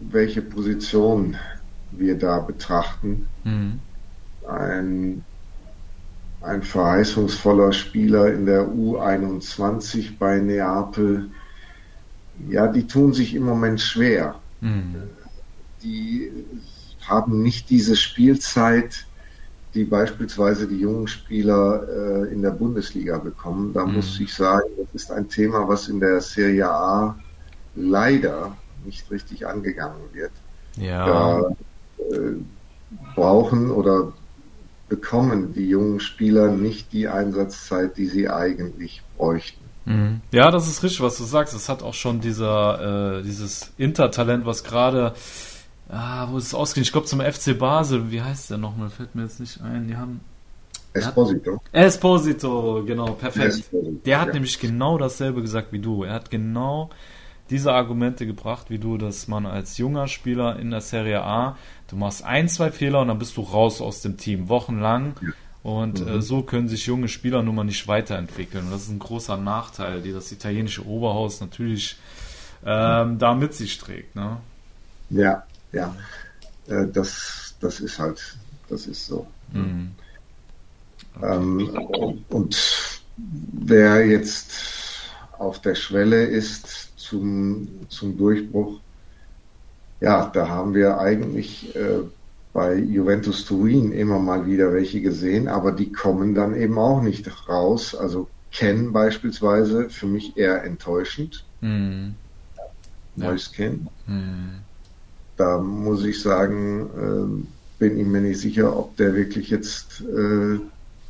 welche 0.00 0.42
Position 0.42 1.36
wir 1.92 2.18
da 2.18 2.40
betrachten. 2.40 3.28
Mhm. 3.44 3.80
Ein, 4.48 5.24
ein 6.42 6.62
verheißungsvoller 6.62 7.72
Spieler 7.72 8.32
in 8.32 8.44
der 8.44 8.68
U21 8.68 10.18
bei 10.18 10.38
Neapel, 10.38 11.30
ja, 12.48 12.66
die 12.66 12.86
tun 12.86 13.12
sich 13.12 13.34
im 13.34 13.44
Moment 13.44 13.80
schwer. 13.80 14.36
Mhm 14.60 15.02
die 15.84 16.32
haben 17.06 17.42
nicht 17.42 17.70
diese 17.70 17.94
Spielzeit, 17.94 19.06
die 19.74 19.84
beispielsweise 19.84 20.66
die 20.66 20.78
jungen 20.78 21.06
Spieler 21.06 21.86
äh, 21.88 22.32
in 22.32 22.42
der 22.42 22.50
Bundesliga 22.50 23.18
bekommen. 23.18 23.72
Da 23.72 23.84
mhm. 23.84 23.96
muss 23.96 24.18
ich 24.18 24.32
sagen, 24.32 24.68
das 24.78 25.02
ist 25.02 25.12
ein 25.12 25.28
Thema, 25.28 25.68
was 25.68 25.88
in 25.88 26.00
der 26.00 26.20
Serie 26.20 26.70
A 26.70 27.18
leider 27.74 28.56
nicht 28.84 29.10
richtig 29.10 29.46
angegangen 29.46 30.00
wird. 30.12 30.32
Ja. 30.76 31.06
Da 31.06 31.56
äh, 31.98 32.36
brauchen 33.14 33.70
oder 33.70 34.12
bekommen 34.88 35.52
die 35.54 35.68
jungen 35.68 36.00
Spieler 36.00 36.48
nicht 36.52 36.92
die 36.92 37.08
Einsatzzeit, 37.08 37.96
die 37.96 38.06
sie 38.06 38.28
eigentlich 38.28 39.02
bräuchten. 39.16 39.63
Mhm. 39.84 40.20
Ja, 40.32 40.50
das 40.50 40.68
ist 40.68 40.82
richtig, 40.82 41.00
was 41.02 41.18
du 41.18 41.24
sagst. 41.24 41.54
Es 41.54 41.68
hat 41.68 41.82
auch 41.82 41.94
schon 41.94 42.20
dieser, 42.20 43.18
äh, 43.18 43.22
dieses 43.22 43.72
Intertalent, 43.76 44.46
was 44.46 44.64
gerade 44.64 45.14
Ah, 45.88 46.28
wo 46.30 46.38
ist 46.38 46.46
es 46.46 46.54
ausgehen? 46.54 46.82
Ich 46.82 46.92
glaube 46.92 47.06
zum 47.06 47.20
FC 47.20 47.58
Basel. 47.58 48.10
Wie 48.10 48.22
heißt 48.22 48.50
der 48.50 48.58
nochmal? 48.58 48.90
Fällt 48.90 49.14
mir 49.14 49.22
jetzt 49.22 49.40
nicht 49.40 49.60
ein. 49.60 49.86
Die 49.86 49.96
haben. 49.96 50.20
Esposito. 50.92 51.60
Esposito, 51.72 52.84
genau, 52.86 53.12
perfekt. 53.12 53.46
Esposito, 53.46 54.00
der 54.04 54.20
hat 54.20 54.28
ja. 54.28 54.34
nämlich 54.34 54.60
genau 54.60 54.96
dasselbe 54.96 55.42
gesagt 55.42 55.72
wie 55.72 55.80
du. 55.80 56.04
Er 56.04 56.14
hat 56.14 56.30
genau 56.30 56.90
diese 57.50 57.72
Argumente 57.72 58.26
gebracht, 58.26 58.70
wie 58.70 58.78
du, 58.78 58.96
dass 58.96 59.28
man 59.28 59.44
als 59.44 59.76
junger 59.76 60.06
Spieler 60.06 60.58
in 60.58 60.70
der 60.70 60.80
Serie 60.80 61.22
A, 61.22 61.58
du 61.88 61.96
machst 61.96 62.24
ein, 62.24 62.48
zwei 62.48 62.70
Fehler 62.70 63.00
und 63.00 63.08
dann 63.08 63.18
bist 63.18 63.36
du 63.36 63.42
raus 63.42 63.80
aus 63.80 64.02
dem 64.02 64.16
Team, 64.16 64.48
wochenlang. 64.48 65.14
Ja. 65.20 65.28
Und 65.64 66.00
äh, 66.00 66.04
mhm. 66.04 66.08
äh, 66.18 66.22
so 66.22 66.42
können 66.42 66.68
sich 66.68 66.86
junge 66.86 67.08
Spieler 67.08 67.42
nun 67.42 67.54
mal 67.54 67.64
nicht 67.64 67.88
weiterentwickeln. 67.88 68.66
Und 68.66 68.70
das 68.70 68.82
ist 68.82 68.90
ein 68.90 68.98
großer 68.98 69.38
Nachteil, 69.38 70.02
die 70.02 70.12
das 70.12 70.30
italienische 70.30 70.86
Oberhaus 70.86 71.40
natürlich 71.40 71.96
ähm, 72.64 73.18
da 73.18 73.34
mit 73.34 73.54
sich 73.54 73.78
trägt. 73.78 74.14
Ne? 74.14 74.36
Ja, 75.08 75.42
ja, 75.72 75.96
äh, 76.68 76.86
das, 76.86 77.56
das 77.60 77.80
ist 77.80 77.98
halt, 77.98 78.36
das 78.68 78.86
ist 78.86 79.06
so. 79.06 79.26
Mhm. 79.52 79.92
Ähm, 81.22 81.68
und 82.28 83.00
wer 83.16 84.06
jetzt 84.06 84.52
auf 85.38 85.62
der 85.62 85.74
Schwelle 85.74 86.24
ist 86.24 86.92
zum, 86.98 87.68
zum 87.88 88.18
Durchbruch, 88.18 88.80
ja, 90.00 90.26
da 90.26 90.46
haben 90.46 90.74
wir 90.74 90.98
eigentlich 90.98 91.74
äh, 91.74 92.00
bei 92.54 92.76
Juventus 92.76 93.44
Turin 93.44 93.92
immer 93.92 94.18
mal 94.18 94.46
wieder 94.46 94.72
welche 94.72 95.02
gesehen, 95.02 95.48
aber 95.48 95.72
die 95.72 95.92
kommen 95.92 96.34
dann 96.34 96.56
eben 96.56 96.78
auch 96.78 97.02
nicht 97.02 97.30
raus. 97.48 97.94
Also 97.94 98.28
Ken 98.50 98.92
beispielsweise, 98.92 99.90
für 99.90 100.06
mich 100.06 100.38
eher 100.38 100.64
enttäuschend. 100.64 101.44
Mhm. 101.60 102.14
Neues 103.16 103.50
ja. 103.52 103.56
Ken. 103.56 103.88
Mhm 104.06 104.64
da 105.36 105.58
muss 105.58 106.04
ich 106.04 106.20
sagen, 106.20 106.86
äh, 106.96 107.78
bin 107.78 107.98
ich 107.98 108.06
mir 108.06 108.20
nicht 108.20 108.40
sicher, 108.40 108.76
ob 108.76 108.96
der 108.96 109.14
wirklich 109.14 109.50
jetzt 109.50 110.00
äh, 110.00 110.60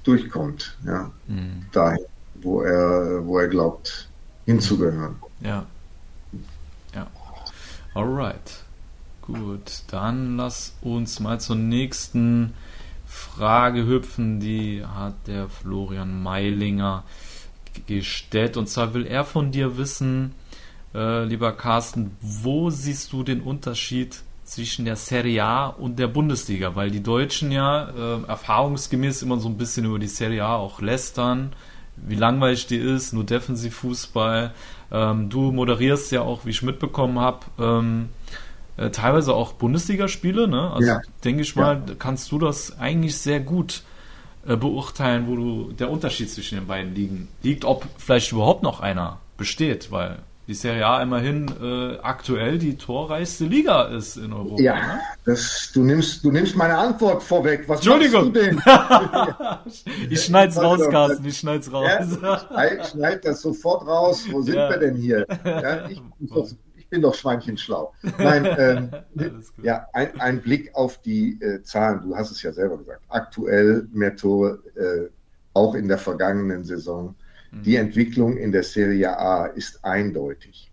durchkommt, 0.03 0.77
ja, 0.87 1.11
mhm. 1.29 1.67
dahin, 1.73 2.05
wo 2.43 2.63
er, 2.63 3.27
wo 3.27 3.39
er 3.39 3.49
glaubt, 3.49 4.09
hinzugehören. 4.47 5.17
Ja. 5.41 5.67
Ja. 6.95 7.07
Alright. 7.95 8.64
Gut, 9.27 9.85
dann 9.87 10.37
lass 10.37 10.77
uns 10.83 11.19
mal 11.19 11.41
zur 11.41 11.57
nächsten 11.57 12.53
Frage 13.07 13.87
hüpfen. 13.87 14.39
Die 14.39 14.85
hat 14.85 15.15
der 15.27 15.49
Florian 15.49 16.23
Meilinger 16.23 17.05
gestellt. 17.87 18.59
Und 18.59 18.69
zwar 18.69 18.93
will 18.93 19.07
er 19.07 19.25
von 19.25 19.51
dir 19.51 19.79
wissen, 19.79 20.35
äh, 20.95 21.25
lieber 21.25 21.53
Carsten, 21.53 22.15
wo 22.21 22.69
siehst 22.69 23.15
du 23.15 23.23
den 23.23 23.41
Unterschied 23.41 24.21
zwischen 24.45 24.85
der 24.85 24.97
Serie 24.97 25.43
A 25.43 25.67
und 25.69 25.99
der 25.99 26.09
Bundesliga? 26.09 26.77
Weil 26.77 26.91
die 26.91 27.03
Deutschen 27.03 27.51
ja 27.51 27.89
äh, 27.89 28.25
erfahrungsgemäß 28.25 29.23
immer 29.23 29.39
so 29.39 29.49
ein 29.49 29.57
bisschen 29.57 29.87
über 29.87 29.99
die 29.99 30.07
Serie 30.07 30.45
A 30.45 30.57
auch 30.57 30.83
lästern, 30.83 31.55
wie 31.97 32.17
langweilig 32.17 32.67
die 32.67 32.77
ist, 32.77 33.15
nur 33.15 33.25
Defensivfußball. 33.25 34.53
Ähm, 34.93 35.31
du 35.31 35.51
moderierst 35.51 36.13
ja 36.13 36.21
auch, 36.21 36.45
wie 36.45 36.51
ich 36.51 36.63
mitbekommen 36.63 37.19
habe, 37.19 37.41
ähm, 37.59 38.11
äh, 38.77 38.91
teilweise 38.91 39.35
auch 39.35 39.53
Bundesligaspiele, 39.53 40.49
ne? 40.49 40.71
Also 40.73 40.89
ja. 40.89 41.01
denke 41.25 41.43
ich 41.43 41.55
mal, 41.57 41.83
ja. 41.87 41.95
kannst 41.99 42.33
du 42.33 42.39
das 42.39 42.79
eigentlich 42.79 43.17
sehr 43.17 43.41
gut 43.41 43.83
äh, 44.47 44.57
beurteilen, 44.57 45.27
wo 45.27 45.37
du 45.37 45.73
der 45.73 45.91
Unterschied 45.91 46.31
zwischen 46.31 46.59
den 46.59 46.67
beiden 46.67 46.95
liegen 46.95 47.29
liegt, 47.43 47.65
ob 47.65 47.87
vielleicht 47.99 48.33
überhaupt 48.33 48.63
noch 48.63 48.81
einer 48.81 49.21
besteht, 49.37 49.91
weil 49.91 50.19
die 50.47 50.55
Serie 50.55 50.87
A 50.87 51.03
immerhin 51.03 51.49
äh, 51.63 51.99
aktuell 52.03 52.59
die 52.59 52.77
torreichste 52.77 53.47
Liga 53.47 53.85
ist 53.85 54.17
in 54.17 54.33
Europa. 54.33 54.63
Ja, 54.63 54.75
ne? 54.75 55.01
das, 55.25 55.71
du, 55.73 55.83
nimmst, 55.83 56.23
du 56.23 56.31
nimmst 56.31 56.55
meine 56.55 56.77
Antwort 56.77 57.23
vorweg. 57.23 57.67
Was 57.67 57.79
Entschuldigung. 57.79 58.33
du 58.33 58.41
denn? 58.41 58.63
ich 60.11 60.23
schneid's 60.23 60.59
raus, 60.59 60.81
Carsten, 60.91 61.25
ich 61.25 61.39
schneid's 61.39 61.73
raus. 61.73 61.89
Ja, 61.89 62.85
schneid 62.85 63.25
das 63.25 63.41
sofort 63.41 63.87
raus. 63.87 64.27
Wo 64.31 64.43
sind 64.43 64.57
ja. 64.57 64.69
wir 64.69 64.79
denn 64.79 64.97
hier? 64.97 65.27
Ja, 65.45 65.89
ich, 65.89 66.03
ich, 66.21 66.57
bin 66.95 67.03
doch 67.03 67.15
schweinchenschlau. 67.15 67.93
Nein, 68.19 68.47
ähm, 68.59 69.43
ja, 69.63 69.89
ein, 69.93 70.21
ein, 70.21 70.41
Blick 70.41 70.75
auf 70.75 71.03
die 71.03 71.43
äh, 71.43 71.61
Zahlen. 71.63 72.03
Du 72.03 72.17
hast 72.17 72.31
es 72.31 72.41
ja 72.43 72.53
selber 72.53 72.79
gesagt. 72.79 73.03
Aktuell 73.09 73.89
mehr 73.93 74.15
Tore, 74.15 74.63
äh, 74.77 75.11
auch 75.55 75.75
in 75.75 75.89
der 75.89 75.99
vergangenen 75.99 76.65
Saison 76.65 77.15
die 77.63 77.77
Entwicklung 77.77 78.37
in 78.37 78.51
der 78.51 78.65
Serie 78.65 79.17
A 79.17 79.47
ist 79.47 79.85
eindeutig. 79.85 80.73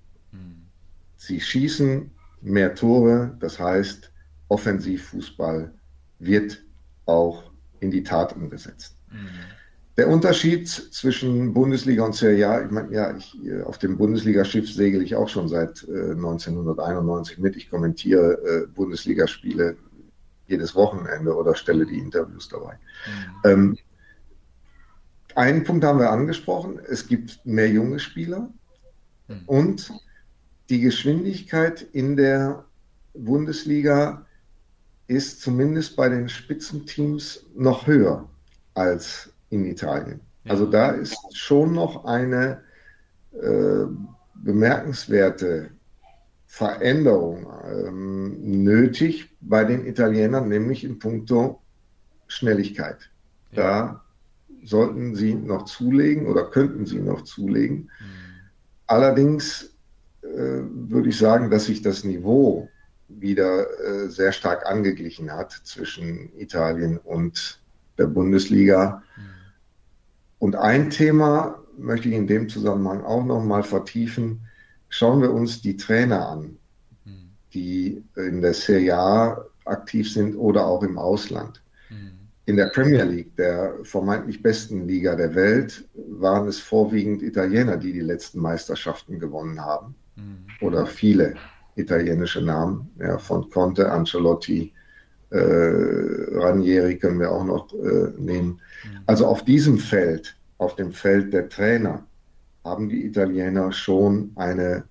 Sie 1.18 1.40
schießen 1.40 2.10
mehr 2.42 2.74
Tore, 2.74 3.38
das 3.40 3.60
heißt, 3.60 4.12
Offensivfußball 4.48 5.72
wird 6.18 6.64
auch 7.06 7.44
in 7.80 7.92
die 7.92 8.02
Tat 8.02 8.36
umgesetzt. 8.36 8.96
Der 9.98 10.08
Unterschied 10.08 10.70
zwischen 10.70 11.54
Bundesliga 11.54 12.06
und 12.06 12.16
Serie 12.16 12.48
A, 12.48 12.64
ich 12.64 12.72
meine, 12.72 12.94
ja, 12.94 13.16
ich, 13.16 13.38
auf 13.66 13.78
dem 13.78 13.98
Bundesligaschiff 13.98 14.72
segel 14.72 15.02
ich 15.02 15.16
auch 15.16 15.28
schon 15.28 15.50
seit 15.50 15.84
äh, 15.84 16.12
1991 16.12 17.40
mit. 17.40 17.58
Ich 17.58 17.70
kommentiere 17.70 18.40
äh, 18.44 18.68
Bundesligaspiele 18.68 19.76
jedes 20.48 20.76
Wochenende 20.76 21.36
oder 21.36 21.56
stelle 21.56 21.86
die 21.86 21.98
Interviews 21.98 22.50
dabei. 22.50 22.78
Mhm. 23.44 23.50
Ähm, 23.50 23.78
einen 25.36 25.64
Punkt 25.64 25.84
haben 25.84 26.00
wir 26.00 26.10
angesprochen, 26.10 26.80
es 26.88 27.08
gibt 27.08 27.46
mehr 27.46 27.70
junge 27.70 28.00
Spieler 28.00 28.50
mhm. 29.28 29.42
und 29.46 29.92
die 30.70 30.82
Geschwindigkeit 30.82 31.82
in 31.82 32.16
der 32.16 32.66
Bundesliga 33.14 34.26
ist 35.08 35.42
zumindest 35.42 35.96
bei 35.96 36.08
den 36.08 36.30
Spitzenteams 36.30 37.46
noch 37.56 37.88
höher 37.88 38.30
als 38.74 39.31
in 39.52 39.66
Italien. 39.66 40.22
Ja. 40.44 40.52
Also 40.52 40.66
da 40.66 40.90
ist 40.90 41.18
schon 41.38 41.74
noch 41.74 42.06
eine 42.06 42.62
äh, 43.34 43.86
bemerkenswerte 44.34 45.70
Veränderung 46.48 47.48
ähm, 47.66 48.64
nötig 48.64 49.30
bei 49.40 49.64
den 49.64 49.86
Italienern, 49.86 50.50
nämlich 50.50 50.84
in 50.84 51.00
puncto 51.00 51.62
Schnelligkeit. 52.28 53.10
Ja. 53.52 53.64
Da 53.64 54.04
sollten 54.64 55.16
sie 55.16 55.36
noch 55.36 55.66
zulegen 55.66 56.28
oder 56.28 56.50
könnten 56.50 56.86
sie 56.86 57.00
noch 57.00 57.22
zulegen. 57.24 57.78
Mhm. 57.78 57.90
Allerdings 58.88 59.74
äh, 60.22 60.28
würde 60.28 61.10
ich 61.10 61.18
sagen, 61.18 61.50
dass 61.50 61.66
sich 61.66 61.82
das 61.82 62.04
Niveau 62.04 62.70
wieder 63.08 63.68
äh, 63.80 64.10
sehr 64.10 64.32
stark 64.32 64.66
angeglichen 64.66 65.32
hat 65.32 65.52
zwischen 65.64 66.32
Italien 66.38 66.98
und 66.98 67.62
der 67.98 68.08
Bundesliga. 68.08 69.04
Und 70.42 70.56
ein 70.56 70.90
Thema 70.90 71.60
möchte 71.78 72.10
ich 72.10 72.16
in 72.16 72.26
dem 72.26 72.50
Zusammenhang 72.50 73.04
auch 73.04 73.24
noch 73.24 73.44
mal 73.44 73.62
vertiefen. 73.62 74.42
Schauen 74.90 75.22
wir 75.22 75.32
uns 75.32 75.62
die 75.62 75.78
Trainer 75.78 76.30
an, 76.30 76.58
mhm. 77.06 77.30
die 77.54 78.04
in 78.16 78.42
der 78.42 78.56
Serie 78.56 78.98
A 78.98 79.46
aktiv 79.66 80.12
sind 80.12 80.36
oder 80.36 80.66
auch 80.66 80.82
im 80.82 80.98
Ausland. 80.98 81.62
Mhm. 81.92 82.14
In 82.46 82.58
der 82.58 82.70
Premier 82.70 83.04
League, 83.04 83.36
der 83.36 83.76
vermeintlich 83.84 84.42
besten 84.42 84.88
Liga 84.88 85.16
der 85.16 85.36
Welt, 85.36 85.88
waren 85.94 86.48
es 86.48 86.58
vorwiegend 86.58 87.22
Italiener, 87.22 87.78
die 87.78 87.94
die 87.94 88.00
letzten 88.00 88.40
Meisterschaften 88.40 89.20
gewonnen 89.20 89.64
haben. 89.64 89.94
Mhm. 90.16 90.48
Oder 90.62 90.88
viele 90.88 91.36
italienische 91.76 92.42
Namen, 92.42 92.90
ja, 92.98 93.20
von 93.20 93.48
Conte, 93.52 93.92
Ancelotti, 93.92 94.74
äh, 95.32 96.38
Ranieri 96.38 96.98
können 96.98 97.20
wir 97.20 97.32
auch 97.32 97.44
noch 97.44 97.74
äh, 97.74 98.12
nehmen. 98.18 98.60
Mhm. 98.84 99.00
Also 99.06 99.26
auf 99.26 99.44
diesem 99.46 99.78
Feld, 99.78 100.36
auf 100.58 100.76
dem 100.76 100.92
Feld 100.92 101.34
der 101.34 101.50
Trainer, 101.50 102.06
haben 102.64 102.90
die 102.90 103.06
Italiener 103.06 103.72
schon 103.72 104.32
eine, 104.36 104.84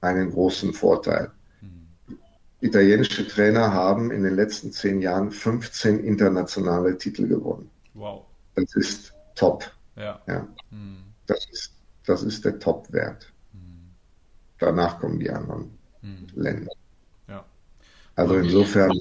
einen 0.00 0.30
großen 0.30 0.74
Vorteil. 0.74 1.30
Mhm. 1.60 2.18
Italienische 2.60 3.26
Trainer 3.26 3.72
haben 3.72 4.10
in 4.10 4.24
den 4.24 4.34
letzten 4.34 4.72
zehn 4.72 5.00
Jahren 5.00 5.30
15 5.30 6.00
internationale 6.00 6.98
Titel 6.98 7.28
gewonnen. 7.28 7.70
Wow. 7.94 8.24
Das 8.56 8.74
ist 8.74 9.14
top. 9.36 9.70
Ja. 9.96 10.20
ja. 10.26 10.46
Mhm. 10.70 11.04
Das, 11.26 11.46
ist, 11.50 11.72
das 12.04 12.22
ist 12.24 12.44
der 12.44 12.58
Top-Wert. 12.58 13.32
Mhm. 13.52 13.90
Danach 14.58 14.98
kommen 14.98 15.20
die 15.20 15.30
anderen 15.30 15.70
mhm. 16.02 16.26
Länder. 16.34 16.72
Ja. 17.28 17.44
Also 18.16 18.36
insofern 18.36 18.98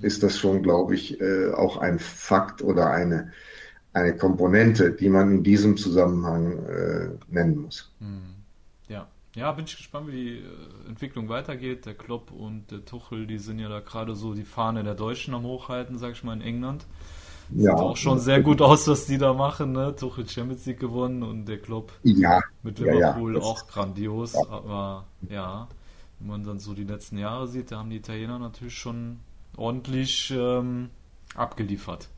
ist 0.00 0.22
das 0.22 0.38
schon, 0.38 0.62
glaube 0.62 0.94
ich, 0.94 1.20
äh, 1.20 1.52
auch 1.52 1.78
ein 1.78 1.98
Fakt 1.98 2.62
oder 2.62 2.90
eine, 2.90 3.32
eine 3.92 4.16
Komponente, 4.16 4.92
die 4.92 5.08
man 5.08 5.30
in 5.30 5.42
diesem 5.42 5.76
Zusammenhang 5.76 6.64
äh, 6.66 7.08
nennen 7.28 7.58
muss. 7.58 7.92
Mhm. 8.00 8.34
Ja. 8.88 9.08
Ja, 9.34 9.52
bin 9.52 9.66
ich 9.66 9.76
gespannt, 9.76 10.08
wie 10.08 10.12
die 10.12 10.38
äh, 10.38 10.88
Entwicklung 10.88 11.28
weitergeht. 11.28 11.86
Der 11.86 11.94
Klopp 11.94 12.30
und 12.30 12.70
der 12.70 12.84
Tuchel, 12.84 13.26
die 13.26 13.38
sind 13.38 13.58
ja 13.58 13.68
da 13.68 13.80
gerade 13.80 14.14
so 14.14 14.34
die 14.34 14.44
Fahne 14.44 14.84
der 14.84 14.94
Deutschen 14.94 15.34
am 15.34 15.44
Hochhalten, 15.44 15.98
sag 15.98 16.12
ich 16.12 16.24
mal, 16.24 16.34
in 16.34 16.42
England. 16.42 16.86
Ja. 17.50 17.70
Sieht 17.70 17.80
auch 17.80 17.96
schon 17.96 18.18
sehr 18.18 18.40
gut 18.40 18.60
aus, 18.60 18.88
was 18.88 19.06
die 19.06 19.18
da 19.18 19.32
machen. 19.32 19.72
Ne? 19.72 19.94
Tuchel 19.94 20.28
Champions 20.28 20.66
League 20.66 20.80
gewonnen 20.80 21.22
und 21.22 21.46
der 21.46 21.58
Klopp 21.58 21.92
ja. 22.02 22.40
mit 22.62 22.78
Liverpool 22.78 23.36
ja. 23.36 23.42
auch 23.42 23.66
grandios. 23.68 24.34
Aber 24.34 25.04
ja, 25.28 25.68
wenn 26.18 26.28
man 26.28 26.44
dann 26.44 26.58
so 26.58 26.74
die 26.74 26.84
letzten 26.84 27.18
Jahre 27.18 27.46
sieht, 27.46 27.70
da 27.70 27.78
haben 27.78 27.90
die 27.90 27.96
Italiener 27.96 28.38
natürlich 28.38 28.76
schon 28.76 29.20
ordentlich 29.56 30.30
ähm, 30.30 30.90
abgeliefert. 31.34 32.08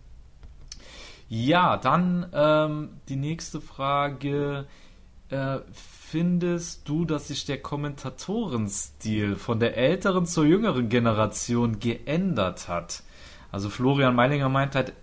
Ja, 1.29 1.77
dann 1.77 2.27
ähm, 2.33 3.01
die 3.09 3.17
nächste 3.17 3.61
Frage. 3.61 4.67
Äh, 5.31 5.59
findest 5.73 6.89
du, 6.89 7.05
dass 7.05 7.29
sich 7.29 7.45
der 7.45 7.61
Kommentatorenstil 7.61 9.37
von 9.37 9.61
der 9.61 9.77
älteren 9.77 10.25
zur 10.25 10.47
jüngeren 10.47 10.89
Generation 10.89 11.81
geändert 11.81 12.69
hat? 12.69 13.03
Also 13.53 13.69
Florian 13.69 14.15
Meilinger 14.15 14.49
meint 14.49 14.75
halt, 14.75 14.95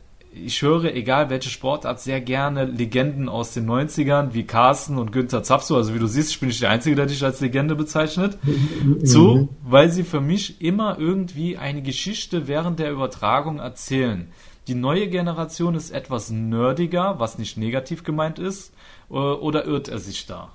ich 0.44 0.62
höre, 0.62 0.94
egal 0.94 1.30
welche 1.30 1.50
Sportart, 1.50 2.02
sehr 2.02 2.20
gerne 2.22 2.66
Legenden 2.66 3.30
aus 3.30 3.54
den 3.54 3.66
90ern, 3.70 4.34
wie 4.34 4.46
Carsten 4.46 4.98
und 4.98 5.12
Günther 5.12 5.44
Zapso, 5.44 5.78
also 5.78 5.94
wie 5.94 6.00
du 6.00 6.08
siehst, 6.08 6.32
ich 6.32 6.40
bin 6.40 6.50
nicht 6.50 6.62
der 6.62 6.72
Einzige, 6.72 6.96
der 6.96 7.06
dich 7.06 7.24
als 7.24 7.40
Legende 7.40 7.76
bezeichnet, 7.76 8.38
zu, 9.04 9.50
weil 9.64 9.90
sie 9.90 10.04
für 10.04 10.22
mich 10.22 10.62
immer 10.62 11.00
irgendwie 11.00 11.58
eine 11.58 11.82
Geschichte 11.82 12.48
während 12.48 12.80
der 12.80 12.92
Übertragung 12.92 13.60
erzählen. 13.60 14.28
Die 14.68 14.76
neue 14.76 15.08
Generation 15.08 15.76
ist 15.76 15.92
etwas 15.92 16.32
nerdiger, 16.32 17.20
was 17.20 17.38
nicht 17.38 17.58
negativ 17.58 18.04
gemeint 18.04 18.40
ist, 18.40 18.74
äh, 19.10 19.14
oder 19.14 19.66
irrt 19.66 19.88
er 19.88 20.00
sich 20.00 20.26
da? 20.26 20.52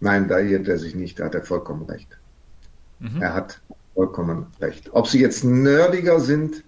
Nein, 0.00 0.28
da 0.28 0.38
irrt 0.38 0.68
er 0.68 0.78
sich 0.78 0.94
nicht, 0.94 1.20
da 1.20 1.26
hat 1.26 1.34
er 1.34 1.42
vollkommen 1.42 1.82
recht. 1.82 2.08
Mhm. 3.00 3.20
Er 3.20 3.34
hat 3.34 3.60
vollkommen 3.94 4.46
recht. 4.60 4.90
Ob 4.92 5.06
sie 5.06 5.20
jetzt 5.20 5.44
nerdiger 5.44 6.20
sind, 6.20 6.64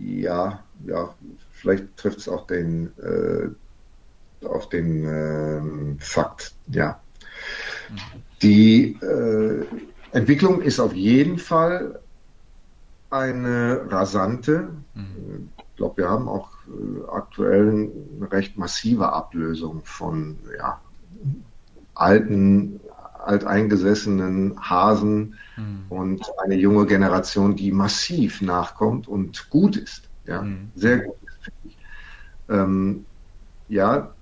ja, 0.00 0.60
ja, 0.86 1.14
vielleicht 1.52 1.96
trifft 1.96 2.18
es 2.18 2.28
auch 2.28 2.46
den, 2.46 2.92
äh, 2.98 4.46
auf 4.46 4.68
den 4.68 5.04
äh, 5.04 6.02
Fakt, 6.02 6.54
ja. 6.68 7.00
Die 8.42 8.98
äh, 9.00 9.64
Entwicklung 10.12 10.60
ist 10.60 10.80
auf 10.80 10.94
jeden 10.94 11.38
Fall 11.38 12.00
eine 13.10 13.86
rasante. 13.88 14.68
Mhm. 14.94 15.50
Ich 15.58 15.76
glaube, 15.76 15.98
wir 15.98 16.08
haben 16.08 16.28
auch 16.28 16.50
äh, 16.68 17.10
aktuell 17.10 17.90
eine 18.18 18.32
recht 18.32 18.56
massive 18.56 19.12
Ablösung 19.12 19.82
von 19.84 20.38
ja, 20.58 20.80
alten, 21.94 22.80
alteingesessenen 23.24 24.58
Hasen 24.60 25.36
mhm. 25.56 25.84
und 25.88 26.22
eine 26.42 26.54
junge 26.54 26.86
Generation, 26.86 27.56
die 27.56 27.72
massiv 27.72 28.42
nachkommt 28.42 29.08
und 29.08 29.50
gut 29.50 29.76
ist. 29.76 30.08
Ja, 30.26 30.42
mhm. 30.42 30.70
sehr 30.74 30.98
gut 30.98 31.16
finde 31.40 31.58
ich. 31.64 31.76
Ähm, 32.48 33.04
ja, 33.68 34.12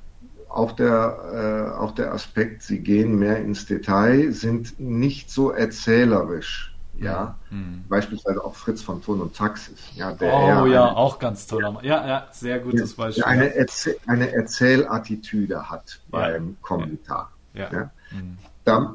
auch 0.48 0.72
der, 0.72 1.72
äh, 1.76 1.78
auch 1.78 1.92
der 1.92 2.12
Aspekt, 2.12 2.62
sie 2.62 2.78
gehen 2.78 3.18
mehr 3.18 3.38
ins 3.38 3.66
Detail, 3.66 4.32
sind 4.32 4.78
nicht 4.78 5.30
so 5.30 5.50
erzählerisch. 5.50 6.70
Ja, 6.96 7.36
mhm. 7.50 7.84
beispielsweise 7.88 8.44
auch 8.44 8.55
Fritz 8.55 8.80
von 8.80 9.02
Thun 9.02 9.20
und 9.20 9.36
Taxis. 9.36 9.80
Ja, 9.96 10.12
der 10.12 10.32
oh 10.32 10.66
ja, 10.66 10.84
eine, 10.84 10.96
auch 10.96 11.18
ganz 11.18 11.48
toller. 11.48 11.76
Ja, 11.82 12.07
ja, 12.07 12.28
sehr 12.30 12.61
gutes 12.61 12.94
Beispiel. 12.94 13.24
Eine, 13.24 13.52
Erzähl 13.52 13.96
eine 14.07 14.32
Erzählattitüde 14.32 15.68
hat 15.68 16.00
beim 16.09 16.50
ja. 16.50 16.55
Kommentar. 16.62 17.32
Ja. 17.52 17.72
ja. 17.72 17.90
Mhm. 18.12 18.38
Da, 18.64 18.94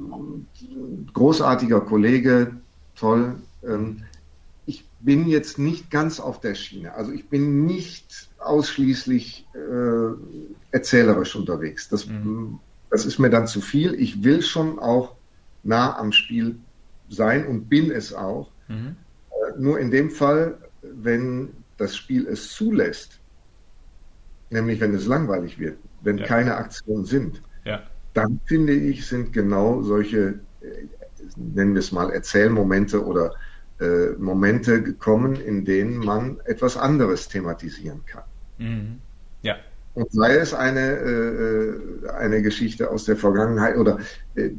großartiger 1.13 1.81
Kollege, 1.81 2.55
toll. 2.95 3.35
Ähm, 3.63 4.05
bin 4.99 5.27
jetzt 5.27 5.57
nicht 5.57 5.89
ganz 5.89 6.19
auf 6.19 6.41
der 6.41 6.55
Schiene. 6.55 6.93
Also 6.93 7.11
ich 7.11 7.29
bin 7.29 7.65
nicht 7.65 8.29
ausschließlich 8.39 9.47
äh, 9.53 10.13
erzählerisch 10.71 11.35
unterwegs. 11.35 11.89
Das, 11.89 12.07
mhm. 12.07 12.59
das 12.89 13.05
ist 13.05 13.19
mir 13.19 13.29
dann 13.29 13.47
zu 13.47 13.61
viel. 13.61 13.93
Ich 13.95 14.23
will 14.23 14.41
schon 14.41 14.79
auch 14.79 15.15
nah 15.63 15.97
am 15.97 16.11
Spiel 16.11 16.57
sein 17.09 17.47
und 17.47 17.69
bin 17.69 17.91
es 17.91 18.13
auch. 18.13 18.51
Mhm. 18.67 18.95
Äh, 19.31 19.59
nur 19.59 19.79
in 19.79 19.91
dem 19.91 20.11
Fall, 20.11 20.57
wenn 20.81 21.49
das 21.77 21.95
Spiel 21.95 22.27
es 22.27 22.51
zulässt, 22.51 23.19
nämlich 24.49 24.79
wenn 24.81 24.93
es 24.93 25.05
langweilig 25.07 25.59
wird, 25.59 25.77
wenn 26.01 26.17
ja. 26.17 26.25
keine 26.25 26.55
Aktionen 26.55 27.05
sind, 27.05 27.41
ja. 27.65 27.83
dann 28.13 28.39
finde 28.45 28.73
ich, 28.73 29.07
sind 29.07 29.31
genau 29.31 29.81
solche, 29.81 30.39
äh, 30.61 30.87
nennen 31.37 31.73
wir 31.73 31.79
es 31.79 31.91
mal 31.91 32.11
Erzählmomente 32.11 33.05
oder 33.05 33.33
äh, 33.79 34.11
Momente 34.17 34.81
gekommen, 34.81 35.35
in 35.35 35.65
denen 35.65 35.97
man 35.97 36.39
etwas 36.45 36.77
anderes 36.77 37.27
thematisieren 37.27 38.01
kann. 38.05 38.23
Mhm. 38.57 39.01
Ja. 39.41 39.55
Und 39.93 40.11
sei 40.11 40.35
es 40.35 40.53
eine, 40.53 40.81
äh, 40.81 42.09
eine 42.09 42.41
Geschichte 42.41 42.89
aus 42.89 43.05
der 43.05 43.17
Vergangenheit 43.17 43.77
oder 43.77 43.99
äh, 44.35 44.49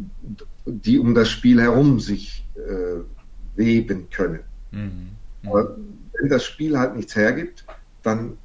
die 0.66 0.98
um 0.98 1.14
das 1.14 1.28
Spiel 1.28 1.60
herum 1.60 2.00
sich 2.00 2.46
äh, 2.56 3.00
weben 3.56 4.08
können. 4.10 4.40
Mhm. 4.70 5.10
Mhm. 5.42 5.48
Aber 5.48 5.76
wenn 6.18 6.28
das 6.28 6.44
Spiel 6.44 6.78
halt 6.78 6.96
nichts 6.96 7.14
hergibt, 7.16 7.64
dann 8.02 8.38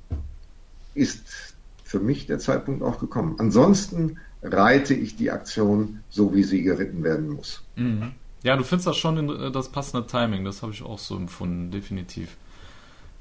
ist 0.93 1.55
für 1.83 1.99
mich 1.99 2.27
der 2.27 2.39
Zeitpunkt 2.39 2.81
auch 2.83 2.99
gekommen. 2.99 3.35
Ansonsten 3.37 4.17
reite 4.41 4.93
ich 4.93 5.15
die 5.15 5.31
Aktion 5.31 6.01
so, 6.09 6.33
wie 6.35 6.43
sie 6.43 6.63
geritten 6.63 7.03
werden 7.03 7.29
muss. 7.29 7.63
Mhm. 7.75 8.11
Ja, 8.45 8.55
du 8.55 8.63
findest 8.63 8.85
das 8.85 8.97
schon 8.97 9.27
äh, 9.27 9.49
das 9.49 9.69
passende 9.69 10.05
Timing, 10.05 10.45
das 10.45 10.61
habe 10.61 10.71
ich 10.71 10.83
auch 10.83 10.99
so 10.99 11.17
empfunden, 11.17 11.71
definitiv. 11.71 12.37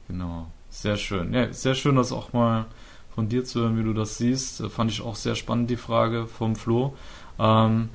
Genau, 0.06 0.48
sehr 0.68 0.98
schön. 0.98 1.32
Ja, 1.32 1.50
sehr 1.50 1.74
schön, 1.74 1.96
das 1.96 2.12
auch 2.12 2.34
mal 2.34 2.66
von 3.14 3.30
dir 3.30 3.42
zu 3.42 3.60
hören, 3.60 3.78
wie 3.78 3.84
du 3.84 3.94
das 3.94 4.18
siehst. 4.18 4.62
Fand 4.66 4.90
ich 4.90 5.00
auch 5.00 5.16
sehr 5.16 5.34
spannend, 5.34 5.70
die 5.70 5.78
Frage 5.78 6.26
vom 6.26 6.56
Flo. 6.56 6.94
Ähm, 7.38 7.88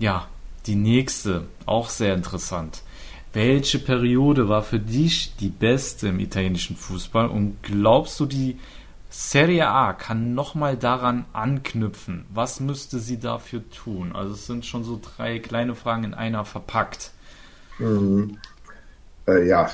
ja, 0.00 0.26
die 0.66 0.74
nächste, 0.74 1.46
auch 1.64 1.88
sehr 1.90 2.12
interessant. 2.12 2.82
Welche 3.32 3.78
Periode 3.78 4.48
war 4.48 4.64
für 4.64 4.80
dich 4.80 5.36
die 5.36 5.50
beste 5.50 6.08
im 6.08 6.18
italienischen 6.18 6.74
Fußball 6.74 7.28
und 7.28 7.62
glaubst 7.62 8.18
du, 8.18 8.26
die 8.26 8.58
Serie 9.10 9.68
A 9.68 9.92
kann 9.92 10.34
nochmal 10.34 10.76
daran 10.76 11.24
anknüpfen? 11.32 12.26
Was 12.32 12.60
müsste 12.60 12.98
sie 12.98 13.18
dafür 13.18 13.62
tun? 13.70 14.14
Also 14.14 14.34
es 14.34 14.46
sind 14.46 14.66
schon 14.66 14.84
so 14.84 15.00
drei 15.00 15.38
kleine 15.38 15.74
Fragen 15.74 16.04
in 16.04 16.14
einer 16.14 16.44
verpackt. 16.44 17.12
Mhm. 17.78 18.38
Äh, 19.26 19.46
ja, 19.46 19.70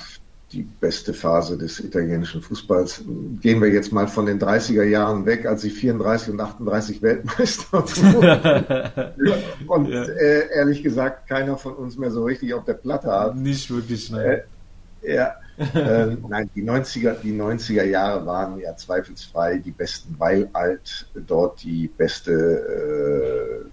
die 0.53 0.63
beste 0.63 1.15
Phase 1.15 1.57
des 1.57 1.79
italienischen 1.81 2.43
Fußballs. 2.43 3.05
Gehen 3.41 3.61
wir 3.61 3.69
jetzt 3.69 3.93
mal 3.93 4.09
von 4.09 4.27
den 4.27 4.41
30er 4.41 4.83
Jahren 4.83 5.25
weg, 5.25 5.47
als 5.47 5.63
sie 5.63 5.71
34 5.71 6.31
und 6.31 6.41
38 6.41 7.03
Weltmeister 7.03 7.73
wurden. 7.85 8.93
und 9.69 9.89
ja. 9.89 10.03
äh, 10.03 10.53
ehrlich 10.53 10.83
gesagt, 10.83 11.29
keiner 11.29 11.57
von 11.57 11.75
uns 11.75 11.97
mehr 11.97 12.11
so 12.11 12.25
richtig 12.25 12.53
auf 12.55 12.65
der 12.65 12.75
Platte 12.75 13.13
hat. 13.13 13.37
Nicht 13.37 13.71
wirklich, 13.71 14.11
nein. 14.11 14.41
Äh, 15.03 15.15
ja, 15.15 15.35
äh, 15.75 16.17
nein, 16.29 16.49
die 16.55 16.63
90er, 16.63 17.17
die 17.23 17.33
90er 17.33 17.85
Jahre 17.85 18.25
waren 18.25 18.59
ja 18.59 18.75
zweifelsfrei 18.77 19.59
die 19.59 19.73
besten, 19.73 20.15
weil 20.19 20.49
halt 20.55 21.07
dort 21.15 21.63
die 21.63 21.89
beste 21.89 22.33
äh, 22.33 23.67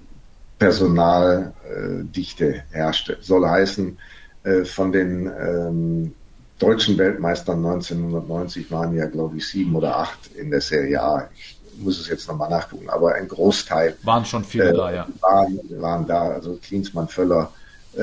Personaldichte 0.59 2.63
herrschte. 2.71 3.17
Soll 3.21 3.47
heißen, 3.47 3.97
äh, 4.43 4.65
von 4.65 4.91
den 4.91 5.31
ähm, 5.39 6.13
deutschen 6.59 6.97
Weltmeistern 6.97 7.65
1990 7.65 8.69
waren 8.71 8.95
ja, 8.95 9.05
glaube 9.05 9.37
ich, 9.37 9.47
sieben 9.47 9.75
oder 9.75 9.97
acht 9.97 10.31
in 10.35 10.51
der 10.51 10.61
Serie 10.61 11.01
A. 11.01 11.29
Ich 11.35 11.57
muss 11.79 11.99
es 11.99 12.09
jetzt 12.09 12.27
nochmal 12.27 12.49
nachgucken, 12.49 12.89
aber 12.89 13.15
ein 13.15 13.27
Großteil. 13.27 13.95
Waren 14.03 14.25
schon 14.25 14.43
viele 14.43 14.69
äh, 14.69 14.73
da, 14.73 14.91
ja. 14.91 15.07
Waren, 15.21 15.59
waren 15.79 16.07
da, 16.07 16.29
also 16.29 16.57
Klinsmann, 16.61 17.07
Völler, 17.07 17.51
äh, 17.95 18.01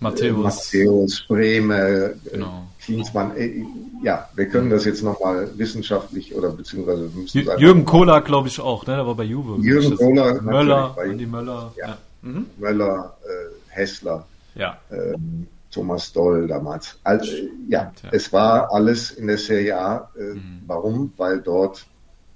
Matthäus. 0.00 0.36
Matthäus, 0.36 1.24
Brehme, 1.26 2.14
genau. 2.30 2.66
Klinsmann. 2.80 3.36
Äh, 3.36 3.64
ja, 4.02 4.28
wir 4.34 4.46
können 4.48 4.70
das 4.70 4.84
jetzt 4.84 5.02
nochmal 5.02 5.50
wissenschaftlich 5.56 6.34
oder 6.34 6.50
beziehungsweise 6.50 7.10
Jürgen 7.58 7.84
Kohler, 7.84 8.20
glaube 8.20 8.48
ich, 8.48 8.60
auch, 8.60 8.86
ne? 8.86 8.96
Der 8.96 9.06
war 9.06 9.14
bei 9.14 9.24
Juve. 9.24 9.60
Jürgen 9.62 9.96
Kohler, 9.96 10.40
Möller, 10.42 10.96
Andi 10.98 11.26
Möller. 11.26 11.72
Ja. 11.76 11.88
ja. 11.88 11.98
Mhm. 12.22 12.46
Möller, 12.58 13.16
äh, 13.24 13.74
Hessler. 13.74 14.26
Ja. 14.54 14.78
Ähm, 14.90 15.46
Thomas 15.70 16.12
Doll 16.12 16.46
damals. 16.46 16.98
Also, 17.04 17.30
ja, 17.68 17.92
ja, 18.02 18.10
es 18.12 18.32
war 18.32 18.72
alles 18.72 19.10
in 19.10 19.26
der 19.26 19.38
Serie 19.38 19.78
A. 19.78 20.10
Äh, 20.16 20.34
mhm. 20.34 20.62
Warum? 20.66 21.12
Weil 21.16 21.40
dort 21.40 21.84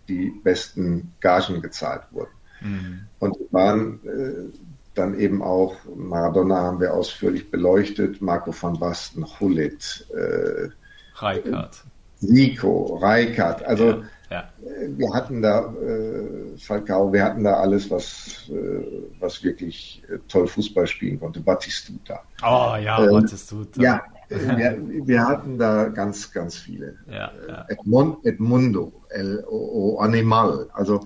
die 0.09 0.31
besten 0.43 1.13
Gagen 1.21 1.63
gezahlt 1.63 2.03
wurden. 2.11 2.31
Mhm. 2.61 3.01
Und 3.19 3.37
waren 3.51 4.01
äh, 4.05 4.70
dann 4.95 5.19
eben 5.19 5.43
auch, 5.43 5.77
Maradona 5.95 6.57
haben 6.57 6.81
wir 6.81 6.95
ausführlich 6.95 7.51
beleuchtet, 7.51 8.21
Marco 8.21 8.53
van 8.59 8.79
Basten, 8.79 9.25
Hullit, 9.39 10.07
äh, 10.15 10.69
Reikart. 11.15 11.85
Nico, 12.21 12.99
Reikart. 13.01 13.63
Also 13.65 13.91
ja. 13.91 14.03
Ja. 14.31 14.49
Wir 14.97 15.13
hatten 15.13 15.43
da 15.43 15.75
äh, 15.75 16.57
Falcao, 16.57 17.13
wir 17.13 17.25
hatten 17.25 17.43
da 17.43 17.55
alles, 17.55 17.91
was, 17.91 18.49
äh, 18.49 19.11
was 19.19 19.43
wirklich 19.43 20.05
äh, 20.09 20.19
toll 20.29 20.47
Fußball 20.47 20.87
spielen 20.87 21.19
konnte. 21.19 21.41
Batistuta. 21.41 22.23
Oh 22.43 22.77
ja, 22.81 23.03
ähm, 23.03 23.11
Batistuta. 23.11 23.83
Ja, 23.83 24.03
wir, 24.29 24.79
wir, 25.05 25.27
hatten 25.27 25.59
da 25.59 25.89
ganz, 25.89 26.31
ganz 26.31 26.57
viele. 26.57 26.95
Ja, 27.09 27.33
ja. 27.49 27.65
Edmond, 27.69 28.25
Edmundo, 28.25 28.93
El 29.09 29.45
o, 29.49 29.97
o 29.97 29.99
Animal. 29.99 30.69
Also. 30.75 31.01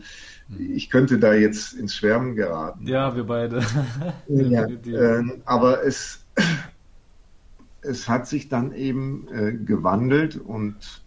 Ich 0.59 0.91
könnte 0.91 1.19
da 1.19 1.35
jetzt 1.35 1.73
ins 1.73 1.95
Schwärmen 1.95 2.37
geraten. 2.37 2.87
Ja, 2.87 3.15
wir 3.17 3.25
beide. 3.25 3.63
ja, 4.29 4.67
äh, 4.67 5.25
aber 5.45 5.85
es, 5.85 6.25
es 7.83 8.09
hat 8.09 8.29
sich 8.29 8.49
dann 8.49 8.73
eben 8.73 9.27
äh, 9.33 9.53
gewandelt 9.53 10.37
und 10.37 11.03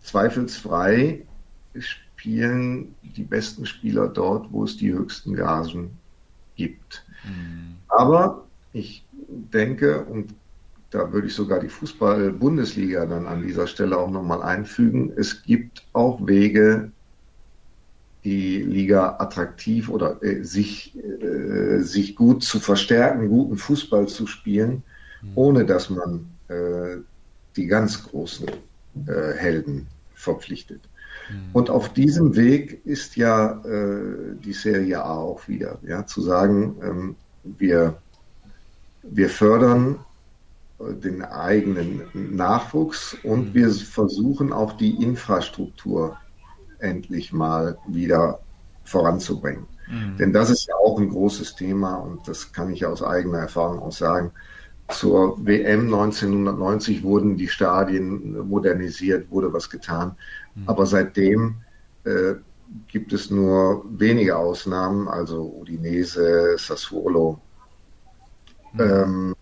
zweifelsfrei 0.00 1.24
spielen 1.78 2.94
die 3.02 3.24
besten 3.24 3.66
Spieler 3.66 4.08
dort, 4.08 4.52
wo 4.52 4.64
es 4.64 4.76
die 4.76 4.92
höchsten 4.92 5.34
Gagen 5.34 5.98
gibt. 6.56 7.04
Mhm. 7.24 7.76
Aber 7.88 8.44
ich 8.72 9.04
denke, 9.52 10.04
und 10.04 10.34
da 10.90 11.12
würde 11.12 11.26
ich 11.26 11.34
sogar 11.34 11.58
die 11.58 11.68
Fußball-Bundesliga 11.68 13.06
dann 13.06 13.26
an 13.26 13.42
dieser 13.42 13.66
Stelle 13.66 13.96
auch 13.96 14.10
nochmal 14.10 14.42
einfügen, 14.42 15.12
es 15.16 15.42
gibt 15.42 15.86
auch 15.92 16.26
Wege, 16.26 16.92
die 18.24 18.62
Liga 18.62 19.16
attraktiv 19.18 19.88
oder 19.88 20.22
äh, 20.22 20.44
sich, 20.44 20.96
äh, 20.96 21.80
sich 21.80 22.14
gut 22.14 22.44
zu 22.44 22.60
verstärken, 22.60 23.28
guten 23.28 23.56
Fußball 23.56 24.06
zu 24.08 24.26
spielen, 24.26 24.82
mhm. 25.22 25.32
ohne 25.34 25.66
dass 25.66 25.90
man 25.90 26.26
äh, 26.48 26.98
die 27.56 27.66
ganz 27.66 28.04
großen 28.04 28.48
äh, 28.48 29.32
Helden 29.34 29.86
verpflichtet. 30.14 30.82
Mhm. 31.30 31.50
Und 31.52 31.70
auf 31.70 31.92
diesem 31.92 32.36
Weg 32.36 32.84
ist 32.86 33.16
ja 33.16 33.60
äh, 33.64 34.36
die 34.44 34.52
Serie 34.52 35.02
A 35.02 35.16
auch 35.16 35.48
wieder, 35.48 35.78
ja, 35.82 36.06
zu 36.06 36.22
sagen, 36.22 36.76
ähm, 36.82 37.16
wir, 37.42 37.98
wir 39.02 39.28
fördern 39.28 39.98
äh, 40.78 40.94
den 40.94 41.22
eigenen 41.22 42.02
Nachwuchs 42.14 43.16
und 43.24 43.48
mhm. 43.48 43.54
wir 43.54 43.70
versuchen 43.70 44.52
auch 44.52 44.74
die 44.74 45.02
Infrastruktur 45.02 46.16
endlich 46.82 47.32
mal 47.32 47.78
wieder 47.86 48.40
voranzubringen. 48.84 49.66
Mhm. 49.88 50.16
Denn 50.18 50.32
das 50.32 50.50
ist 50.50 50.66
ja 50.66 50.74
auch 50.76 50.98
ein 50.98 51.10
großes 51.10 51.54
Thema 51.54 51.96
und 51.96 52.26
das 52.26 52.52
kann 52.52 52.72
ich 52.72 52.84
aus 52.84 53.02
eigener 53.02 53.38
Erfahrung 53.38 53.80
auch 53.80 53.92
sagen. 53.92 54.32
Zur 54.88 55.44
WM 55.46 55.84
1990 55.84 57.02
wurden 57.02 57.36
die 57.36 57.48
Stadien 57.48 58.46
modernisiert, 58.48 59.30
wurde 59.30 59.52
was 59.52 59.70
getan. 59.70 60.16
Mhm. 60.54 60.68
Aber 60.68 60.86
seitdem 60.86 61.56
äh, 62.04 62.34
gibt 62.88 63.12
es 63.12 63.30
nur 63.30 63.84
wenige 63.88 64.36
Ausnahmen, 64.36 65.08
also 65.08 65.54
Udinese, 65.60 66.56
Sassuolo 66.58 67.40
mhm. 68.72 68.80
ähm, 68.80 69.34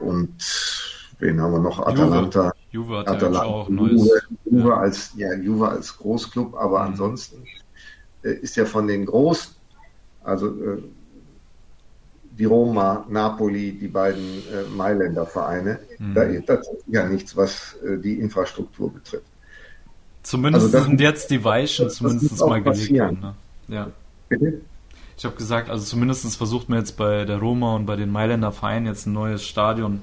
und 0.00 0.95
wen 1.18 1.40
haben 1.40 1.52
wir 1.52 1.60
noch? 1.60 1.78
Atalanta. 1.86 2.52
Juve, 2.70 2.88
Juve 2.88 2.98
hat 2.98 3.08
Atalanta, 3.08 3.44
ja 3.44 3.50
auch 3.50 3.68
Juve, 3.68 3.82
neues. 3.82 4.22
Juve 4.44 4.68
ja. 4.68 4.76
als 4.76 5.12
ja, 5.16 5.34
Juve 5.34 5.68
als 5.68 5.96
Großclub, 5.96 6.54
aber 6.54 6.80
mhm. 6.80 6.86
ansonsten 6.86 7.44
äh, 8.22 8.32
ist 8.32 8.56
ja 8.56 8.64
von 8.64 8.86
den 8.86 9.06
Großen, 9.06 9.54
also 10.24 10.48
äh, 10.48 10.82
die 12.38 12.44
Roma, 12.44 13.06
Napoli, 13.08 13.72
die 13.72 13.88
beiden 13.88 14.22
äh, 14.22 14.68
Mailänder 14.76 15.26
Vereine. 15.26 15.78
Mhm. 15.98 16.14
Da, 16.14 16.24
das 16.24 16.68
ist 16.68 16.84
ja 16.86 17.08
nichts, 17.08 17.36
was 17.36 17.76
äh, 17.84 17.98
die 17.98 18.18
Infrastruktur 18.20 18.92
betrifft. 18.92 19.24
Zumindest 20.22 20.74
also 20.74 20.88
sind 20.88 21.00
jetzt 21.00 21.30
die 21.30 21.42
Weichen 21.44 21.88
zumindest 21.88 22.40
mal 22.40 22.60
gelegt 22.62 22.92
worden. 22.92 23.20
Ne? 23.20 23.34
Ja. 23.68 23.90
Bitte? 24.28 24.60
Ich 25.16 25.24
habe 25.24 25.36
gesagt, 25.36 25.70
also 25.70 25.84
zumindest 25.84 26.36
versucht 26.36 26.68
man 26.68 26.80
jetzt 26.80 26.96
bei 26.96 27.24
der 27.24 27.38
Roma 27.38 27.74
und 27.74 27.86
bei 27.86 27.96
den 27.96 28.10
Mailänder 28.10 28.52
Vereinen 28.52 28.86
jetzt 28.86 29.06
ein 29.06 29.12
neues 29.12 29.44
Stadion 29.44 30.02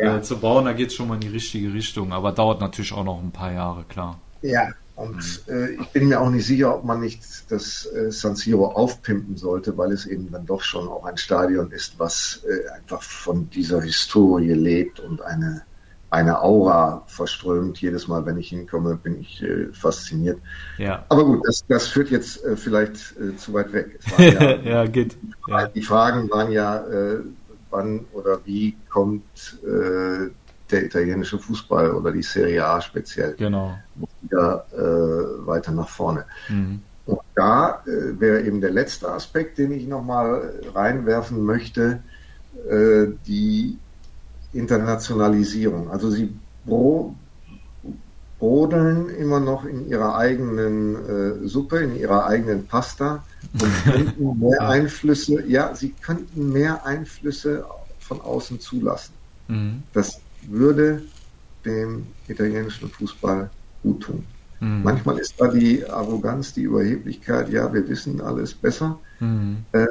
ja. 0.00 0.16
äh, 0.16 0.22
zu 0.22 0.38
bauen. 0.38 0.64
Da 0.64 0.72
geht 0.72 0.88
es 0.88 0.94
schon 0.94 1.08
mal 1.08 1.14
in 1.14 1.20
die 1.20 1.28
richtige 1.28 1.72
Richtung, 1.72 2.12
aber 2.12 2.32
dauert 2.32 2.60
natürlich 2.60 2.92
auch 2.92 3.04
noch 3.04 3.22
ein 3.22 3.30
paar 3.30 3.52
Jahre, 3.52 3.84
klar. 3.88 4.18
Ja, 4.42 4.68
und 5.00 5.42
äh, 5.48 5.70
ich 5.70 5.88
bin 5.88 6.08
mir 6.08 6.20
auch 6.20 6.28
nicht 6.28 6.46
sicher, 6.46 6.76
ob 6.76 6.84
man 6.84 7.00
nicht 7.00 7.22
das 7.48 7.86
äh, 7.86 8.12
San 8.12 8.36
Siro 8.36 8.66
aufpimpen 8.66 9.38
sollte, 9.38 9.78
weil 9.78 9.92
es 9.92 10.04
eben 10.04 10.30
dann 10.30 10.44
doch 10.44 10.60
schon 10.60 10.88
auch 10.88 11.06
ein 11.06 11.16
Stadion 11.16 11.72
ist, 11.72 11.98
was 11.98 12.42
äh, 12.46 12.68
einfach 12.68 13.02
von 13.02 13.48
dieser 13.48 13.80
Historie 13.80 14.52
lebt 14.52 15.00
und 15.00 15.22
eine, 15.22 15.62
eine 16.10 16.42
Aura 16.42 17.02
verströmt. 17.06 17.80
Jedes 17.80 18.08
Mal, 18.08 18.26
wenn 18.26 18.36
ich 18.36 18.50
hinkomme, 18.50 18.96
bin 18.96 19.18
ich 19.18 19.42
äh, 19.42 19.72
fasziniert. 19.72 20.38
Ja. 20.76 21.06
Aber 21.08 21.24
gut, 21.24 21.46
das, 21.46 21.64
das 21.66 21.88
führt 21.88 22.10
jetzt 22.10 22.44
äh, 22.44 22.58
vielleicht 22.58 22.98
zu 23.38 23.54
weit 23.54 23.72
weg. 23.72 24.00
Ja, 24.18 24.56
ja, 24.56 24.86
geht. 24.86 25.16
Die 25.74 25.82
Fragen 25.82 26.28
waren 26.30 26.52
ja, 26.52 26.84
wann 27.70 28.06
oder 28.12 28.40
wie 28.44 28.76
kommt 28.88 29.58
äh, 29.62 30.30
der 30.70 30.84
italienische 30.84 31.38
Fußball 31.38 31.92
oder 31.92 32.12
die 32.12 32.22
Serie 32.22 32.64
A 32.64 32.80
speziell 32.80 33.34
genau. 33.34 33.76
wieder 34.22 34.66
äh, 34.72 35.46
weiter 35.46 35.72
nach 35.72 35.88
vorne. 35.88 36.24
Mhm. 36.48 36.82
Und 37.06 37.20
da 37.34 37.82
äh, 37.86 38.20
wäre 38.20 38.42
eben 38.42 38.60
der 38.60 38.70
letzte 38.70 39.10
Aspekt, 39.10 39.58
den 39.58 39.72
ich 39.72 39.86
nochmal 39.86 40.52
reinwerfen 40.74 41.44
möchte, 41.44 42.00
äh, 42.68 43.06
die 43.26 43.78
Internationalisierung. 44.52 45.90
Also 45.90 46.10
sie 46.10 46.32
bro 46.64 47.14
brodeln 48.38 49.10
immer 49.10 49.38
noch 49.38 49.66
in 49.66 49.88
ihrer 49.88 50.16
eigenen 50.16 50.96
äh, 51.44 51.46
Suppe, 51.46 51.78
in 51.80 51.96
ihrer 51.98 52.26
eigenen 52.26 52.66
Pasta 52.66 53.22
und 53.54 53.84
könnten 53.84 54.38
mehr 54.38 54.68
Einflüsse, 54.68 55.44
ja, 55.46 55.74
sie 55.74 55.90
könnten 55.90 56.52
mehr 56.52 56.84
Einflüsse 56.86 57.64
von 57.98 58.20
außen 58.20 58.60
zulassen. 58.60 59.12
Mhm. 59.48 59.82
Das 59.92 60.20
würde 60.48 61.02
dem 61.64 62.06
italienischen 62.28 62.90
Fußball 62.90 63.50
gut 63.82 64.02
tun. 64.02 64.24
Mhm. 64.60 64.82
Manchmal 64.82 65.18
ist 65.18 65.34
da 65.38 65.48
die 65.48 65.84
Arroganz, 65.84 66.52
die 66.52 66.62
Überheblichkeit, 66.62 67.50
ja, 67.50 67.72
wir 67.72 67.88
wissen 67.88 68.20
alles 68.20 68.54
besser. 68.54 68.98
Mhm. 69.18 69.64
Äh, 69.72 69.86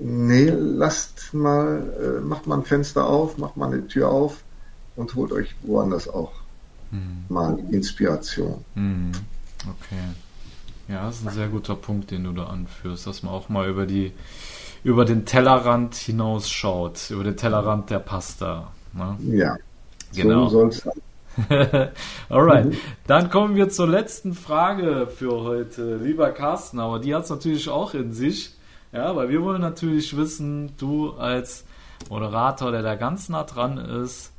nee, 0.00 0.50
lasst 0.50 1.32
mal, 1.32 1.82
äh, 2.00 2.20
macht 2.20 2.46
mal 2.46 2.58
ein 2.58 2.64
Fenster 2.64 3.06
auf, 3.06 3.38
macht 3.38 3.56
mal 3.56 3.72
eine 3.72 3.86
Tür 3.86 4.10
auf 4.10 4.42
und 4.96 5.14
holt 5.14 5.32
euch 5.32 5.54
woanders 5.62 6.08
auch 6.08 6.32
mhm. 6.90 7.24
mal 7.28 7.58
Inspiration. 7.70 8.64
Mhm. 8.74 9.12
Okay. 9.62 10.14
Ja, 10.88 11.06
das 11.06 11.20
ist 11.20 11.26
ein 11.26 11.34
sehr 11.34 11.48
guter 11.48 11.74
Punkt, 11.74 12.10
den 12.10 12.24
du 12.24 12.32
da 12.32 12.44
anführst, 12.44 13.06
dass 13.06 13.22
man 13.22 13.34
auch 13.34 13.48
mal 13.48 13.68
über 13.68 13.86
die 13.86 14.12
über 14.84 15.04
den 15.04 15.24
Tellerrand 15.24 15.96
hinausschaut, 15.96 17.10
über 17.10 17.24
den 17.24 17.36
Tellerrand 17.36 17.90
der 17.90 17.98
Pasta. 17.98 18.70
Ne? 18.92 19.16
Ja, 19.36 19.56
genau. 20.14 20.44
so 20.48 20.60
soll 20.60 20.68
es 20.68 20.78
sein. 20.78 20.92
Alright, 22.28 22.66
mhm. 22.66 22.76
dann 23.06 23.28
kommen 23.28 23.56
wir 23.56 23.68
zur 23.68 23.88
letzten 23.88 24.32
Frage 24.32 25.08
für 25.08 25.42
heute, 25.42 25.96
lieber 25.96 26.30
Carsten, 26.30 26.78
aber 26.78 27.00
die 27.00 27.14
hat 27.14 27.24
es 27.24 27.30
natürlich 27.30 27.68
auch 27.68 27.94
in 27.94 28.12
sich. 28.12 28.54
Ja, 28.92 29.14
weil 29.16 29.28
wir 29.28 29.42
wollen 29.42 29.60
natürlich 29.60 30.16
wissen, 30.16 30.72
du 30.78 31.12
als 31.12 31.64
Moderator, 32.08 32.70
der 32.70 32.82
da 32.82 32.94
ganz 32.94 33.28
nah 33.28 33.42
dran 33.42 33.78
ist, 33.78 34.32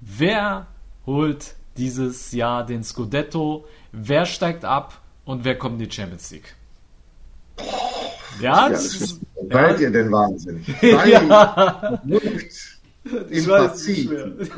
wer 0.00 0.68
holt 1.04 1.56
dieses 1.76 2.32
Jahr 2.32 2.64
den 2.64 2.84
Scudetto, 2.84 3.66
wer 3.92 4.24
steigt 4.24 4.64
ab 4.64 5.00
und 5.24 5.44
wer 5.44 5.56
kommt 5.56 5.80
in 5.80 5.88
die 5.88 5.94
Champions 5.94 6.30
League? 6.30 6.54
Ja, 8.40 8.68
das 8.68 8.94
ist, 8.96 9.20
seid 9.50 9.80
ja. 9.80 9.86
ihr 9.86 9.90
denn 9.92 10.10
wahnsinnig? 10.10 10.66
Seid 10.80 11.08
ja. 11.08 12.02
Im 13.30 13.46
Pazit. 13.46 14.10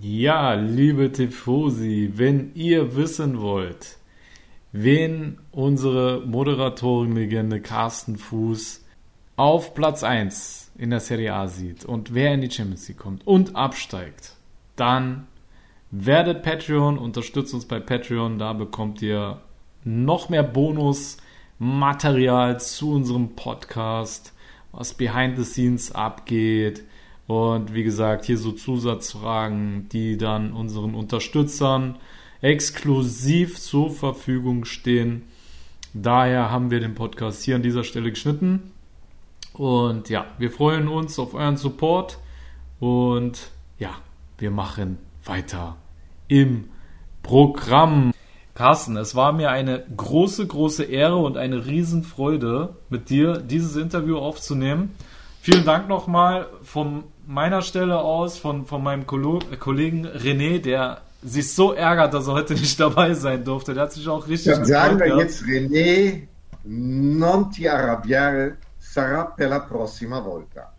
ja, 0.00 0.54
liebe 0.54 1.10
Tifosi, 1.12 2.12
wenn 2.14 2.52
ihr 2.54 2.96
wissen 2.96 3.40
wollt, 3.40 3.96
wen 4.72 5.38
unsere 5.52 6.22
Moderatorenlegende 6.24 7.60
Carsten 7.60 8.16
Fuß 8.16 8.84
auf 9.36 9.74
Platz 9.74 10.02
1 10.04 10.70
in 10.78 10.90
der 10.90 11.00
Serie 11.00 11.34
A 11.34 11.48
sieht 11.48 11.84
und 11.84 12.14
wer 12.14 12.34
in 12.34 12.42
die 12.42 12.50
Champions 12.50 12.88
League 12.88 12.98
kommt 12.98 13.26
und 13.26 13.56
absteigt, 13.56 14.34
dann 14.76 15.26
werdet 15.90 16.42
Patreon, 16.42 16.98
unterstützt 16.98 17.54
uns 17.54 17.66
bei 17.66 17.80
Patreon, 17.80 18.38
da 18.38 18.52
bekommt 18.52 19.02
ihr 19.02 19.40
noch 19.84 20.28
mehr 20.28 20.42
Bonusmaterial 20.42 22.60
zu 22.60 22.92
unserem 22.92 23.36
Podcast, 23.36 24.32
was 24.72 24.94
behind 24.94 25.38
the 25.38 25.44
scenes 25.44 25.92
abgeht. 25.92 26.82
Und 27.26 27.74
wie 27.74 27.84
gesagt, 27.84 28.24
hier 28.24 28.38
so 28.38 28.52
Zusatzfragen, 28.52 29.88
die 29.90 30.16
dann 30.16 30.52
unseren 30.52 30.94
Unterstützern 30.94 31.96
exklusiv 32.40 33.58
zur 33.58 33.90
Verfügung 33.90 34.64
stehen. 34.64 35.22
Daher 35.94 36.50
haben 36.50 36.70
wir 36.70 36.80
den 36.80 36.94
Podcast 36.94 37.42
hier 37.42 37.56
an 37.56 37.62
dieser 37.62 37.84
Stelle 37.84 38.10
geschnitten. 38.10 38.72
Und 39.54 40.10
ja, 40.10 40.26
wir 40.38 40.50
freuen 40.50 40.88
uns 40.88 41.18
auf 41.18 41.34
euren 41.34 41.56
Support. 41.56 42.18
Und 42.78 43.50
ja, 43.78 43.90
wir 44.38 44.50
machen 44.50 44.98
weiter 45.26 45.76
im 46.28 46.68
Programm. 47.22 48.12
Carsten, 48.54 48.96
es 48.96 49.14
war 49.14 49.32
mir 49.32 49.50
eine 49.50 49.84
große, 49.96 50.46
große 50.46 50.84
Ehre 50.84 51.16
und 51.16 51.36
eine 51.36 51.66
Riesenfreude, 51.66 52.76
mit 52.88 53.10
dir 53.10 53.38
dieses 53.38 53.76
Interview 53.76 54.16
aufzunehmen. 54.18 54.94
Vielen 55.42 55.64
Dank 55.64 55.88
nochmal 55.88 56.46
von 56.62 57.04
meiner 57.26 57.62
Stelle 57.62 57.98
aus, 57.98 58.38
von, 58.38 58.66
von 58.66 58.82
meinem 58.82 59.06
Kollegen 59.06 60.06
René, 60.06 60.60
der 60.60 61.02
sich 61.22 61.54
so 61.54 61.72
ärgert, 61.72 62.14
dass 62.14 62.28
er 62.28 62.34
heute 62.34 62.54
nicht 62.54 62.80
dabei 62.86 63.14
sein 63.14 63.44
durfte. 63.44 63.74
Der 63.74 63.84
hat 63.84 63.92
sich 63.92 64.08
auch 64.08 64.26
richtig 64.26 64.54
Dann 64.54 64.64
sagen 64.64 64.98
wir 64.98 65.18
jetzt 65.18 65.42
René, 65.42 66.28
non 66.64 67.50
ti 67.50 67.68
arrabbiare, 67.68 68.56
sarà 68.80 69.24
per 69.36 69.48
la 69.48 69.60
prossima 69.60 70.20
volta. 70.20 70.75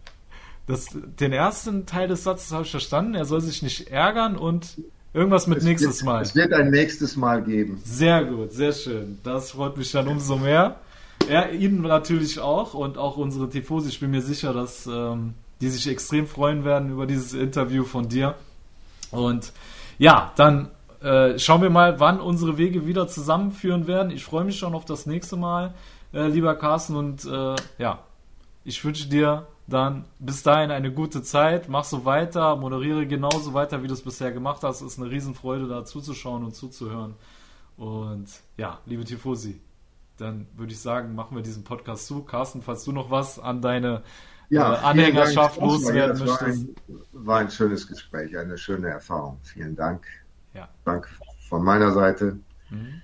Das, 0.67 0.87
den 0.93 1.33
ersten 1.33 1.85
Teil 1.85 2.07
des 2.07 2.23
Satzes 2.23 2.51
habe 2.51 2.63
ich 2.63 2.71
verstanden. 2.71 3.15
Er 3.15 3.25
soll 3.25 3.41
sich 3.41 3.63
nicht 3.63 3.89
ärgern 3.89 4.35
und 4.37 4.77
Irgendwas 5.13 5.47
mit 5.47 5.59
es 5.59 5.63
nächstes 5.63 6.01
wird, 6.01 6.05
Mal. 6.05 6.21
Es 6.21 6.35
wird 6.35 6.53
ein 6.53 6.69
nächstes 6.69 7.15
Mal 7.15 7.41
geben. 7.41 7.81
Sehr 7.83 8.23
gut, 8.23 8.51
sehr 8.51 8.71
schön. 8.71 9.17
Das 9.23 9.51
freut 9.51 9.75
mich 9.75 9.91
dann 9.91 10.07
umso 10.07 10.35
mehr. 10.35 10.75
Ja, 11.27 11.47
Ihnen 11.47 11.81
natürlich 11.81 12.39
auch 12.39 12.75
und 12.75 12.99
auch 12.99 13.17
unsere 13.17 13.49
Tifosi. 13.49 13.89
Ich 13.89 13.99
bin 13.99 14.11
mir 14.11 14.21
sicher, 14.21 14.53
dass 14.53 14.85
ähm, 14.85 15.33
die 15.59 15.69
sich 15.69 15.87
extrem 15.87 16.27
freuen 16.27 16.63
werden 16.63 16.91
über 16.91 17.07
dieses 17.07 17.33
Interview 17.33 17.83
von 17.83 18.09
dir. 18.09 18.35
Und 19.09 19.53
ja, 19.97 20.33
dann 20.35 20.69
äh, 21.01 21.39
schauen 21.39 21.63
wir 21.63 21.69
mal, 21.69 21.99
wann 21.99 22.19
unsere 22.19 22.57
Wege 22.57 22.85
wieder 22.85 23.07
zusammenführen 23.07 23.87
werden. 23.87 24.11
Ich 24.11 24.23
freue 24.23 24.43
mich 24.43 24.59
schon 24.59 24.75
auf 24.75 24.85
das 24.85 25.05
nächste 25.05 25.35
Mal, 25.35 25.73
äh, 26.13 26.27
lieber 26.27 26.53
Carsten. 26.55 26.95
Und 26.95 27.25
äh, 27.25 27.55
ja, 27.79 27.99
ich 28.63 28.83
wünsche 28.85 29.07
dir 29.09 29.47
dann 29.67 30.05
bis 30.19 30.43
dahin 30.43 30.71
eine 30.71 30.93
gute 30.93 31.21
Zeit. 31.21 31.67
Mach 31.67 31.83
so 31.83 32.05
weiter, 32.05 32.55
moderiere 32.55 33.05
genauso 33.05 33.53
weiter, 33.53 33.83
wie 33.83 33.87
du 33.87 33.93
es 33.93 34.01
bisher 34.01 34.31
gemacht 34.31 34.63
hast. 34.63 34.81
Es 34.81 34.93
ist 34.93 34.99
eine 34.99 35.11
Riesenfreude, 35.11 35.67
da 35.67 35.83
zuzuschauen 35.83 36.43
und 36.43 36.55
zuzuhören. 36.55 37.15
Und 37.75 38.27
ja, 38.55 38.79
liebe 38.85 39.03
Tifosi, 39.03 39.59
dann 40.17 40.47
würde 40.55 40.71
ich 40.71 40.79
sagen, 40.79 41.13
machen 41.15 41.35
wir 41.35 41.43
diesen 41.43 41.63
Podcast 41.63 42.07
zu. 42.07 42.23
Carsten, 42.23 42.61
falls 42.61 42.85
du 42.85 42.91
noch 42.91 43.11
was 43.11 43.39
an 43.39 43.61
deine 43.61 44.03
ja, 44.49 44.73
äh, 44.73 44.77
Anhängerschaft 44.77 45.59
loswerden 45.59 46.17
möchtest. 46.17 46.41
War 46.41 46.47
ein, 46.47 46.75
war 47.11 47.39
ein 47.39 47.51
schönes 47.51 47.87
Gespräch, 47.87 48.37
eine 48.37 48.57
schöne 48.57 48.87
Erfahrung. 48.87 49.39
Vielen 49.43 49.75
Dank. 49.75 50.05
Ja. 50.53 50.69
Dank 50.85 51.07
von 51.49 51.63
meiner 51.63 51.91
Seite. 51.91 52.39
Mhm. 52.69 53.01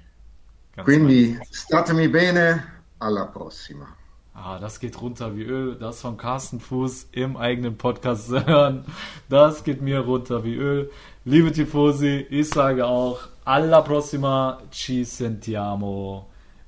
Quindi, 0.83 1.39
statemi 1.51 2.07
bene, 2.07 2.63
alla 2.99 3.25
prossima. 3.25 3.87
Ah, 4.33 4.57
das 4.59 4.79
geht 4.79 4.99
runter 4.99 5.35
wie 5.35 5.43
Öl. 5.43 5.75
Das 5.75 6.01
von 6.01 6.17
Carsten 6.17 6.59
Fuß 6.59 7.09
im 7.11 7.37
eigenen 7.37 7.77
Podcast 7.77 8.29
hören. 8.31 8.85
Das 9.29 9.63
geht 9.63 9.81
mir 9.81 9.99
runter 9.99 10.43
wie 10.43 10.55
Öl. 10.55 10.89
Liebe 11.23 11.51
Tifosi, 11.51 12.25
ich 12.29 12.49
sage 12.49 12.85
auch 12.85 13.19
alla 13.45 13.81
prossima, 13.81 14.59
ci 14.71 15.03
sentiamo. 15.03 16.25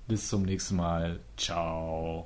Bis 0.08 0.30
zum 0.30 0.44
nächsten 0.44 0.76
Mal. 0.76 1.20
Ciao. 1.36 2.26